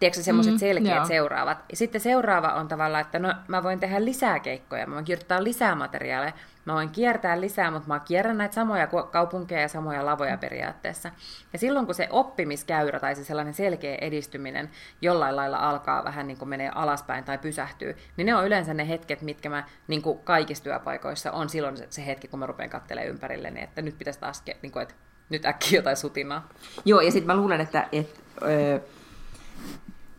tiedätkö 0.00 0.22
semmoiset 0.22 0.52
mm, 0.52 0.58
selkeät 0.58 0.96
joo. 0.96 1.06
seuraavat. 1.06 1.58
Ja 1.70 1.76
sitten 1.76 2.00
seuraava 2.00 2.48
on 2.48 2.68
tavallaan, 2.68 3.02
että 3.02 3.18
no 3.18 3.34
mä 3.48 3.62
voin 3.62 3.80
tehdä 3.80 4.04
lisää 4.04 4.40
keikkoja, 4.40 4.86
mä 4.86 4.94
voin 4.94 5.04
kirjoittaa 5.04 5.44
lisää 5.44 5.74
materiaaleja, 5.74 6.32
mä 6.64 6.74
voin 6.74 6.90
kiertää 6.90 7.40
lisää, 7.40 7.70
mutta 7.70 7.88
mä 7.88 8.00
kierrän 8.00 8.38
näitä 8.38 8.54
samoja 8.54 8.88
kaupunkeja 9.10 9.60
ja 9.60 9.68
samoja 9.68 10.06
lavoja 10.06 10.38
periaatteessa. 10.38 11.10
Ja 11.52 11.58
silloin 11.58 11.86
kun 11.86 11.94
se 11.94 12.08
oppimiskäyrä 12.10 13.00
tai 13.00 13.14
se 13.14 13.24
sellainen 13.24 13.54
selkeä 13.54 13.98
edistyminen 14.00 14.70
jollain 15.02 15.36
lailla 15.36 15.56
alkaa 15.56 16.04
vähän 16.04 16.26
niin 16.26 16.38
kuin 16.38 16.48
menee 16.48 16.70
alaspäin 16.74 17.24
tai 17.24 17.38
pysähtyy, 17.38 17.96
niin 18.16 18.26
ne 18.26 18.34
on 18.34 18.46
yleensä 18.46 18.74
ne 18.74 18.88
hetket, 18.88 19.22
mitkä 19.22 19.50
mä 19.50 19.64
niin 19.88 20.02
kuin 20.02 20.18
kaikissa 20.18 20.64
työpaikoissa 20.64 21.32
on 21.32 21.48
silloin 21.48 21.76
se, 21.90 22.06
hetki, 22.06 22.28
kun 22.28 22.38
mä 22.38 22.46
rupean 22.46 22.70
katselemaan 22.70 23.10
ympärilleni, 23.10 23.62
että 23.62 23.82
nyt 23.82 23.98
pitäisi 23.98 24.20
taas, 24.20 24.42
niin 24.62 24.72
kuin, 24.72 24.82
että 24.82 24.94
nyt 25.30 25.46
äkkiä 25.46 25.78
jotain 25.78 25.96
sutinaa. 25.96 26.48
Joo, 26.84 27.00
ja 27.00 27.10
sitten 27.10 27.26
mä 27.26 27.36
luulen, 27.36 27.60
että, 27.60 27.88
että 27.92 28.20
öö, 28.42 28.80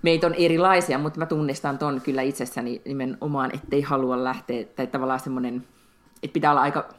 meitä 0.01 0.27
on 0.27 0.33
erilaisia, 0.33 0.97
mutta 0.97 1.19
mä 1.19 1.25
tunnistan 1.25 1.77
ton 1.77 2.01
kyllä 2.01 2.21
itsessäni 2.21 2.81
nimenomaan, 2.85 3.51
ettei 3.53 3.81
halua 3.81 4.23
lähteä, 4.23 4.65
tai 4.75 4.87
tavallaan 4.87 5.19
semmoinen, 5.19 5.67
että 6.25 6.33
pitää 6.33 6.51
olla 6.51 6.61
aika 6.61 6.89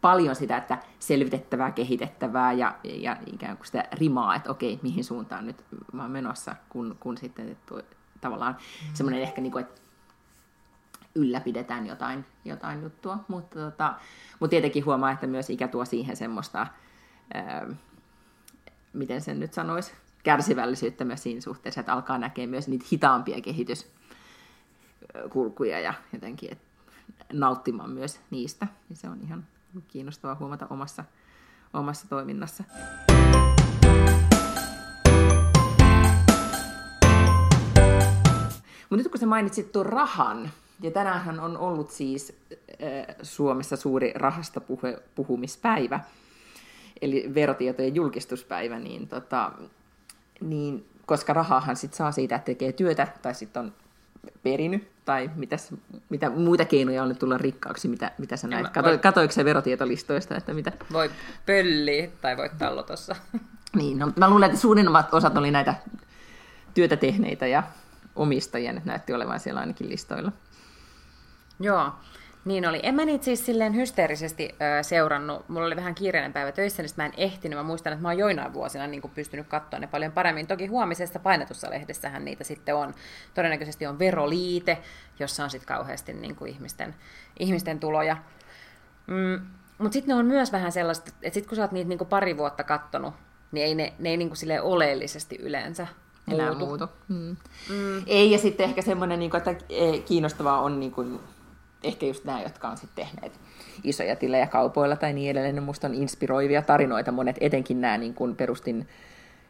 paljon 0.00 0.36
sitä, 0.36 0.56
että 0.56 0.78
selvitettävää, 0.98 1.70
kehitettävää 1.70 2.52
ja, 2.52 2.74
ja 2.84 3.16
ikään 3.26 3.56
kuin 3.56 3.66
sitä 3.66 3.84
rimaa, 3.92 4.34
että 4.34 4.50
okei, 4.50 4.80
mihin 4.82 5.04
suuntaan 5.04 5.46
nyt 5.46 5.64
mä 5.92 6.02
oon 6.02 6.10
menossa, 6.10 6.56
kun, 6.68 6.96
kun 7.00 7.18
sitten 7.18 7.48
että 7.48 7.74
tavallaan 8.20 8.52
mm. 8.52 8.58
semmoinen 8.94 9.22
ehkä, 9.22 9.40
niin 9.40 9.52
kuin, 9.52 9.64
että 9.64 9.80
ylläpidetään 11.14 11.86
jotain, 11.86 12.24
jotain 12.44 12.82
juttua, 12.82 13.18
mutta, 13.28 13.58
tota, 13.58 13.94
mutta 14.40 14.50
tietenkin 14.50 14.84
huomaa, 14.84 15.10
että 15.10 15.26
myös 15.26 15.50
ikä 15.50 15.68
tuo 15.68 15.84
siihen 15.84 16.16
semmoista, 16.16 16.66
ää, 17.34 17.66
miten 18.92 19.20
sen 19.20 19.40
nyt 19.40 19.52
sanoisi, 19.52 19.92
kärsivällisyyttä 20.22 21.04
myös 21.04 21.22
siinä 21.22 21.40
suhteessa, 21.40 21.80
että 21.80 21.92
alkaa 21.92 22.18
näkee 22.18 22.46
myös 22.46 22.68
niitä 22.68 22.86
hitaampia 22.92 23.40
kehityskulkuja 23.40 25.80
ja 25.80 25.94
jotenkin 26.12 26.52
että 26.52 26.65
nauttimaan 27.32 27.90
myös 27.90 28.20
niistä. 28.30 28.66
Ja 28.90 28.96
se 28.96 29.08
on 29.08 29.20
ihan 29.22 29.46
kiinnostavaa 29.88 30.36
huomata 30.40 30.66
omassa, 30.70 31.04
omassa 31.74 32.08
toiminnassa. 32.08 32.64
Mutta 38.90 39.02
nyt 39.02 39.08
kun 39.08 39.20
sä 39.20 39.26
mainitsit 39.26 39.72
tuon 39.72 39.86
rahan, 39.86 40.50
ja 40.82 40.90
tänään 40.90 41.40
on 41.40 41.58
ollut 41.58 41.90
siis 41.90 42.38
äh, 42.50 43.16
Suomessa 43.22 43.76
suuri 43.76 44.12
rahasta 44.14 44.60
puhe, 44.60 45.02
puhumispäivä, 45.14 46.00
eli 47.00 47.30
verotietojen 47.34 47.94
julkistuspäivä, 47.94 48.78
niin, 48.78 49.08
tota, 49.08 49.52
niin 50.40 50.86
koska 51.06 51.32
rahahan 51.32 51.76
sit 51.76 51.94
saa 51.94 52.12
siitä, 52.12 52.36
että 52.36 52.46
tekee 52.46 52.72
työtä, 52.72 53.08
tai 53.22 53.34
sitten 53.34 53.62
on 53.64 53.72
perinyt, 54.42 54.95
tai 55.06 55.30
mitäs, 55.34 55.74
mitä 56.08 56.30
muita 56.30 56.64
keinoja 56.64 57.02
on 57.02 57.16
tulla 57.16 57.38
rikkaaksi, 57.38 57.88
mitä, 57.88 58.10
mitä 58.18 58.36
sä 58.36 58.48
näet? 58.48 58.68
Kato, 58.68 58.88
voi... 58.88 58.98
Katoiko 58.98 59.32
se 59.32 59.44
verotietolistoista, 59.44 60.36
että 60.36 60.54
mitä? 60.54 60.72
Voi 60.92 61.10
pölliä 61.46 62.08
tai 62.20 62.36
voi 62.36 62.50
tallotossa. 62.58 63.16
Niin, 63.76 63.98
no, 63.98 64.12
mä 64.16 64.30
luulen, 64.30 64.50
että 64.50 64.60
suurimmat 64.60 65.14
osat 65.14 65.36
oli 65.36 65.50
näitä 65.50 65.74
työtä 66.74 66.96
tehneitä 66.96 67.46
ja 67.46 67.62
omistajia, 68.14 68.72
nyt 68.72 68.84
näytti 68.84 69.12
olevan 69.12 69.40
siellä 69.40 69.60
ainakin 69.60 69.88
listoilla. 69.88 70.32
Joo, 71.60 71.92
niin 72.46 72.68
oli. 72.68 72.80
En 72.82 72.94
mä 72.94 73.04
niitä 73.04 73.24
siis 73.24 73.46
silleen 73.46 73.74
hysteerisesti 73.74 74.54
ö, 74.78 74.82
seurannut. 74.82 75.48
Mulla 75.48 75.66
oli 75.66 75.76
vähän 75.76 75.94
kiireinen 75.94 76.32
päivä 76.32 76.52
töissä, 76.52 76.82
niin 76.82 76.90
mä 76.96 77.06
en 77.06 77.12
ehtinyt. 77.16 77.58
Mä 77.58 77.62
muistan, 77.62 77.92
että 77.92 78.02
mä 78.02 78.08
oon 78.08 78.18
joinain 78.18 78.52
vuosina 78.52 78.86
niin 78.86 79.02
pystynyt 79.14 79.46
katsoa 79.48 79.80
ne 79.80 79.86
paljon 79.86 80.12
paremmin. 80.12 80.46
Toki 80.46 80.66
huomisessa 80.66 81.18
painetussa 81.18 81.70
lehdessähän 81.70 82.24
niitä 82.24 82.44
sitten 82.44 82.74
on. 82.74 82.94
Todennäköisesti 83.34 83.86
on 83.86 83.98
veroliite, 83.98 84.78
jossa 85.18 85.44
on 85.44 85.50
sitten 85.50 85.68
kauheasti 85.68 86.12
niin 86.12 86.36
kuin 86.36 86.50
ihmisten, 86.50 86.94
ihmisten 87.38 87.80
tuloja. 87.80 88.16
Mm, 89.06 89.46
Mutta 89.78 89.92
sitten 89.92 90.14
ne 90.14 90.20
on 90.20 90.26
myös 90.26 90.52
vähän 90.52 90.72
sellaista, 90.72 91.10
että 91.22 91.34
sitten 91.34 91.48
kun 91.48 91.56
sä 91.56 91.62
oot 91.62 91.72
niitä 91.72 91.88
niin 91.88 91.98
kuin 91.98 92.08
pari 92.08 92.36
vuotta 92.36 92.64
kattonut, 92.64 93.14
niin 93.52 93.66
ei 93.66 93.74
ne, 93.74 93.92
ne 93.98 94.08
ei 94.10 94.16
niin 94.16 94.28
kuin 94.28 94.60
oleellisesti 94.62 95.36
yleensä 95.36 95.86
enää 96.32 96.54
muutu. 96.54 96.66
muutu. 96.66 96.88
Mm. 97.08 97.36
Mm. 97.70 98.02
Ei, 98.06 98.30
ja 98.30 98.38
sitten 98.38 98.64
ehkä 98.64 98.82
semmoinen, 98.82 99.18
niin 99.18 99.36
että 99.36 99.54
e, 99.68 99.98
kiinnostavaa 99.98 100.60
on 100.60 100.80
niin 100.80 100.92
kuin 100.92 101.20
ehkä 101.82 102.06
just 102.06 102.24
nämä, 102.24 102.42
jotka 102.42 102.68
on 102.68 102.76
sitten 102.76 103.06
tehneet 103.06 103.40
isoja 103.84 104.16
tilejä 104.16 104.46
kaupoilla 104.46 104.96
tai 104.96 105.12
niin 105.12 105.30
edelleen, 105.30 105.62
musta 105.62 105.86
on 105.86 105.94
inspiroivia 105.94 106.62
tarinoita 106.62 107.12
monet, 107.12 107.36
etenkin 107.40 107.80
nämä 107.80 107.98
niin 107.98 108.14
kun 108.14 108.36
perustin 108.36 108.88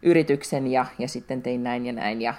yrityksen 0.02 0.66
ja, 0.66 0.86
ja 0.98 1.08
sitten 1.08 1.42
tein 1.42 1.62
näin 1.62 1.86
ja 1.86 1.92
näin 1.92 2.22
ja, 2.22 2.34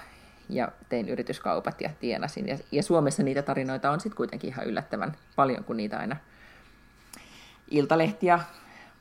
ja 0.48 0.68
tein 0.88 1.08
yrityskaupat 1.08 1.80
ja 1.80 1.90
tienasin. 2.00 2.48
Ja, 2.48 2.58
ja 2.72 2.82
Suomessa 2.82 3.22
niitä 3.22 3.42
tarinoita 3.42 3.90
on 3.90 4.00
sitten 4.00 4.16
kuitenkin 4.16 4.50
ihan 4.50 4.66
yllättävän 4.66 5.16
paljon, 5.36 5.64
kun 5.64 5.76
niitä 5.76 5.98
aina 5.98 6.16
Iltalehti 7.70 8.26
ja 8.26 8.40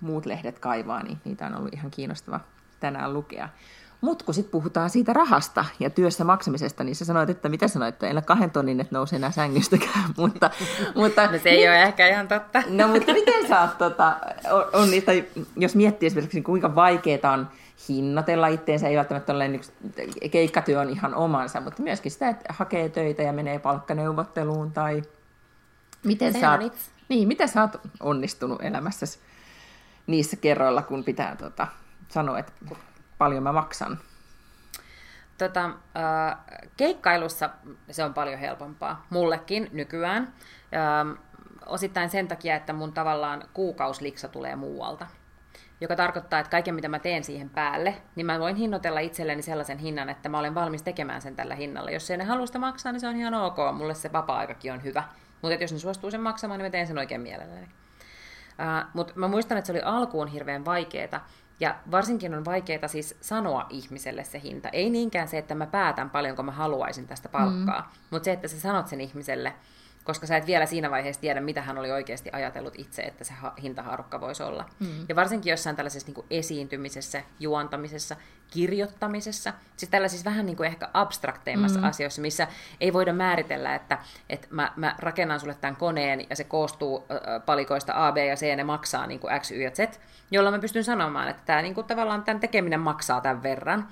muut 0.02 0.26
lehdet 0.26 0.60
kaivaa, 0.60 1.04
niin 1.04 1.18
niitä 1.26 1.46
on 1.46 1.56
ollut 1.56 1.74
ihan 1.74 1.92
kiinnostava 1.92 2.40
tänään 2.80 3.14
lukea. 3.14 3.50
Mutta 4.08 4.26
kun 4.26 4.34
sitten 4.34 4.52
puhutaan 4.52 4.90
siitä 4.90 5.14
rahasta 5.14 5.66
ja 5.80 5.90
työssä 5.90 6.24
maksamisesta, 6.24 6.84
niin 6.84 6.96
sä 6.96 7.06
sanoit, 7.06 7.30
että 7.30 7.50
mitä 7.50 7.68
sanoit, 7.68 7.96
että 7.96 8.08
ei 8.08 8.14
kahden 8.26 8.52
tonnin, 8.52 8.80
että 8.80 8.96
nousee 8.96 9.18
enää 9.18 9.32
sängystäkään. 9.32 10.10
mutta, 10.18 10.52
mutta, 10.96 11.32
no 11.32 11.38
se 11.44 11.50
ei 11.50 11.58
niin, 11.58 11.70
ole 11.70 11.84
ehkä 11.84 12.08
ihan 12.08 12.28
totta. 12.28 12.64
No 12.70 12.88
mutta 12.88 13.14
miten 13.14 13.48
sä 13.48 13.62
oot, 13.62 13.78
tota, 13.78 14.18
on, 14.52 14.66
on 14.74 14.92
niistä, 14.92 15.12
jos 15.58 15.76
miettii 15.76 16.08
esimerkiksi 16.08 16.42
kuinka 16.42 16.76
vaikeaa 16.76 17.32
on 17.34 17.48
hinnoitella 17.90 18.48
itteensä, 18.48 18.88
ei 18.88 18.98
välttämättä 18.98 19.34
ole 19.34 19.48
niin, 19.48 19.62
keikkatyö 20.32 20.80
on 20.80 20.90
ihan 20.90 21.16
omansa, 21.16 21.62
mutta 21.62 21.84
myöskin 21.84 22.12
sitä, 22.12 22.30
että 22.30 22.54
hakee 22.54 22.90
töitä 22.90 23.24
ja 23.24 23.34
menee 23.34 23.60
palkkaneuvotteluun 23.60 24.72
tai 24.72 25.02
miten 26.04 26.34
sä, 26.34 26.52
oot, 26.52 26.74
niin, 27.10 27.28
miten 27.28 27.48
sä 27.48 27.62
oot 27.62 27.82
onnistunut 28.00 28.62
elämässäsi 28.62 29.20
niissä 30.08 30.38
kerroilla, 30.38 30.82
kun 30.82 31.04
pitää 31.04 31.36
tota, 31.36 31.68
sanoa, 32.10 32.40
että 32.40 32.52
paljon 33.18 33.44
mä 33.44 33.52
maksan? 33.52 34.00
Tota, 35.38 35.70
keikkailussa 36.78 37.50
se 37.92 38.04
on 38.04 38.14
paljon 38.14 38.40
helpompaa, 38.40 39.06
mullekin 39.10 39.70
nykyään. 39.74 40.34
Osittain 41.66 42.10
sen 42.10 42.28
takia, 42.28 42.56
että 42.56 42.74
mun 42.74 42.94
tavallaan 42.94 43.44
kuukausliksa 43.54 44.28
tulee 44.28 44.56
muualta. 44.56 45.08
Joka 45.82 45.96
tarkoittaa, 45.96 46.40
että 46.40 46.50
kaiken 46.50 46.76
mitä 46.76 46.88
mä 46.88 47.00
teen 47.00 47.24
siihen 47.24 47.50
päälle, 47.50 47.96
niin 48.16 48.26
mä 48.26 48.40
voin 48.40 48.56
hinnoitella 48.56 49.00
itselleni 49.00 49.42
sellaisen 49.42 49.78
hinnan, 49.78 50.10
että 50.10 50.30
mä 50.30 50.40
olen 50.40 50.56
valmis 50.56 50.82
tekemään 50.82 51.22
sen 51.22 51.36
tällä 51.36 51.56
hinnalla. 51.56 51.92
Jos 51.92 52.12
ei 52.12 52.18
ne 52.18 52.24
halua 52.24 52.46
sitä 52.46 52.60
maksaa, 52.60 52.92
niin 52.92 53.00
se 53.00 53.08
on 53.08 53.16
ihan 53.16 53.34
ok. 53.34 53.58
Mulle 53.74 53.94
se 53.94 54.14
vapaa-aikakin 54.14 54.74
on 54.74 54.84
hyvä. 54.84 55.04
Mutta 55.42 55.64
jos 55.64 55.72
ne 55.72 55.80
suostuu 55.80 56.12
sen 56.12 56.22
maksamaan, 56.22 56.58
niin 56.58 56.66
mä 56.66 56.70
teen 56.70 56.88
sen 56.88 56.98
oikein 56.98 57.22
mielelläni. 57.22 57.68
Mutta 58.94 59.14
mä 59.16 59.28
muistan, 59.28 59.58
että 59.58 59.66
se 59.66 59.74
oli 59.74 59.82
alkuun 59.82 60.28
hirveän 60.28 60.66
vaikeaa, 60.66 61.28
ja 61.60 61.76
varsinkin 61.92 62.34
on 62.34 62.46
vaikeaa 62.46 62.88
siis 62.88 63.18
sanoa 63.22 63.66
ihmiselle 63.70 64.24
se 64.24 64.42
hinta. 64.44 64.70
Ei 64.70 64.90
niinkään 64.90 65.28
se, 65.28 65.38
että 65.38 65.56
mä 65.56 65.66
päätän 65.66 66.10
paljonko 66.10 66.44
mä 66.44 66.52
haluaisin 66.52 67.08
tästä 67.08 67.30
palkkaa, 67.30 67.82
mm. 67.82 68.00
mutta 68.10 68.26
se, 68.26 68.32
että 68.32 68.48
sä 68.48 68.60
sanot 68.60 68.88
sen 68.88 69.02
ihmiselle, 69.02 69.54
koska 70.08 70.28
sä 70.28 70.38
et 70.38 70.48
vielä 70.48 70.66
siinä 70.66 70.92
vaiheessa 70.92 71.22
tiedä, 71.22 71.42
mitä 71.42 71.62
hän 71.62 71.78
oli 71.78 71.92
oikeasti 71.92 72.30
ajatellut 72.34 72.74
itse, 72.78 73.02
että 73.02 73.24
se 73.24 73.34
hintahaarukka 73.62 74.22
voisi 74.22 74.44
olla. 74.44 74.66
Mm. 74.80 75.06
Ja 75.10 75.16
varsinkin 75.16 75.52
jossain 75.52 75.76
tällaisessa 75.76 76.08
niin 76.08 76.16
kuin 76.16 76.28
esiintymisessä, 76.30 77.24
juontamisessa, 77.40 78.16
kirjoittamisessa, 78.52 79.54
siis 79.78 79.90
tällaisissa 79.90 80.30
vähän 80.30 80.46
niin 80.46 80.56
kuin 80.58 80.68
ehkä 80.68 80.90
abstrakteimmassa 80.94 81.80
mm. 81.80 81.86
asioissa, 81.86 82.22
missä 82.22 82.48
ei 82.82 82.94
voida 82.94 83.14
määritellä, 83.14 83.76
että, 83.76 83.98
että 84.30 84.48
mä, 84.52 84.72
mä 84.76 84.96
rakennan 85.00 85.40
sulle 85.40 85.56
tämän 85.56 85.76
koneen 85.76 86.26
ja 86.30 86.36
se 86.36 86.44
koostuu 86.44 87.06
palikoista 87.46 88.08
A, 88.08 88.12
B 88.12 88.18
ja 88.18 88.36
C 88.36 88.48
ja 88.48 88.56
ne 88.56 88.64
maksaa 88.64 89.08
niin 89.08 89.20
kuin 89.20 89.40
X, 89.40 89.52
Y 89.52 89.62
ja 89.62 89.72
Z, 89.72 90.00
jolloin 90.32 90.56
mä 90.56 90.60
pystyn 90.60 90.84
sanomaan, 90.84 91.28
että 91.28 91.42
tämä, 91.46 91.62
niin 91.62 91.76
kuin, 91.76 91.88
tavallaan 91.88 92.24
tämän 92.24 92.40
tekeminen 92.40 92.80
maksaa 92.80 93.22
tämän 93.22 93.44
verran. 93.44 93.88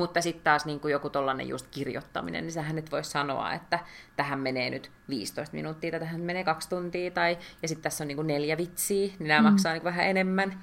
Mutta 0.00 0.20
sitten 0.20 0.44
taas 0.44 0.66
niin 0.66 0.80
kuin 0.80 0.92
joku 0.92 1.10
tollainen 1.10 1.48
just 1.48 1.66
kirjoittaminen, 1.70 2.44
niin 2.44 2.52
sähän 2.52 2.76
nyt 2.76 2.92
voisi 2.92 3.10
sanoa, 3.10 3.52
että 3.52 3.78
tähän 4.16 4.38
menee 4.38 4.70
nyt 4.70 4.90
15 5.08 5.54
minuuttia, 5.54 5.90
tai 5.90 6.00
tähän 6.00 6.20
menee 6.20 6.44
kaksi 6.44 6.68
tuntia, 6.68 7.10
tai, 7.10 7.38
ja 7.62 7.68
sitten 7.68 7.82
tässä 7.82 8.04
on 8.04 8.08
niin 8.08 8.16
kuin 8.16 8.26
neljä 8.26 8.56
vitsiä, 8.56 9.06
niin 9.18 9.28
nämä 9.28 9.40
mm. 9.40 9.52
maksaa 9.52 9.72
niin 9.72 9.84
vähän 9.84 10.06
enemmän. 10.06 10.62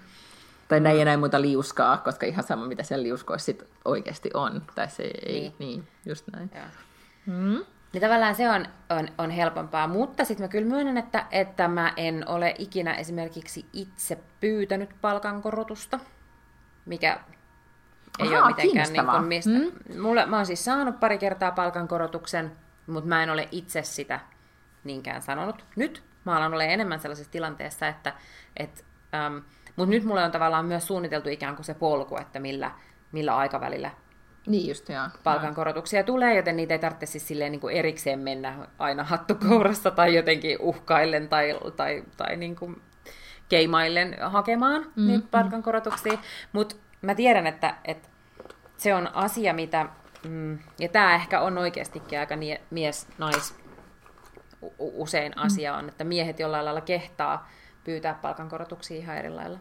Tai 0.68 0.80
näin 0.80 1.00
ja 1.00 1.06
näin 1.06 1.20
muuta 1.20 1.42
liuskaa, 1.42 1.98
koska 1.98 2.26
ihan 2.26 2.44
sama 2.44 2.68
mitä 2.68 2.84
siellä 2.84 3.04
liuskoissa 3.04 3.46
sit 3.46 3.64
oikeasti 3.86 4.30
on. 4.34 4.62
Tai 4.76 4.90
se 4.90 5.04
ei, 5.04 5.40
niin, 5.40 5.54
niin 5.60 5.88
just 6.06 6.26
näin. 6.34 6.52
Mm. 7.26 7.66
Niin 7.94 8.02
tavallaan 8.02 8.36
se 8.36 8.50
on, 8.50 8.66
on, 8.90 9.08
on 9.18 9.30
helpompaa, 9.30 9.88
mutta 9.88 10.26
sitten 10.26 10.44
mä 10.44 10.48
kyllä 10.48 10.68
myönnän, 10.68 10.98
että, 10.98 11.26
että 11.32 11.68
mä 11.68 11.94
en 11.98 12.28
ole 12.28 12.56
ikinä 12.58 12.94
esimerkiksi 12.94 13.66
itse 13.74 14.18
pyytänyt 14.40 14.90
palkankorotusta, 15.02 16.00
mikä 16.86 17.20
ei 18.20 18.28
ole 18.28 18.48
mitenkään 18.48 18.94
niin 18.94 19.06
kuin 19.06 19.24
mistä. 19.24 19.52
Mm. 19.52 20.02
Mulle, 20.02 20.26
mä 20.26 20.36
oon 20.36 20.46
siis 20.46 20.66
saanut 20.66 21.00
pari 21.00 21.18
kertaa 21.18 21.52
palkankorotuksen, 21.52 22.52
mutta 22.88 23.08
mä 23.08 23.24
en 23.24 23.30
ole 23.30 23.48
itse 23.52 23.84
sitä 23.84 24.20
niinkään 24.84 25.22
sanonut. 25.22 25.66
Nyt 25.76 26.04
mä 26.26 26.38
alan 26.38 26.54
olla 26.54 26.64
enemmän 26.64 27.00
sellaisessa 27.00 27.32
tilanteessa, 27.32 27.88
että 27.88 28.14
et, 28.58 28.86
äm, 29.16 29.42
mutta 29.76 29.90
nyt 29.90 30.04
mulle 30.04 30.24
on 30.24 30.32
tavallaan 30.32 30.66
myös 30.66 30.88
suunniteltu 30.88 31.30
ikään 31.30 31.56
kuin 31.56 31.66
se 31.66 31.74
polku, 31.74 32.18
että 32.18 32.40
millä, 32.40 32.72
millä 33.12 33.38
aikavälillä 33.38 33.92
niin 34.48 34.68
just, 34.68 34.90
joo. 34.90 35.08
palkankorotuksia 35.24 36.04
tulee, 36.04 36.36
joten 36.36 36.58
niitä 36.58 36.74
ei 36.74 36.80
tarvitse 36.80 37.06
siis 37.06 37.28
silleen 37.28 37.52
niin 37.52 37.60
kuin 37.60 37.76
erikseen 37.76 38.20
mennä 38.20 38.68
aina 38.80 39.04
hattukourassa 39.04 39.92
tai 39.92 40.16
jotenkin 40.16 40.58
uhkaillen 40.60 41.30
tai, 41.30 41.60
tai, 41.76 42.04
tai 42.18 42.38
niin 42.38 42.56
kuin 42.56 42.82
keimaillen 43.50 44.18
hakemaan 44.22 44.86
mm, 44.96 45.08
niitä 45.08 45.28
palkankorotuksia. 45.32 46.18
Mutta 46.54 46.76
mä 47.02 47.16
tiedän, 47.16 47.48
että, 47.48 47.76
että 47.86 48.10
se 48.78 48.96
on 48.96 49.16
asia, 49.16 49.54
mitä, 49.54 49.86
mm, 50.30 50.60
ja 50.80 50.90
tämä 50.90 51.16
ehkä 51.16 51.42
on 51.42 51.58
oikeastikin 51.58 52.20
aika 52.20 52.36
mies-nais 52.70 53.56
usein 54.80 55.34
mm. 55.36 55.44
asia 55.44 55.76
on, 55.76 55.90
että 55.90 56.04
miehet 56.04 56.40
jollain 56.40 56.66
lailla 56.66 56.82
kehtaa 56.82 57.50
pyytää 57.84 58.14
palkankorotuksia 58.14 58.98
ihan 58.98 59.18
eri 59.18 59.30
lailla. 59.30 59.60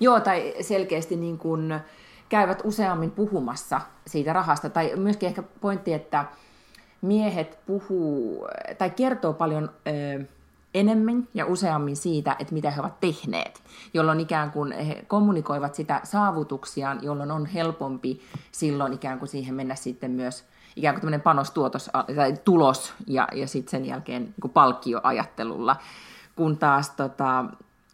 Joo, 0.00 0.20
tai 0.20 0.54
selkeästi 0.60 1.16
niin 1.16 1.38
kuin 1.38 1.80
käyvät 2.28 2.60
useammin 2.64 3.10
puhumassa 3.10 3.80
siitä 4.06 4.32
rahasta, 4.32 4.70
tai 4.70 4.92
myöskin 4.96 5.26
ehkä 5.26 5.42
pointti, 5.42 5.92
että 5.92 6.24
miehet 7.00 7.58
puhuu 7.66 8.48
tai 8.78 8.90
kertoo 8.90 9.32
paljon 9.32 9.70
ö, 9.86 10.24
enemmän 10.74 11.28
ja 11.34 11.46
useammin 11.46 11.96
siitä, 11.96 12.36
että 12.38 12.54
mitä 12.54 12.70
he 12.70 12.80
ovat 12.80 13.00
tehneet, 13.00 13.62
jolloin 13.94 14.20
ikään 14.20 14.50
kuin 14.50 14.72
he 14.72 15.04
kommunikoivat 15.08 15.74
sitä 15.74 16.00
saavutuksiaan, 16.04 16.98
jolloin 17.02 17.30
on 17.30 17.46
helpompi 17.46 18.20
silloin 18.52 18.92
ikään 18.92 19.18
kuin 19.18 19.28
siihen 19.28 19.54
mennä 19.54 19.74
sitten 19.74 20.10
myös 20.10 20.44
ikään 20.76 20.94
kuin 20.94 21.00
tämmöinen 21.00 21.20
panostuotos 21.20 21.90
tai 22.16 22.34
tulos 22.44 22.94
ja, 23.06 23.28
ja 23.32 23.48
sitten 23.48 23.70
sen 23.70 23.86
jälkeen 23.86 24.22
niin 24.22 24.52
palkkioajattelulla, 24.52 25.76
kun 26.36 26.58
taas 26.58 26.90
tota, 26.90 27.44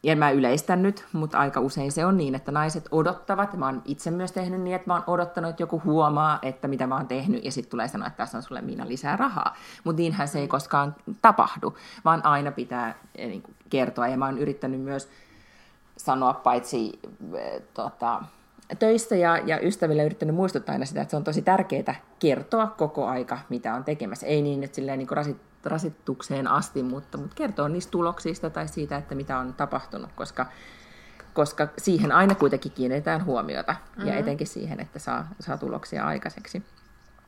ja 0.03 0.17
mä 0.17 0.31
yleistän 0.31 0.83
nyt, 0.83 1.07
mutta 1.13 1.39
aika 1.39 1.61
usein 1.61 1.93
se 1.93 2.05
on 2.05 2.17
niin, 2.17 2.35
että 2.35 2.53
naiset 2.53 2.89
odottavat, 2.91 3.57
mä 3.57 3.67
oon 3.67 3.83
itse 3.85 4.11
myös 4.11 4.33
tehnyt 4.33 4.61
niin, 4.61 4.77
että 4.77 4.91
mä 4.91 4.95
oon 4.95 5.05
odottanut, 5.07 5.51
että 5.51 5.63
joku 5.63 5.83
huomaa, 5.85 6.39
että 6.43 6.69
mitä 6.69 6.87
mä 6.87 6.97
oon 6.97 7.09
tehnyt, 7.09 7.45
ja 7.45 7.53
sitten 7.53 7.71
tulee 7.71 7.89
sanoa, 7.89 8.07
että 8.07 8.17
tässä 8.17 8.39
on 8.39 8.43
sulle 8.43 8.61
Miina 8.61 8.89
lisää 8.89 9.17
rahaa. 9.17 9.57
Mutta 9.85 10.01
niinhän 10.01 10.29
se 10.29 10.39
ei 10.39 10.49
koskaan 10.49 10.97
tapahdu, 11.23 11.77
vaan 12.05 12.25
aina 12.27 12.53
pitää 12.53 12.95
eh, 13.15 13.29
niin 13.29 13.43
kuin, 13.43 13.57
kertoa, 13.71 14.09
ja 14.09 14.17
mä 14.17 14.27
oon 14.27 14.39
yrittänyt 14.39 14.81
myös 14.81 15.09
sanoa 15.97 16.35
paitsi 16.35 16.99
äh, 17.05 17.63
tota, 17.75 18.23
töissä 18.79 19.17
ja, 19.17 19.39
ja 19.39 19.61
ystäville 19.61 20.05
yrittänyt 20.05 20.37
muistuttaa 20.37 20.73
aina 20.73 20.87
sitä, 20.87 21.01
että 21.01 21.11
se 21.11 21.17
on 21.17 21.25
tosi 21.25 21.43
tärkeää 21.43 21.95
kertoa 22.19 22.67
koko 22.67 23.07
aika, 23.07 23.39
mitä 23.49 23.75
on 23.75 23.85
tekemässä. 23.85 24.27
Ei 24.27 24.43
niin, 24.43 24.65
että 24.65 24.75
silleen 24.75 24.99
niin 24.99 25.09
rasit, 25.11 25.37
rasitukseen 25.65 26.47
asti, 26.47 26.83
mutta, 26.83 27.19
mutta 27.19 27.35
kertoo 27.37 27.69
niistä 27.69 27.91
tuloksista 27.91 28.51
tai 28.51 28.69
siitä, 28.69 28.97
että 28.97 29.15
mitä 29.15 29.39
on 29.39 29.55
tapahtunut, 29.55 30.11
koska, 30.15 30.47
koska 31.35 31.69
siihen 31.79 32.13
aina 32.13 32.35
kuitenkin 32.35 32.73
kiinnitetään 32.73 33.25
huomiota 33.25 33.73
mm-hmm. 33.73 34.09
ja 34.09 34.19
etenkin 34.19 34.47
siihen, 34.47 34.81
että 34.81 34.99
saa, 34.99 35.29
saa 35.41 35.59
tuloksia 35.59 36.05
aikaiseksi. 36.07 36.63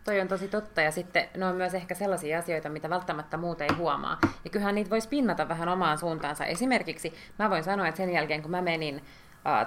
Toi 0.04 0.20
on 0.20 0.28
tosi 0.28 0.48
totta 0.48 0.80
ja 0.80 0.90
sitten 0.90 1.28
ne 1.36 1.46
on 1.46 1.56
myös 1.56 1.74
ehkä 1.74 1.94
sellaisia 1.94 2.38
asioita, 2.38 2.68
mitä 2.68 2.90
välttämättä 2.90 3.36
muut 3.36 3.60
ei 3.60 3.72
huomaa. 3.76 4.18
Ja 4.44 4.50
kyllähän 4.50 4.74
niitä 4.74 4.90
voisi 4.90 5.08
pinnata 5.08 5.48
vähän 5.48 5.68
omaan 5.68 5.98
suuntaansa. 5.98 6.44
Esimerkiksi 6.44 7.14
mä 7.38 7.50
voin 7.50 7.64
sanoa, 7.64 7.88
että 7.88 7.96
sen 7.96 8.10
jälkeen 8.10 8.42
kun 8.42 8.50
mä 8.50 8.62
menin 8.62 9.02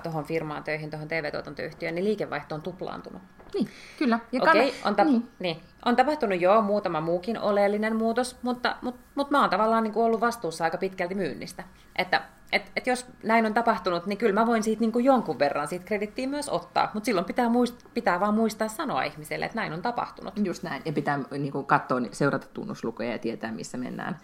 tuohon 0.03 0.25
firmaan 0.25 0.63
töihin, 0.63 0.89
tuohon 0.89 1.07
TV-tuotantoyhtiöön, 1.07 1.95
niin 1.95 2.05
liikevaihto 2.05 2.55
on 2.55 2.61
tuplaantunut. 2.61 3.21
Niin, 3.53 3.69
kyllä. 3.99 4.19
Ja 4.31 4.41
Okei, 4.41 4.67
okay, 4.67 4.79
on, 4.85 4.95
ta- 4.95 5.03
niin. 5.03 5.29
Niin. 5.39 5.61
on 5.85 5.95
tapahtunut 5.95 6.41
jo 6.41 6.61
muutama 6.61 7.01
muukin 7.01 7.39
oleellinen 7.39 7.95
muutos, 7.95 8.37
mutta, 8.41 8.75
mutta, 8.81 9.01
mutta 9.15 9.31
mä 9.31 9.41
oon 9.41 9.49
tavallaan 9.49 9.83
niin 9.83 9.93
kuin 9.93 10.05
ollut 10.05 10.21
vastuussa 10.21 10.63
aika 10.63 10.77
pitkälti 10.77 11.15
myynnistä. 11.15 11.63
Että 11.95 12.21
et, 12.51 12.71
et 12.75 12.87
jos 12.87 13.05
näin 13.23 13.45
on 13.45 13.53
tapahtunut, 13.53 14.05
niin 14.05 14.17
kyllä 14.17 14.33
mä 14.33 14.45
voin 14.45 14.63
siitä 14.63 14.79
niin 14.79 14.91
kuin 14.91 15.05
jonkun 15.05 15.39
verran 15.39 15.67
siitä 15.67 15.85
kredittiä 15.85 16.27
myös 16.27 16.49
ottaa, 16.49 16.91
mutta 16.93 17.05
silloin 17.05 17.25
pitää, 17.25 17.47
muist- 17.47 17.87
pitää 17.93 18.19
vaan 18.19 18.33
muistaa 18.33 18.67
sanoa 18.67 19.03
ihmiselle, 19.03 19.45
että 19.45 19.57
näin 19.57 19.73
on 19.73 19.81
tapahtunut. 19.81 20.33
Just 20.43 20.63
näin, 20.63 20.81
ja 20.85 20.93
pitää 20.93 21.19
niin 21.31 21.51
kuin 21.51 21.65
katsoa, 21.65 22.01
seurata 22.11 22.47
tunnuslukuja 22.53 23.11
ja 23.11 23.19
tietää, 23.19 23.51
missä 23.51 23.77
mennään 23.77 24.17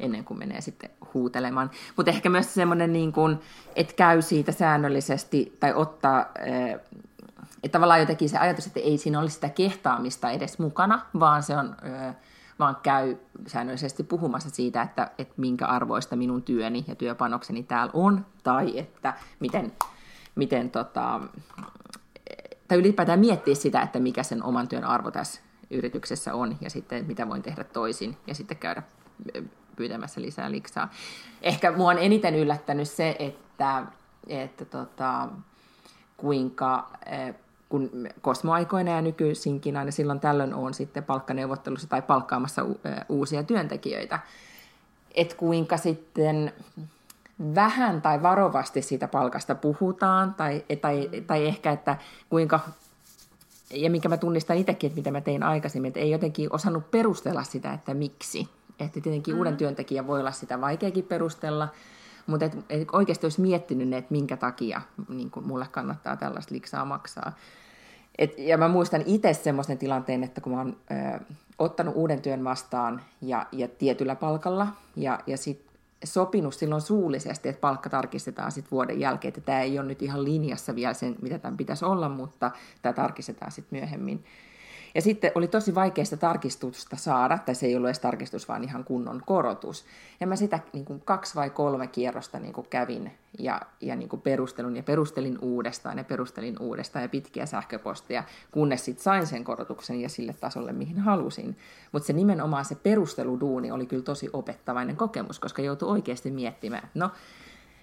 ennen 0.00 0.24
kuin 0.24 0.38
menee 0.38 0.60
sitten 0.60 0.90
huutelemaan. 1.14 1.70
Mutta 1.96 2.10
ehkä 2.10 2.28
myös 2.28 2.54
semmoinen, 2.54 2.92
niin 2.92 3.12
kuin, 3.12 3.38
että 3.76 3.94
käy 3.94 4.22
siitä 4.22 4.52
säännöllisesti 4.52 5.56
tai 5.60 5.74
ottaa, 5.74 6.26
eh, 6.40 6.80
että 7.62 7.72
tavallaan 7.72 8.00
jotenkin 8.00 8.28
se 8.28 8.38
ajatus, 8.38 8.66
että 8.66 8.80
ei 8.80 8.98
siinä 8.98 9.20
olisi 9.20 9.34
sitä 9.34 9.48
kehtaamista 9.48 10.30
edes 10.30 10.58
mukana, 10.58 11.06
vaan 11.20 11.42
se 11.42 11.56
on, 11.56 11.76
eh, 11.82 12.14
vaan 12.58 12.76
käy 12.82 13.16
säännöllisesti 13.46 14.02
puhumassa 14.02 14.50
siitä, 14.50 14.82
että, 14.82 15.10
että 15.18 15.34
minkä 15.36 15.66
arvoista 15.66 16.16
minun 16.16 16.42
työni 16.42 16.84
ja 16.88 16.94
työpanokseni 16.94 17.62
täällä 17.62 17.90
on, 17.94 18.26
tai 18.42 18.78
että 18.78 19.14
miten, 19.40 19.72
miten 20.34 20.70
tota, 20.70 21.20
tai 22.68 22.78
ylipäätään 22.78 23.20
miettiä 23.20 23.54
sitä, 23.54 23.82
että 23.82 24.00
mikä 24.00 24.22
sen 24.22 24.42
oman 24.42 24.68
työn 24.68 24.84
arvo 24.84 25.10
tässä 25.10 25.40
yrityksessä 25.70 26.34
on, 26.34 26.56
ja 26.60 26.70
sitten 26.70 27.06
mitä 27.06 27.28
voin 27.28 27.42
tehdä 27.42 27.64
toisin, 27.64 28.16
ja 28.26 28.34
sitten 28.34 28.56
käydä 28.56 28.82
pyytämässä 29.76 30.20
lisää 30.20 30.50
liksaa. 30.50 30.90
Ehkä 31.42 31.72
mua 31.72 31.90
on 31.90 31.98
eniten 31.98 32.34
yllättänyt 32.34 32.90
se, 32.90 33.16
että, 33.18 33.82
että 34.26 34.64
tota, 34.64 35.28
kuinka 36.16 36.90
eh, 37.06 37.34
kun 37.68 37.90
kosmoaikoina 38.20 38.90
ja 38.90 39.02
nykyisinkin 39.02 39.76
aina 39.76 39.90
silloin 39.90 40.20
tällöin 40.20 40.54
on 40.54 40.74
sitten 40.74 41.04
palkkaneuvottelussa 41.04 41.88
tai 41.88 42.02
palkkaamassa 42.02 42.62
eh, 42.62 43.04
uusia 43.08 43.42
työntekijöitä, 43.42 44.18
että 45.14 45.36
kuinka 45.36 45.76
sitten 45.76 46.52
vähän 47.54 48.02
tai 48.02 48.22
varovasti 48.22 48.82
siitä 48.82 49.08
palkasta 49.08 49.54
puhutaan, 49.54 50.34
tai, 50.34 50.64
tai, 50.80 51.10
tai 51.26 51.46
ehkä, 51.46 51.72
että 51.72 51.96
kuinka, 52.30 52.60
ja 53.70 53.90
minkä 53.90 54.08
mä 54.08 54.16
tunnistan 54.16 54.56
itsekin, 54.56 54.88
että 54.88 54.96
mitä 54.96 55.10
mä 55.10 55.20
tein 55.20 55.42
aikaisemmin, 55.42 55.88
että 55.88 56.00
ei 56.00 56.10
jotenkin 56.10 56.52
osannut 56.52 56.90
perustella 56.90 57.44
sitä, 57.44 57.72
että 57.72 57.94
miksi. 57.94 58.48
Että 58.80 59.00
tietenkin 59.00 59.34
mm. 59.34 59.38
uuden 59.38 59.56
työntekijän 59.56 60.06
voi 60.06 60.20
olla 60.20 60.32
sitä 60.32 60.60
vaikeakin 60.60 61.04
perustella, 61.04 61.68
mutta 62.26 62.44
et, 62.44 62.56
et 62.70 62.88
oikeasti 62.92 63.26
olisi 63.26 63.40
miettinyt 63.40 63.88
ne, 63.88 63.96
että 63.96 64.12
minkä 64.12 64.36
takia 64.36 64.80
niin 65.08 65.30
kun 65.30 65.46
mulle 65.46 65.66
kannattaa 65.70 66.16
tällaista 66.16 66.54
liksaa 66.54 66.84
maksaa. 66.84 67.32
Et, 68.18 68.38
ja 68.38 68.58
mä 68.58 68.68
muistan 68.68 69.02
itse 69.06 69.34
semmoisen 69.34 69.78
tilanteen, 69.78 70.24
että 70.24 70.40
kun 70.40 70.52
mä 70.52 70.58
oon 70.58 70.76
ö, 70.90 71.24
ottanut 71.58 71.96
uuden 71.96 72.22
työn 72.22 72.44
vastaan 72.44 73.02
ja, 73.22 73.46
ja 73.52 73.68
tietyllä 73.68 74.14
palkalla, 74.14 74.66
ja, 74.96 75.18
ja 75.26 75.36
sitten 75.36 75.66
sopinut 76.04 76.54
silloin 76.54 76.82
suullisesti, 76.82 77.48
että 77.48 77.60
palkka 77.60 77.90
tarkistetaan 77.90 78.52
sitten 78.52 78.70
vuoden 78.70 79.00
jälkeen, 79.00 79.28
että 79.28 79.40
tämä 79.40 79.60
ei 79.60 79.78
ole 79.78 79.88
nyt 79.88 80.02
ihan 80.02 80.24
linjassa 80.24 80.74
vielä 80.74 80.94
sen, 80.94 81.16
mitä 81.22 81.38
tämän 81.38 81.56
pitäisi 81.56 81.84
olla, 81.84 82.08
mutta 82.08 82.50
tämä 82.82 82.92
tarkistetaan 82.92 83.52
sitten 83.52 83.78
myöhemmin. 83.78 84.24
Ja 84.96 85.02
sitten 85.02 85.32
oli 85.34 85.48
tosi 85.48 85.74
vaikea 85.74 86.04
sitä 86.04 86.16
tarkistusta 86.16 86.96
saada, 86.96 87.38
tai 87.38 87.54
se 87.54 87.66
ei 87.66 87.76
ollut 87.76 87.88
edes 87.88 87.98
tarkistus, 87.98 88.48
vaan 88.48 88.64
ihan 88.64 88.84
kunnon 88.84 89.22
korotus. 89.26 89.84
Ja 90.20 90.26
mä 90.26 90.36
sitä 90.36 90.58
niin 90.72 90.84
kuin 90.84 91.02
kaksi 91.04 91.34
vai 91.34 91.50
kolme 91.50 91.86
kierrosta 91.86 92.38
niin 92.38 92.52
kuin 92.52 92.66
kävin 92.70 93.12
ja, 93.38 93.60
ja 93.80 93.96
niin 93.96 94.08
kuin 94.08 94.22
perustelun 94.22 94.76
ja 94.76 94.82
perustelin 94.82 95.38
uudestaan 95.42 95.98
ja 95.98 96.04
perustelin 96.04 96.56
uudestaan 96.60 97.02
ja 97.02 97.08
pitkiä 97.08 97.46
sähköpostia, 97.46 98.24
kunnes 98.50 98.84
sitten 98.84 99.04
sain 99.04 99.26
sen 99.26 99.44
korotuksen 99.44 100.00
ja 100.00 100.08
sille 100.08 100.32
tasolle, 100.32 100.72
mihin 100.72 100.98
halusin. 100.98 101.56
Mutta 101.92 102.06
se 102.06 102.12
nimenomaan 102.12 102.64
se 102.64 102.74
perusteluduuni 102.74 103.70
oli 103.70 103.86
kyllä 103.86 104.02
tosi 104.02 104.30
opettavainen 104.32 104.96
kokemus, 104.96 105.40
koska 105.40 105.62
joutui 105.62 105.88
oikeasti 105.88 106.30
miettimään, 106.30 106.88
no, 106.94 107.10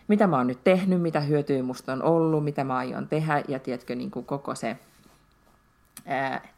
mitä 0.07 0.27
mä 0.27 0.37
oon 0.37 0.47
nyt 0.47 0.63
tehnyt, 0.63 1.01
mitä 1.01 1.19
hyötyä 1.19 1.63
musta 1.63 1.93
on 1.93 2.03
ollut, 2.03 2.43
mitä 2.43 2.63
mä 2.63 2.77
aion 2.77 3.07
tehdä, 3.07 3.43
ja 3.47 3.59
tiedätkö, 3.59 3.95
niin 3.95 4.11
kuin 4.11 4.25
koko 4.25 4.55
se 4.55 4.77
ää, 6.05 6.52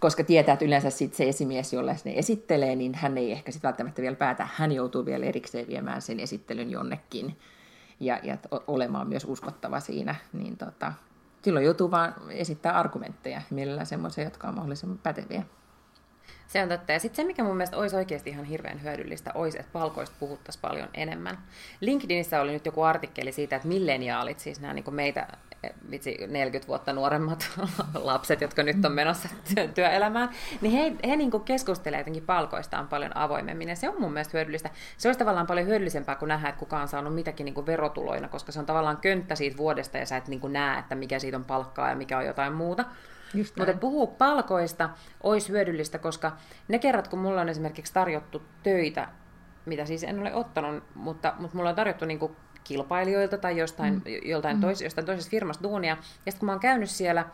koska 0.00 0.24
tietää, 0.24 0.52
että 0.52 0.64
yleensä 0.64 0.90
sit 0.90 1.14
se 1.14 1.28
esimies, 1.28 1.72
jolle 1.72 1.96
ne 2.04 2.12
esittelee, 2.16 2.76
niin 2.76 2.94
hän 2.94 3.18
ei 3.18 3.32
ehkä 3.32 3.52
sit 3.52 3.62
välttämättä 3.62 4.02
vielä 4.02 4.16
päätä, 4.16 4.48
hän 4.54 4.72
joutuu 4.72 5.06
vielä 5.06 5.26
erikseen 5.26 5.66
viemään 5.66 6.02
sen 6.02 6.20
esittelyn 6.20 6.70
jonnekin 6.70 7.38
ja, 8.00 8.20
ja 8.22 8.38
olemaan 8.66 9.08
myös 9.08 9.24
uskottava 9.24 9.80
siinä, 9.80 10.14
niin 10.32 10.56
tota, 10.56 10.92
silloin 11.42 11.64
joutuu 11.64 11.90
vaan 11.90 12.14
esittää 12.30 12.72
argumentteja, 12.72 13.42
mielellään 13.50 13.86
semmoisia, 13.86 14.24
jotka 14.24 14.48
on 14.48 14.54
mahdollisimman 14.54 14.98
päteviä. 14.98 15.42
Se 16.46 16.62
on 16.62 16.68
totta. 16.68 16.92
Ja 16.92 16.98
sitten 16.98 17.16
se, 17.16 17.24
mikä 17.24 17.44
mun 17.44 17.56
mielestä 17.56 17.76
olisi 17.76 17.96
oikeasti 17.96 18.30
ihan 18.30 18.44
hirveän 18.44 18.82
hyödyllistä, 18.82 19.32
olisi, 19.34 19.58
että 19.58 19.72
palkoista 19.72 20.16
puhuttaisiin 20.20 20.60
paljon 20.60 20.88
enemmän. 20.94 21.38
LinkedInissä 21.80 22.40
oli 22.40 22.52
nyt 22.52 22.66
joku 22.66 22.82
artikkeli 22.82 23.32
siitä, 23.32 23.56
että 23.56 23.68
milleniaalit, 23.68 24.38
siis 24.38 24.60
nämä 24.60 24.74
niin 24.74 24.94
meitä 24.94 25.26
vitsi 25.90 26.16
40 26.26 26.68
vuotta 26.68 26.92
nuoremmat 26.92 27.50
lapset, 27.94 28.40
jotka 28.40 28.62
nyt 28.62 28.84
on 28.84 28.92
menossa 28.92 29.28
työelämään, 29.74 30.30
niin 30.60 30.72
he, 30.72 31.08
he 31.08 31.16
niin 31.16 31.30
keskustelevat 31.44 32.00
jotenkin 32.00 32.22
palkoistaan 32.22 32.88
paljon 32.88 33.16
avoimemmin, 33.16 33.68
ja 33.68 33.76
se 33.76 33.88
on 33.88 34.00
mun 34.00 34.12
mielestä 34.12 34.38
hyödyllistä. 34.38 34.70
Se 34.96 35.08
olisi 35.08 35.18
tavallaan 35.18 35.46
paljon 35.46 35.66
hyödyllisempää 35.66 36.14
kuin 36.14 36.28
nähdä, 36.28 36.48
että 36.48 36.58
kuka 36.58 36.80
on 36.80 36.88
saanut 36.88 37.14
mitäkin 37.14 37.44
niin 37.44 37.66
verotuloina, 37.66 38.28
koska 38.28 38.52
se 38.52 38.58
on 38.58 38.66
tavallaan 38.66 38.96
könttä 38.96 39.34
siitä 39.34 39.56
vuodesta, 39.56 39.98
ja 39.98 40.06
sä 40.06 40.16
et 40.16 40.28
niin 40.28 40.52
näe, 40.52 40.78
että 40.78 40.94
mikä 40.94 41.18
siitä 41.18 41.36
on 41.36 41.44
palkkaa 41.44 41.88
ja 41.88 41.96
mikä 41.96 42.18
on 42.18 42.26
jotain 42.26 42.52
muuta. 42.52 42.84
Mutta 43.58 43.74
puhuu 43.74 44.06
palkoista 44.06 44.90
olisi 45.22 45.48
hyödyllistä, 45.48 45.98
koska 45.98 46.32
ne 46.68 46.78
kerrat, 46.78 47.08
kun 47.08 47.18
mulla 47.18 47.40
on 47.40 47.48
esimerkiksi 47.48 47.92
tarjottu 47.92 48.42
töitä, 48.62 49.08
mitä 49.66 49.84
siis 49.84 50.04
en 50.04 50.20
ole 50.20 50.34
ottanut, 50.34 50.84
mutta, 50.94 51.34
mutta 51.38 51.56
mulla 51.56 51.70
on 51.70 51.76
tarjottu 51.76 52.04
niin 52.04 52.18
kuin 52.18 52.36
kilpailijoilta 52.68 53.38
tai 53.38 53.58
jostain, 53.58 53.94
mm. 53.94 54.02
joltain 54.30 54.56
mm. 54.56 54.60
Tois, 54.60 54.82
jostain 54.82 55.06
toisesta 55.06 55.30
firmasta 55.30 55.62
duunia. 55.62 55.96
Ja 56.26 56.32
sitten 56.32 56.38
kun 56.38 56.46
mä 56.46 56.52
oon 56.52 56.60
käynyt 56.60 56.90
siellä 56.90 57.24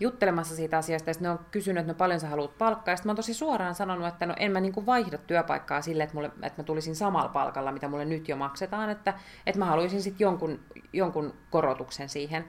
juttelemassa 0.00 0.56
siitä 0.56 0.78
asiasta, 0.78 1.10
ja 1.10 1.14
ne 1.20 1.30
on 1.30 1.38
kysynyt, 1.50 1.80
että 1.80 1.92
no 1.92 1.96
paljon 1.96 2.20
sä 2.20 2.28
haluat 2.28 2.58
palkkaa, 2.58 2.92
ja 2.92 2.96
sitten 2.96 3.08
mä 3.08 3.10
oon 3.10 3.16
tosi 3.16 3.34
suoraan 3.34 3.74
sanonut, 3.74 4.06
että 4.06 4.26
no 4.26 4.34
en 4.38 4.52
mä 4.52 4.60
niin 4.60 4.72
kuin 4.72 4.86
vaihda 4.86 5.18
työpaikkaa 5.18 5.80
sille, 5.80 6.02
että, 6.02 6.14
mulle, 6.14 6.30
että 6.42 6.62
mä 6.62 6.64
tulisin 6.64 6.96
samalla 6.96 7.28
palkalla, 7.28 7.72
mitä 7.72 7.88
mulle 7.88 8.04
nyt 8.04 8.28
jo 8.28 8.36
maksetaan, 8.36 8.90
että, 8.90 9.14
että 9.46 9.58
mä 9.58 9.64
haluaisin 9.64 10.02
sitten 10.02 10.24
jonkun, 10.24 10.60
jonkun 10.92 11.34
korotuksen 11.50 12.08
siihen. 12.08 12.44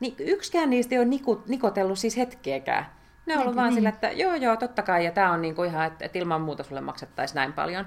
Niin 0.00 0.14
yksikään 0.18 0.70
niistä 0.70 0.94
ei 0.94 0.98
ole 0.98 1.06
niku, 1.06 1.42
nikotellut 1.48 1.98
siis 1.98 2.16
hetkeäkään. 2.16 2.86
Ne 3.26 3.34
on 3.34 3.40
ollut 3.40 3.56
vaan 3.56 3.68
niin. 3.68 3.74
sillä, 3.74 3.88
että 3.88 4.10
joo 4.10 4.34
joo, 4.34 4.56
totta 4.56 4.82
kai, 4.82 5.04
ja 5.04 5.10
tämä 5.12 5.32
on 5.32 5.42
niin 5.42 5.54
kuin 5.54 5.70
ihan, 5.70 5.86
että, 5.86 6.04
että 6.04 6.18
ilman 6.18 6.40
muuta 6.40 6.62
sulle 6.62 6.80
maksettaisiin 6.80 7.36
näin 7.36 7.52
paljon. 7.52 7.86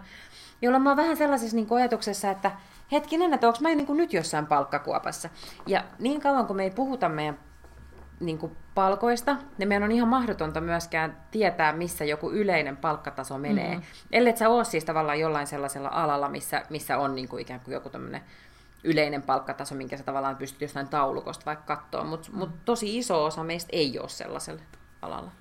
Jolloin 0.62 0.84
mä 0.84 0.89
oon 0.89 0.97
vähän 0.97 1.18
sellaisessa 1.18 1.56
niin 1.56 1.68
kuin 1.68 1.82
ajatuksessa, 1.82 2.32
että 2.32 2.51
hetkinen, 2.94 3.34
että 3.34 3.48
onko 3.48 3.60
mä 3.62 3.70
niin 3.70 3.88
kuin 3.88 3.98
nyt 3.98 4.14
jossain 4.14 4.46
palkkakuopassa. 4.46 5.30
Ja 5.68 5.84
niin 6.00 6.22
kauan 6.22 6.48
kun 6.48 6.56
me 6.56 6.64
ei 6.64 6.72
puhuta 6.72 7.10
meidän 7.10 7.39
niin 8.20 8.38
kuin 8.38 8.56
palkoista, 8.76 9.38
niin 9.58 9.68
meidän 9.68 9.84
on 9.84 9.91
ihan 9.91 10.08
mahdotonta 10.08 10.62
myöskään 10.62 11.18
tietää, 11.32 11.74
missä 11.74 12.06
joku 12.06 12.32
yleinen 12.32 12.78
palkkataso 12.78 13.38
menee. 13.38 13.76
Mm. 13.76 13.82
Ellei 14.12 14.38
sä 14.38 14.50
ole 14.50 14.64
siis 14.64 14.86
tavallaan 14.86 15.20
jollain 15.20 15.48
sellaisella 15.48 15.89
alalla, 15.91 16.30
missä, 16.30 16.64
missä 16.70 16.98
on 16.98 17.16
niin 17.16 17.28
kuin 17.28 17.41
ikään 17.41 17.60
kuin 17.60 17.74
joku 17.74 17.89
tämmöinen 17.89 18.22
yleinen 18.84 19.22
palkkataso, 19.22 19.76
minkä 19.76 19.98
sä 19.98 20.04
tavallaan 20.04 20.36
pystyt 20.36 20.62
jostain 20.62 20.88
taulukosta 20.88 21.46
vaikka 21.46 21.76
katsoa, 21.76 22.04
mutta 22.04 22.30
mut 22.34 22.66
tosi 22.66 22.98
iso 22.98 23.26
osa 23.26 23.44
meistä 23.44 23.70
ei 23.72 24.00
ole 24.00 24.10
sellaisella 24.10 24.62
alalla. 25.02 25.32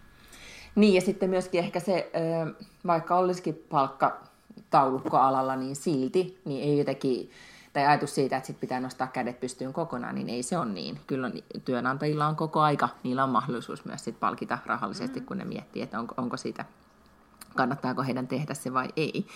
Niin, 0.75 0.95
ja 0.95 1.01
sitten 1.01 1.31
myöskin 1.31 1.61
ehkä 1.61 1.81
se, 1.81 2.11
vaikka 2.87 3.17
olisikin 3.17 3.67
palkka 3.71 4.21
taulukkoalalla, 4.71 5.57
niin 5.57 5.77
silti, 5.77 6.41
niin 6.45 6.63
ei 6.63 6.79
jotenkin, 6.79 7.31
tai 7.73 7.87
ajatus 7.87 8.15
siitä, 8.15 8.37
että 8.37 8.47
sit 8.47 8.61
pitää 8.61 8.81
nostaa 8.81 9.07
kädet 9.07 9.41
pystyyn 9.41 9.73
kokonaan, 9.73 10.15
niin 10.15 10.29
ei 10.29 10.43
se 10.43 10.59
ole 10.59 10.73
niin. 10.73 11.01
Kyllä 11.07 11.27
on, 11.27 11.33
työnantajilla 11.65 12.27
on 12.27 12.37
koko 12.37 12.61
aika, 12.61 12.89
niillä 13.03 13.25
on 13.25 13.31
mahdollisuus 13.31 13.85
myös 13.85 14.05
sit 14.05 14.21
palkita 14.21 14.59
rahallisesti, 14.67 15.21
mm. 15.21 15.27
kun 15.27 15.39
ne 15.39 15.45
miettii, 15.45 15.83
että 15.83 15.99
onko, 15.99 16.15
onko 16.17 16.37
siitä, 16.37 16.65
kannattaako 17.55 18.03
heidän 18.03 18.29
tehdä 18.29 18.55
se 18.55 18.73
vai 18.73 18.89
ei. 18.97 19.27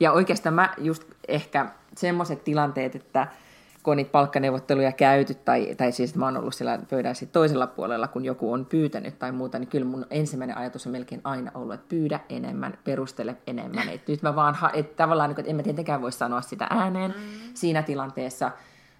Ja 0.00 0.12
oikeastaan 0.12 0.54
mä 0.54 0.74
just 0.78 1.04
ehkä 1.28 1.72
semmoiset 1.96 2.44
tilanteet, 2.44 2.94
että 2.94 3.28
kun 3.84 3.92
on 3.92 3.96
niitä 3.96 4.10
palkkaneuvotteluja 4.10 4.92
käyty, 4.92 5.34
tai, 5.34 5.74
tai 5.74 5.92
siis 5.92 6.14
mä 6.14 6.24
oon 6.24 6.36
ollut 6.36 6.54
siellä 6.54 6.78
pöydän 6.90 7.14
toisella 7.32 7.66
puolella, 7.66 8.08
kun 8.08 8.24
joku 8.24 8.52
on 8.52 8.66
pyytänyt 8.66 9.18
tai 9.18 9.32
muuta, 9.32 9.58
niin 9.58 9.68
kyllä 9.68 9.84
mun 9.84 10.06
ensimmäinen 10.10 10.56
ajatus 10.56 10.86
on 10.86 10.92
melkein 10.92 11.20
aina 11.24 11.50
ollut, 11.54 11.74
että 11.74 11.88
pyydä 11.88 12.20
enemmän, 12.28 12.78
perustele 12.84 13.36
enemmän. 13.46 13.88
Et 13.88 14.08
nyt 14.08 14.22
mä 14.22 14.36
vaan, 14.36 14.54
ha- 14.54 14.70
että 14.74 14.96
tavallaan, 14.96 15.30
että 15.30 15.42
en 15.46 15.56
mä 15.56 15.62
tietenkään 15.62 16.02
voi 16.02 16.12
sanoa 16.12 16.40
sitä 16.40 16.66
ääneen 16.70 17.10
mm. 17.10 17.50
siinä 17.54 17.82
tilanteessa, 17.82 18.50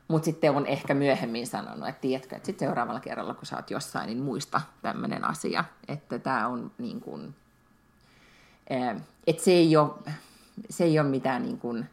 mutta 0.09 0.25
sitten 0.25 0.53
on 0.53 0.67
ehkä 0.67 0.95
myöhemmin 0.95 1.47
sanonut, 1.47 1.89
että 1.89 2.01
tiedätkö, 2.01 2.37
että 2.37 2.47
sitten 2.47 2.69
seuraavalla 2.69 3.01
kerralla, 3.01 3.35
kun 3.35 3.47
sä 3.47 3.57
oot 3.57 3.71
jossain, 3.71 4.07
niin 4.07 4.23
muista 4.23 4.61
tämmöinen 4.83 5.25
asia, 5.25 5.65
että 5.89 6.19
tämä 6.19 6.49
on 6.49 6.71
niin 6.79 7.01
kuin, 7.01 7.35
että 9.27 9.43
se 9.43 9.51
ei 9.51 9.77
ole, 9.77 9.91
se 10.71 10.85
ei 10.85 10.99
ole 10.99 11.09
mitään 11.09 11.43
niin 11.43 11.59
kuin, 11.59 11.87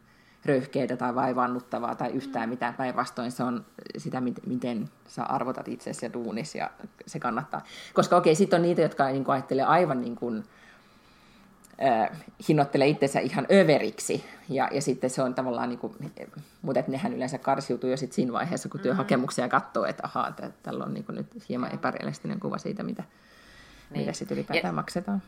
röyhkeitä 0.44 0.96
tai 0.96 1.14
vaivannuttavaa 1.14 1.94
tai 1.94 2.10
yhtään 2.10 2.48
mitään. 2.48 2.74
Päinvastoin 2.74 3.32
se 3.32 3.42
on 3.42 3.64
sitä, 3.98 4.22
miten 4.46 4.88
sä 5.08 5.24
arvotat 5.24 5.68
itsesi 5.68 6.06
ja 6.06 6.12
duunis 6.12 6.54
ja 6.54 6.70
se 7.06 7.20
kannattaa. 7.20 7.64
Koska 7.94 8.16
okei, 8.16 8.34
sitten 8.34 8.56
on 8.56 8.62
niitä, 8.62 8.82
jotka 8.82 9.06
niin 9.06 9.24
kuin, 9.24 9.32
ajattelee 9.32 9.64
aivan 9.64 10.00
niin 10.00 10.16
kuin, 10.16 10.44
äh, 11.84 12.10
hinnoittelee 12.48 12.88
itsensä 12.88 13.20
ihan 13.20 13.46
överiksi. 13.52 14.24
Ja, 14.48 14.68
ja 14.72 14.82
sitten 14.82 15.10
se 15.10 15.22
on 15.22 15.34
tavallaan, 15.34 15.68
niin 15.68 15.78
kuin, 15.78 15.96
mutta 16.62 16.82
nehän 16.88 17.12
yleensä 17.12 17.38
karsiutuu 17.38 17.90
jo 17.90 17.96
sit 17.96 18.12
siinä 18.12 18.32
vaiheessa, 18.32 18.68
kun 18.68 18.80
työhakemuksia 18.80 19.48
katsoo, 19.48 19.84
että 19.84 20.02
ahaa, 20.06 20.32
tällä 20.62 20.84
on 20.84 20.94
niin 20.94 21.04
kuin 21.04 21.16
nyt 21.16 21.48
hieman 21.48 21.74
epärealistinen 21.74 22.40
kuva 22.40 22.58
siitä, 22.58 22.82
mitä, 22.82 23.02
niin. 23.90 24.00
mitä 24.00 24.12
sitten 24.12 24.36
ylipäätään 24.38 24.68
ja, 24.68 24.72
maksetaan. 24.72 25.22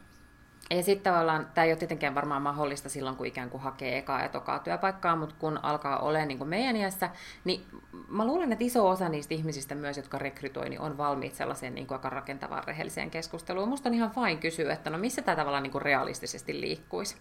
Ja 0.70 0.82
sitten 0.82 1.12
tavallaan, 1.12 1.46
tämä 1.54 1.64
ei 1.64 1.70
ole 1.70 1.78
tietenkään 1.78 2.14
varmaan 2.14 2.42
mahdollista 2.42 2.88
silloin, 2.88 3.16
kun 3.16 3.26
ikään 3.26 3.50
kuin 3.50 3.62
hakee 3.62 3.98
ekaa 3.98 4.22
ja 4.22 4.28
tokaa 4.28 4.58
työpaikkaa, 4.58 5.16
mutta 5.16 5.34
kun 5.38 5.60
alkaa 5.62 5.98
olemaan 5.98 6.28
niin 6.28 6.38
kuin 6.38 6.48
meidän 6.48 6.76
iässä, 6.76 7.10
niin 7.44 7.66
mä 8.08 8.26
luulen, 8.26 8.52
että 8.52 8.64
iso 8.64 8.88
osa 8.88 9.08
niistä 9.08 9.34
ihmisistä 9.34 9.74
myös, 9.74 9.96
jotka 9.96 10.18
rekrytoi, 10.18 10.68
niin 10.68 10.80
on 10.80 10.98
valmiit 10.98 11.34
sellaiseen 11.34 11.74
niin 11.74 11.86
kuin 11.86 11.96
aika 11.96 12.10
rakentavaan 12.10 12.64
rehelliseen 12.64 13.10
keskusteluun. 13.10 13.68
Musta 13.68 13.88
on 13.88 13.94
ihan 13.94 14.10
fine 14.10 14.36
kysyä, 14.36 14.72
että 14.72 14.90
no 14.90 14.98
missä 14.98 15.22
tämä 15.22 15.36
tavallaan 15.36 15.62
niin 15.62 15.72
kuin 15.72 15.82
realistisesti 15.82 16.60
liikkuisi. 16.60 17.16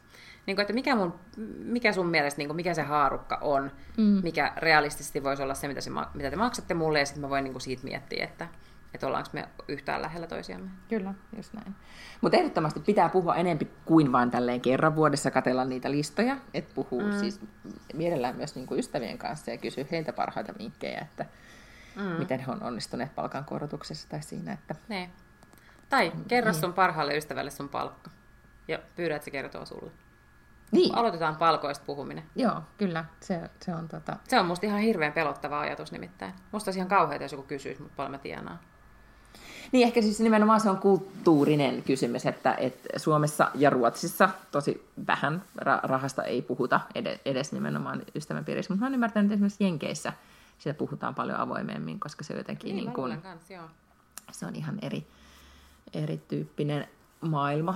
Niin 0.45 0.55
kuin, 0.55 0.61
että 0.61 0.73
mikä, 0.73 0.95
mun, 0.95 1.19
mikä 1.57 1.91
sun 1.91 2.07
mielestä, 2.07 2.37
niin 2.37 2.47
kuin, 2.47 2.55
mikä 2.55 2.73
se 2.73 2.81
haarukka 2.81 3.37
on, 3.41 3.71
mm. 3.97 4.19
mikä 4.23 4.53
realistisesti 4.57 5.23
voisi 5.23 5.43
olla 5.43 5.53
se, 5.53 5.67
mitä, 5.67 5.81
se, 5.81 5.91
mitä 6.13 6.29
te 6.29 6.35
maksatte 6.35 6.73
mulle, 6.73 6.99
ja 6.99 7.05
sitten 7.05 7.21
mä 7.21 7.29
voin 7.29 7.43
niin 7.43 7.53
kuin 7.53 7.61
siitä 7.61 7.83
miettiä, 7.83 8.23
että 8.23 8.47
että 8.93 9.07
ollaanko 9.07 9.29
me 9.33 9.49
yhtään 9.67 10.01
lähellä 10.01 10.27
toisiamme. 10.27 10.69
Kyllä, 10.89 11.13
just 11.35 11.53
näin. 11.53 11.75
Mutta 12.21 12.37
ehdottomasti 12.37 12.79
pitää 12.79 13.09
puhua 13.09 13.35
enempi 13.35 13.71
kuin 13.85 14.11
vain 14.11 14.31
tälleen 14.31 14.61
kerran 14.61 14.95
vuodessa 14.95 15.31
katella 15.31 15.65
niitä 15.65 15.91
listoja, 15.91 16.37
että 16.53 16.75
puhuu 16.75 17.01
mm. 17.01 17.19
siis 17.19 17.41
mielellään 17.93 18.35
myös 18.35 18.55
niinku 18.55 18.75
ystävien 18.75 19.17
kanssa 19.17 19.51
ja 19.51 19.57
kysyä 19.57 19.85
heiltä 19.91 20.13
parhaita 20.13 20.53
vinkkejä, 20.59 20.99
että 20.99 21.25
mm. 21.95 22.01
miten 22.01 22.39
he 22.39 22.51
on 22.51 22.63
onnistuneet 22.63 23.15
palkankorotuksessa 23.15 24.09
tai 24.09 24.23
siinä. 24.23 24.53
Että... 24.53 24.75
Ne. 24.89 25.09
Tai 25.89 26.11
kerro 26.27 26.51
niin. 26.51 26.61
sun 26.61 26.73
parhaalle 26.73 27.17
ystävälle 27.17 27.51
sun 27.51 27.69
palkka 27.69 28.11
ja 28.67 28.79
pyydä, 28.95 29.15
että 29.15 29.25
se 29.25 29.31
kertoo 29.31 29.65
sulle. 29.65 29.91
Niin. 30.71 30.95
Aloitetaan 30.95 31.35
palkoista 31.35 31.85
puhuminen. 31.85 32.23
Joo, 32.35 32.61
kyllä. 32.77 33.05
Se, 33.19 33.49
se, 33.61 33.75
on, 33.75 33.87
tota... 33.87 34.17
se 34.27 34.39
on 34.39 34.45
musta 34.45 34.65
ihan 34.65 34.79
hirveän 34.79 35.13
pelottava 35.13 35.59
ajatus 35.59 35.91
nimittäin. 35.91 36.33
Musta 36.51 36.69
olisi 36.69 36.79
ihan 36.79 36.89
kauheata, 36.89 37.23
jos 37.23 37.31
joku 37.31 37.43
kysyisi, 37.43 37.81
mutta 37.81 37.95
paljon 37.95 38.11
mä 38.11 38.17
tienaan. 38.17 38.59
Niin 39.73 39.87
ehkä 39.87 40.01
siis 40.01 40.19
nimenomaan 40.19 40.59
se 40.59 40.69
on 40.69 40.77
kulttuurinen 40.77 41.83
kysymys, 41.83 42.25
että, 42.25 42.53
että 42.53 42.99
Suomessa 42.99 43.51
ja 43.55 43.69
Ruotsissa 43.69 44.29
tosi 44.51 44.87
vähän 45.07 45.43
rahasta 45.83 46.23
ei 46.23 46.41
puhuta 46.41 46.79
edes, 46.95 47.19
edes 47.25 47.51
nimenomaan 47.51 48.01
ystävänpiirissä, 48.15 48.73
mutta 48.73 48.79
mä 48.79 48.85
oon 48.85 48.93
ymmärtänyt, 48.93 49.25
että 49.25 49.33
esimerkiksi 49.33 49.63
Jenkeissä 49.63 50.13
siitä 50.57 50.77
puhutaan 50.77 51.15
paljon 51.15 51.39
avoimemmin, 51.39 51.99
koska 51.99 52.23
se 52.23 52.33
on 52.33 52.39
jotenkin 52.39 52.75
niin, 52.75 52.85
niin 52.85 52.93
kuin, 52.93 53.21
kans, 53.21 53.51
joo. 53.51 53.63
se 54.31 54.45
on 54.45 54.55
ihan 54.55 54.79
eri, 54.81 55.07
erityyppinen 55.93 56.87
maailma. 57.21 57.75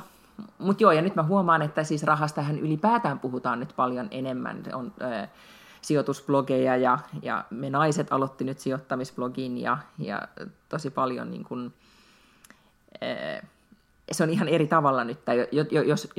Mutta 0.57 0.83
joo, 0.83 0.91
ja 0.91 1.01
nyt 1.01 1.15
mä 1.15 1.23
huomaan, 1.23 1.61
että 1.61 1.83
siis 1.83 2.03
rahastahan 2.03 2.59
ylipäätään 2.59 3.19
puhutaan 3.19 3.59
nyt 3.59 3.73
paljon 3.75 4.07
enemmän. 4.11 4.63
On, 4.73 4.93
äh, 5.01 5.29
sijoitusblogeja 5.81 6.77
ja, 6.77 6.99
ja 7.21 7.45
me 7.49 7.69
naiset 7.69 8.11
aloitti 8.11 8.43
nyt 8.43 8.59
sijoittamisblogin 8.59 9.57
ja, 9.57 9.77
ja 9.99 10.21
tosi 10.69 10.89
paljon 10.89 11.31
niin 11.31 11.43
kuin, 11.43 11.73
se 14.11 14.23
on 14.23 14.29
ihan 14.29 14.47
eri 14.47 14.67
tavalla 14.67 15.03
nyt, 15.03 15.25
tai 15.25 15.47
jos, 15.85 16.09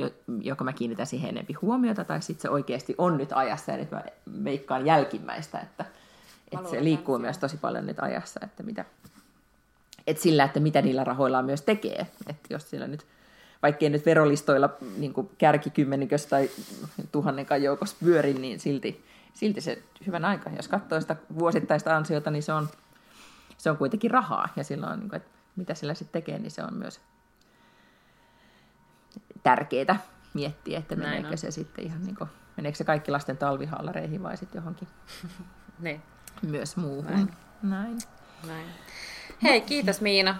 joko 0.41 0.63
mä 0.63 0.73
kiinnitän 0.73 1.05
siihen 1.05 1.29
enemmän 1.29 1.61
huomiota, 1.61 2.03
tai 2.03 2.21
sitten 2.21 2.41
se 2.41 2.49
oikeasti 2.49 2.95
on 2.97 3.17
nyt 3.17 3.29
ajassa, 3.33 3.71
ja 3.71 3.77
nyt 3.77 3.91
mä 3.91 4.03
veikkaan 4.43 4.85
jälkimmäistä, 4.85 5.59
että, 5.59 5.85
että 6.51 6.69
se 6.69 6.83
liikkuu 6.83 7.19
myös 7.19 7.37
tosi 7.37 7.57
paljon 7.57 7.85
nyt 7.85 7.99
ajassa, 7.99 8.39
että 8.43 8.63
mitä, 8.63 8.85
että 10.07 10.23
sillä, 10.23 10.43
että 10.43 10.59
mitä 10.59 10.81
niillä 10.81 11.03
rahoilla 11.03 11.41
myös 11.41 11.61
tekee, 11.61 12.07
että 12.27 12.53
jos 12.53 12.69
sillä 12.69 12.87
nyt, 12.87 13.05
vaikkei 13.63 13.89
nyt 13.89 14.05
verolistoilla 14.05 14.69
niin 14.97 15.13
kärkikymmenikössä 15.37 16.29
tai 16.29 16.49
tuhannenkaan 17.11 17.63
joukossa 17.63 17.97
pyöri, 17.99 18.33
niin 18.33 18.59
silti 18.59 19.03
silti 19.39 19.61
se 19.61 19.83
hyvän 20.07 20.25
aika. 20.25 20.49
Jos 20.49 20.67
katsoo 20.67 21.01
sitä 21.01 21.15
vuosittaista 21.39 21.97
ansiota, 21.97 22.31
niin 22.31 22.43
se 22.43 22.53
on, 22.53 22.69
se 23.57 23.69
on 23.69 23.77
kuitenkin 23.77 24.11
rahaa. 24.11 24.49
Ja 24.55 24.63
silloin, 24.63 24.99
niin 24.99 25.09
kuin, 25.09 25.17
että 25.17 25.38
mitä 25.59 25.73
sillä 25.73 25.93
sitten 25.93 26.21
tekee, 26.21 26.39
niin 26.39 26.51
se 26.51 26.63
on 26.63 26.73
myös 26.73 27.01
tärkeää 29.43 29.99
miettiä, 30.33 30.79
että 30.79 30.95
meneekö 30.95 31.37
se 31.37 31.51
sitten 31.51 31.85
ihan 31.85 32.03
niin 32.03 32.15
kuin, 32.15 32.29
meneekö 32.57 32.77
se 32.77 32.83
kaikki 32.83 33.11
lasten 33.11 33.37
talvihallareihin 33.37 34.23
vai 34.23 34.37
sitten 34.37 34.59
johonkin 34.59 34.87
niin. 35.79 36.01
myös 36.41 36.77
muuhun. 36.77 37.05
Näin. 37.11 37.33
Näin. 37.63 37.97
Näin. 38.47 38.65
Hei, 39.43 39.61
kiitos 39.61 40.01
Miina. 40.01 40.35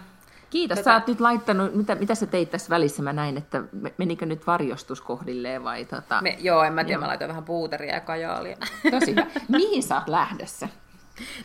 Kiitos. 0.49 0.78
Tätä... 0.78 0.91
Sä 0.91 0.93
oot 0.93 1.07
nyt 1.07 1.20
laittanut, 1.20 1.76
mitä, 1.76 1.95
mitä 1.95 2.15
sä 2.15 2.26
teit 2.26 2.51
tässä 2.51 2.70
välissä? 2.70 3.03
Mä 3.03 3.13
näin, 3.13 3.38
että 3.38 3.63
menikö 3.97 4.26
nyt 4.26 4.47
varjostus 4.47 5.01
kohdilleen 5.01 5.63
vai 5.63 5.86
tota... 5.86 6.22
Me, 6.22 6.38
joo, 6.39 6.63
en 6.63 6.74
mä 6.74 6.84
tiedä, 6.84 6.93
joo. 6.93 7.01
mä 7.01 7.07
laitoin 7.07 7.30
vähän 7.30 7.43
puuteria 7.43 7.93
ja 7.93 8.01
kajaalia. 8.01 8.57
Tosi 8.91 9.11
hyvä. 9.11 9.26
Mihin 9.47 9.84
sä 9.84 9.95
oot 9.95 10.07
lähdössä? 10.07 10.70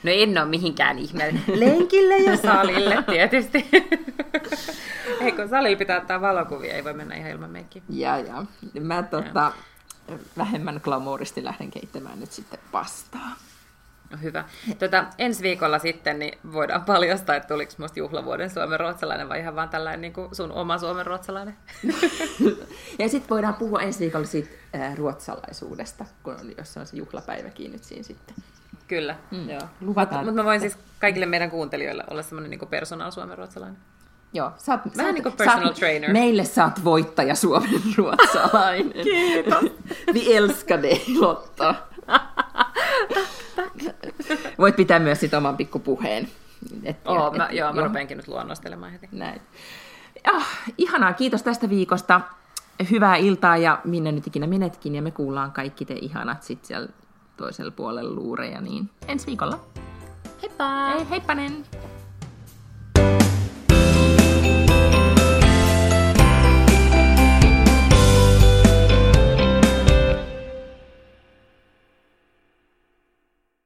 No 0.02 0.10
en 0.10 0.38
ole 0.38 0.46
mihinkään 0.46 0.98
ihmeelle. 0.98 1.40
Lenkille 1.66 2.16
ja 2.16 2.36
salille 2.36 3.02
tietysti. 3.02 3.68
Ei 5.20 5.32
kun 5.32 5.48
salilla 5.48 5.78
pitää 5.78 6.00
ottaa 6.00 6.20
valokuvia, 6.20 6.74
ei 6.74 6.84
voi 6.84 6.92
mennä 6.94 7.14
ihan 7.14 7.30
ilman 7.30 7.50
meikkiä. 7.50 7.82
Ja, 7.88 8.18
ja. 8.18 8.44
Mä 8.80 9.02
tota, 9.02 9.52
vähemmän 10.38 10.80
glamouristi 10.84 11.44
lähden 11.44 11.70
keittämään 11.70 12.20
nyt 12.20 12.32
sitten 12.32 12.60
pastaa. 12.72 13.36
No 14.10 14.18
hyvä. 14.22 14.44
Tota, 14.78 15.04
ensi 15.18 15.42
viikolla 15.42 15.78
sitten 15.78 16.18
niin 16.18 16.38
voidaan 16.52 16.84
paljastaa, 16.84 17.36
että 17.36 17.48
tuliko 17.48 17.72
musta 17.78 17.98
juhlavuoden 17.98 18.50
suomen 18.50 18.80
ruotsalainen 18.80 19.28
vai 19.28 19.40
ihan 19.40 19.56
vaan 19.56 19.68
tällainen 19.68 20.00
niin 20.00 20.12
kuin 20.12 20.34
sun 20.34 20.52
oma 20.52 20.78
suomen 20.78 21.06
ruotsalainen. 21.06 21.56
ja 22.98 23.08
sitten 23.08 23.30
voidaan 23.30 23.54
puhua 23.54 23.80
ensi 23.80 24.00
viikolla 24.00 24.26
siitä 24.26 24.48
äh, 24.74 24.96
ruotsalaisuudesta, 24.96 26.04
kun 26.22 26.34
on, 26.40 26.52
jos 26.58 26.76
on 26.76 26.86
se 26.86 26.96
juhlapäiväkin 26.96 27.72
nyt 27.72 27.84
siinä 27.84 28.02
sitten. 28.02 28.34
Kyllä, 28.88 29.16
mm. 29.30 29.50
joo. 29.50 29.60
Luvataan. 29.80 30.24
Mutta 30.24 30.42
mä 30.42 30.44
voin 30.44 30.60
siis 30.60 30.78
kaikille 31.00 31.26
meidän 31.26 31.50
kuuntelijoille 31.50 32.04
olla 32.10 32.22
semmoinen 32.22 32.50
niin 32.50 32.68
personal 32.70 33.10
suomen 33.10 33.38
ruotsalainen. 33.38 33.78
Joo, 34.32 34.52
sä 34.56 34.72
oot, 34.72 34.80
Vähän 34.96 35.10
sä 35.10 35.12
niin 35.12 35.22
kuin 35.22 35.36
personal 35.36 35.74
sä 35.74 35.80
trainer. 35.80 36.12
Meille 36.12 36.44
sä 36.44 36.64
oot 36.64 36.84
voittaja 36.84 37.34
Suomen 37.34 37.80
ruotsalainen. 37.96 38.92
Kiitos. 39.02 39.64
Vi 40.14 40.38
älskar 40.38 40.82
dig 40.82 41.02
Lotta. 41.20 41.74
Voit 44.58 44.76
pitää 44.76 44.98
myös 44.98 45.20
sit 45.20 45.34
oman 45.34 45.56
pikkupuheen. 45.56 46.28
Et, 46.84 46.96
oh, 47.04 47.26
et, 47.26 47.38
mä, 47.38 47.48
joo, 47.52 47.72
mä 47.72 47.80
jo. 47.80 47.86
rupeankin 47.86 48.16
nyt 48.16 48.28
luonnostelemaan 48.28 48.92
heti. 48.92 49.08
Näin. 49.12 49.40
Ah, 50.32 50.48
ihanaa, 50.78 51.12
kiitos 51.12 51.42
tästä 51.42 51.70
viikosta. 51.70 52.20
Hyvää 52.90 53.16
iltaa 53.16 53.56
ja 53.56 53.80
minne 53.84 54.12
nyt 54.12 54.26
ikinä 54.26 54.46
menetkin 54.46 54.94
ja 54.94 55.02
me 55.02 55.10
kuullaan 55.10 55.52
kaikki 55.52 55.84
te 55.84 55.94
ihanat 55.94 56.42
sit 56.42 56.64
siellä 56.64 56.88
toisella 57.36 57.70
puolella 57.70 58.14
luureja, 58.14 58.60
niin 58.60 58.90
ensi 59.08 59.26
viikolla. 59.26 59.60
Heippa! 60.42 60.86
Hei, 60.86 61.10
heippanen! 61.10 61.64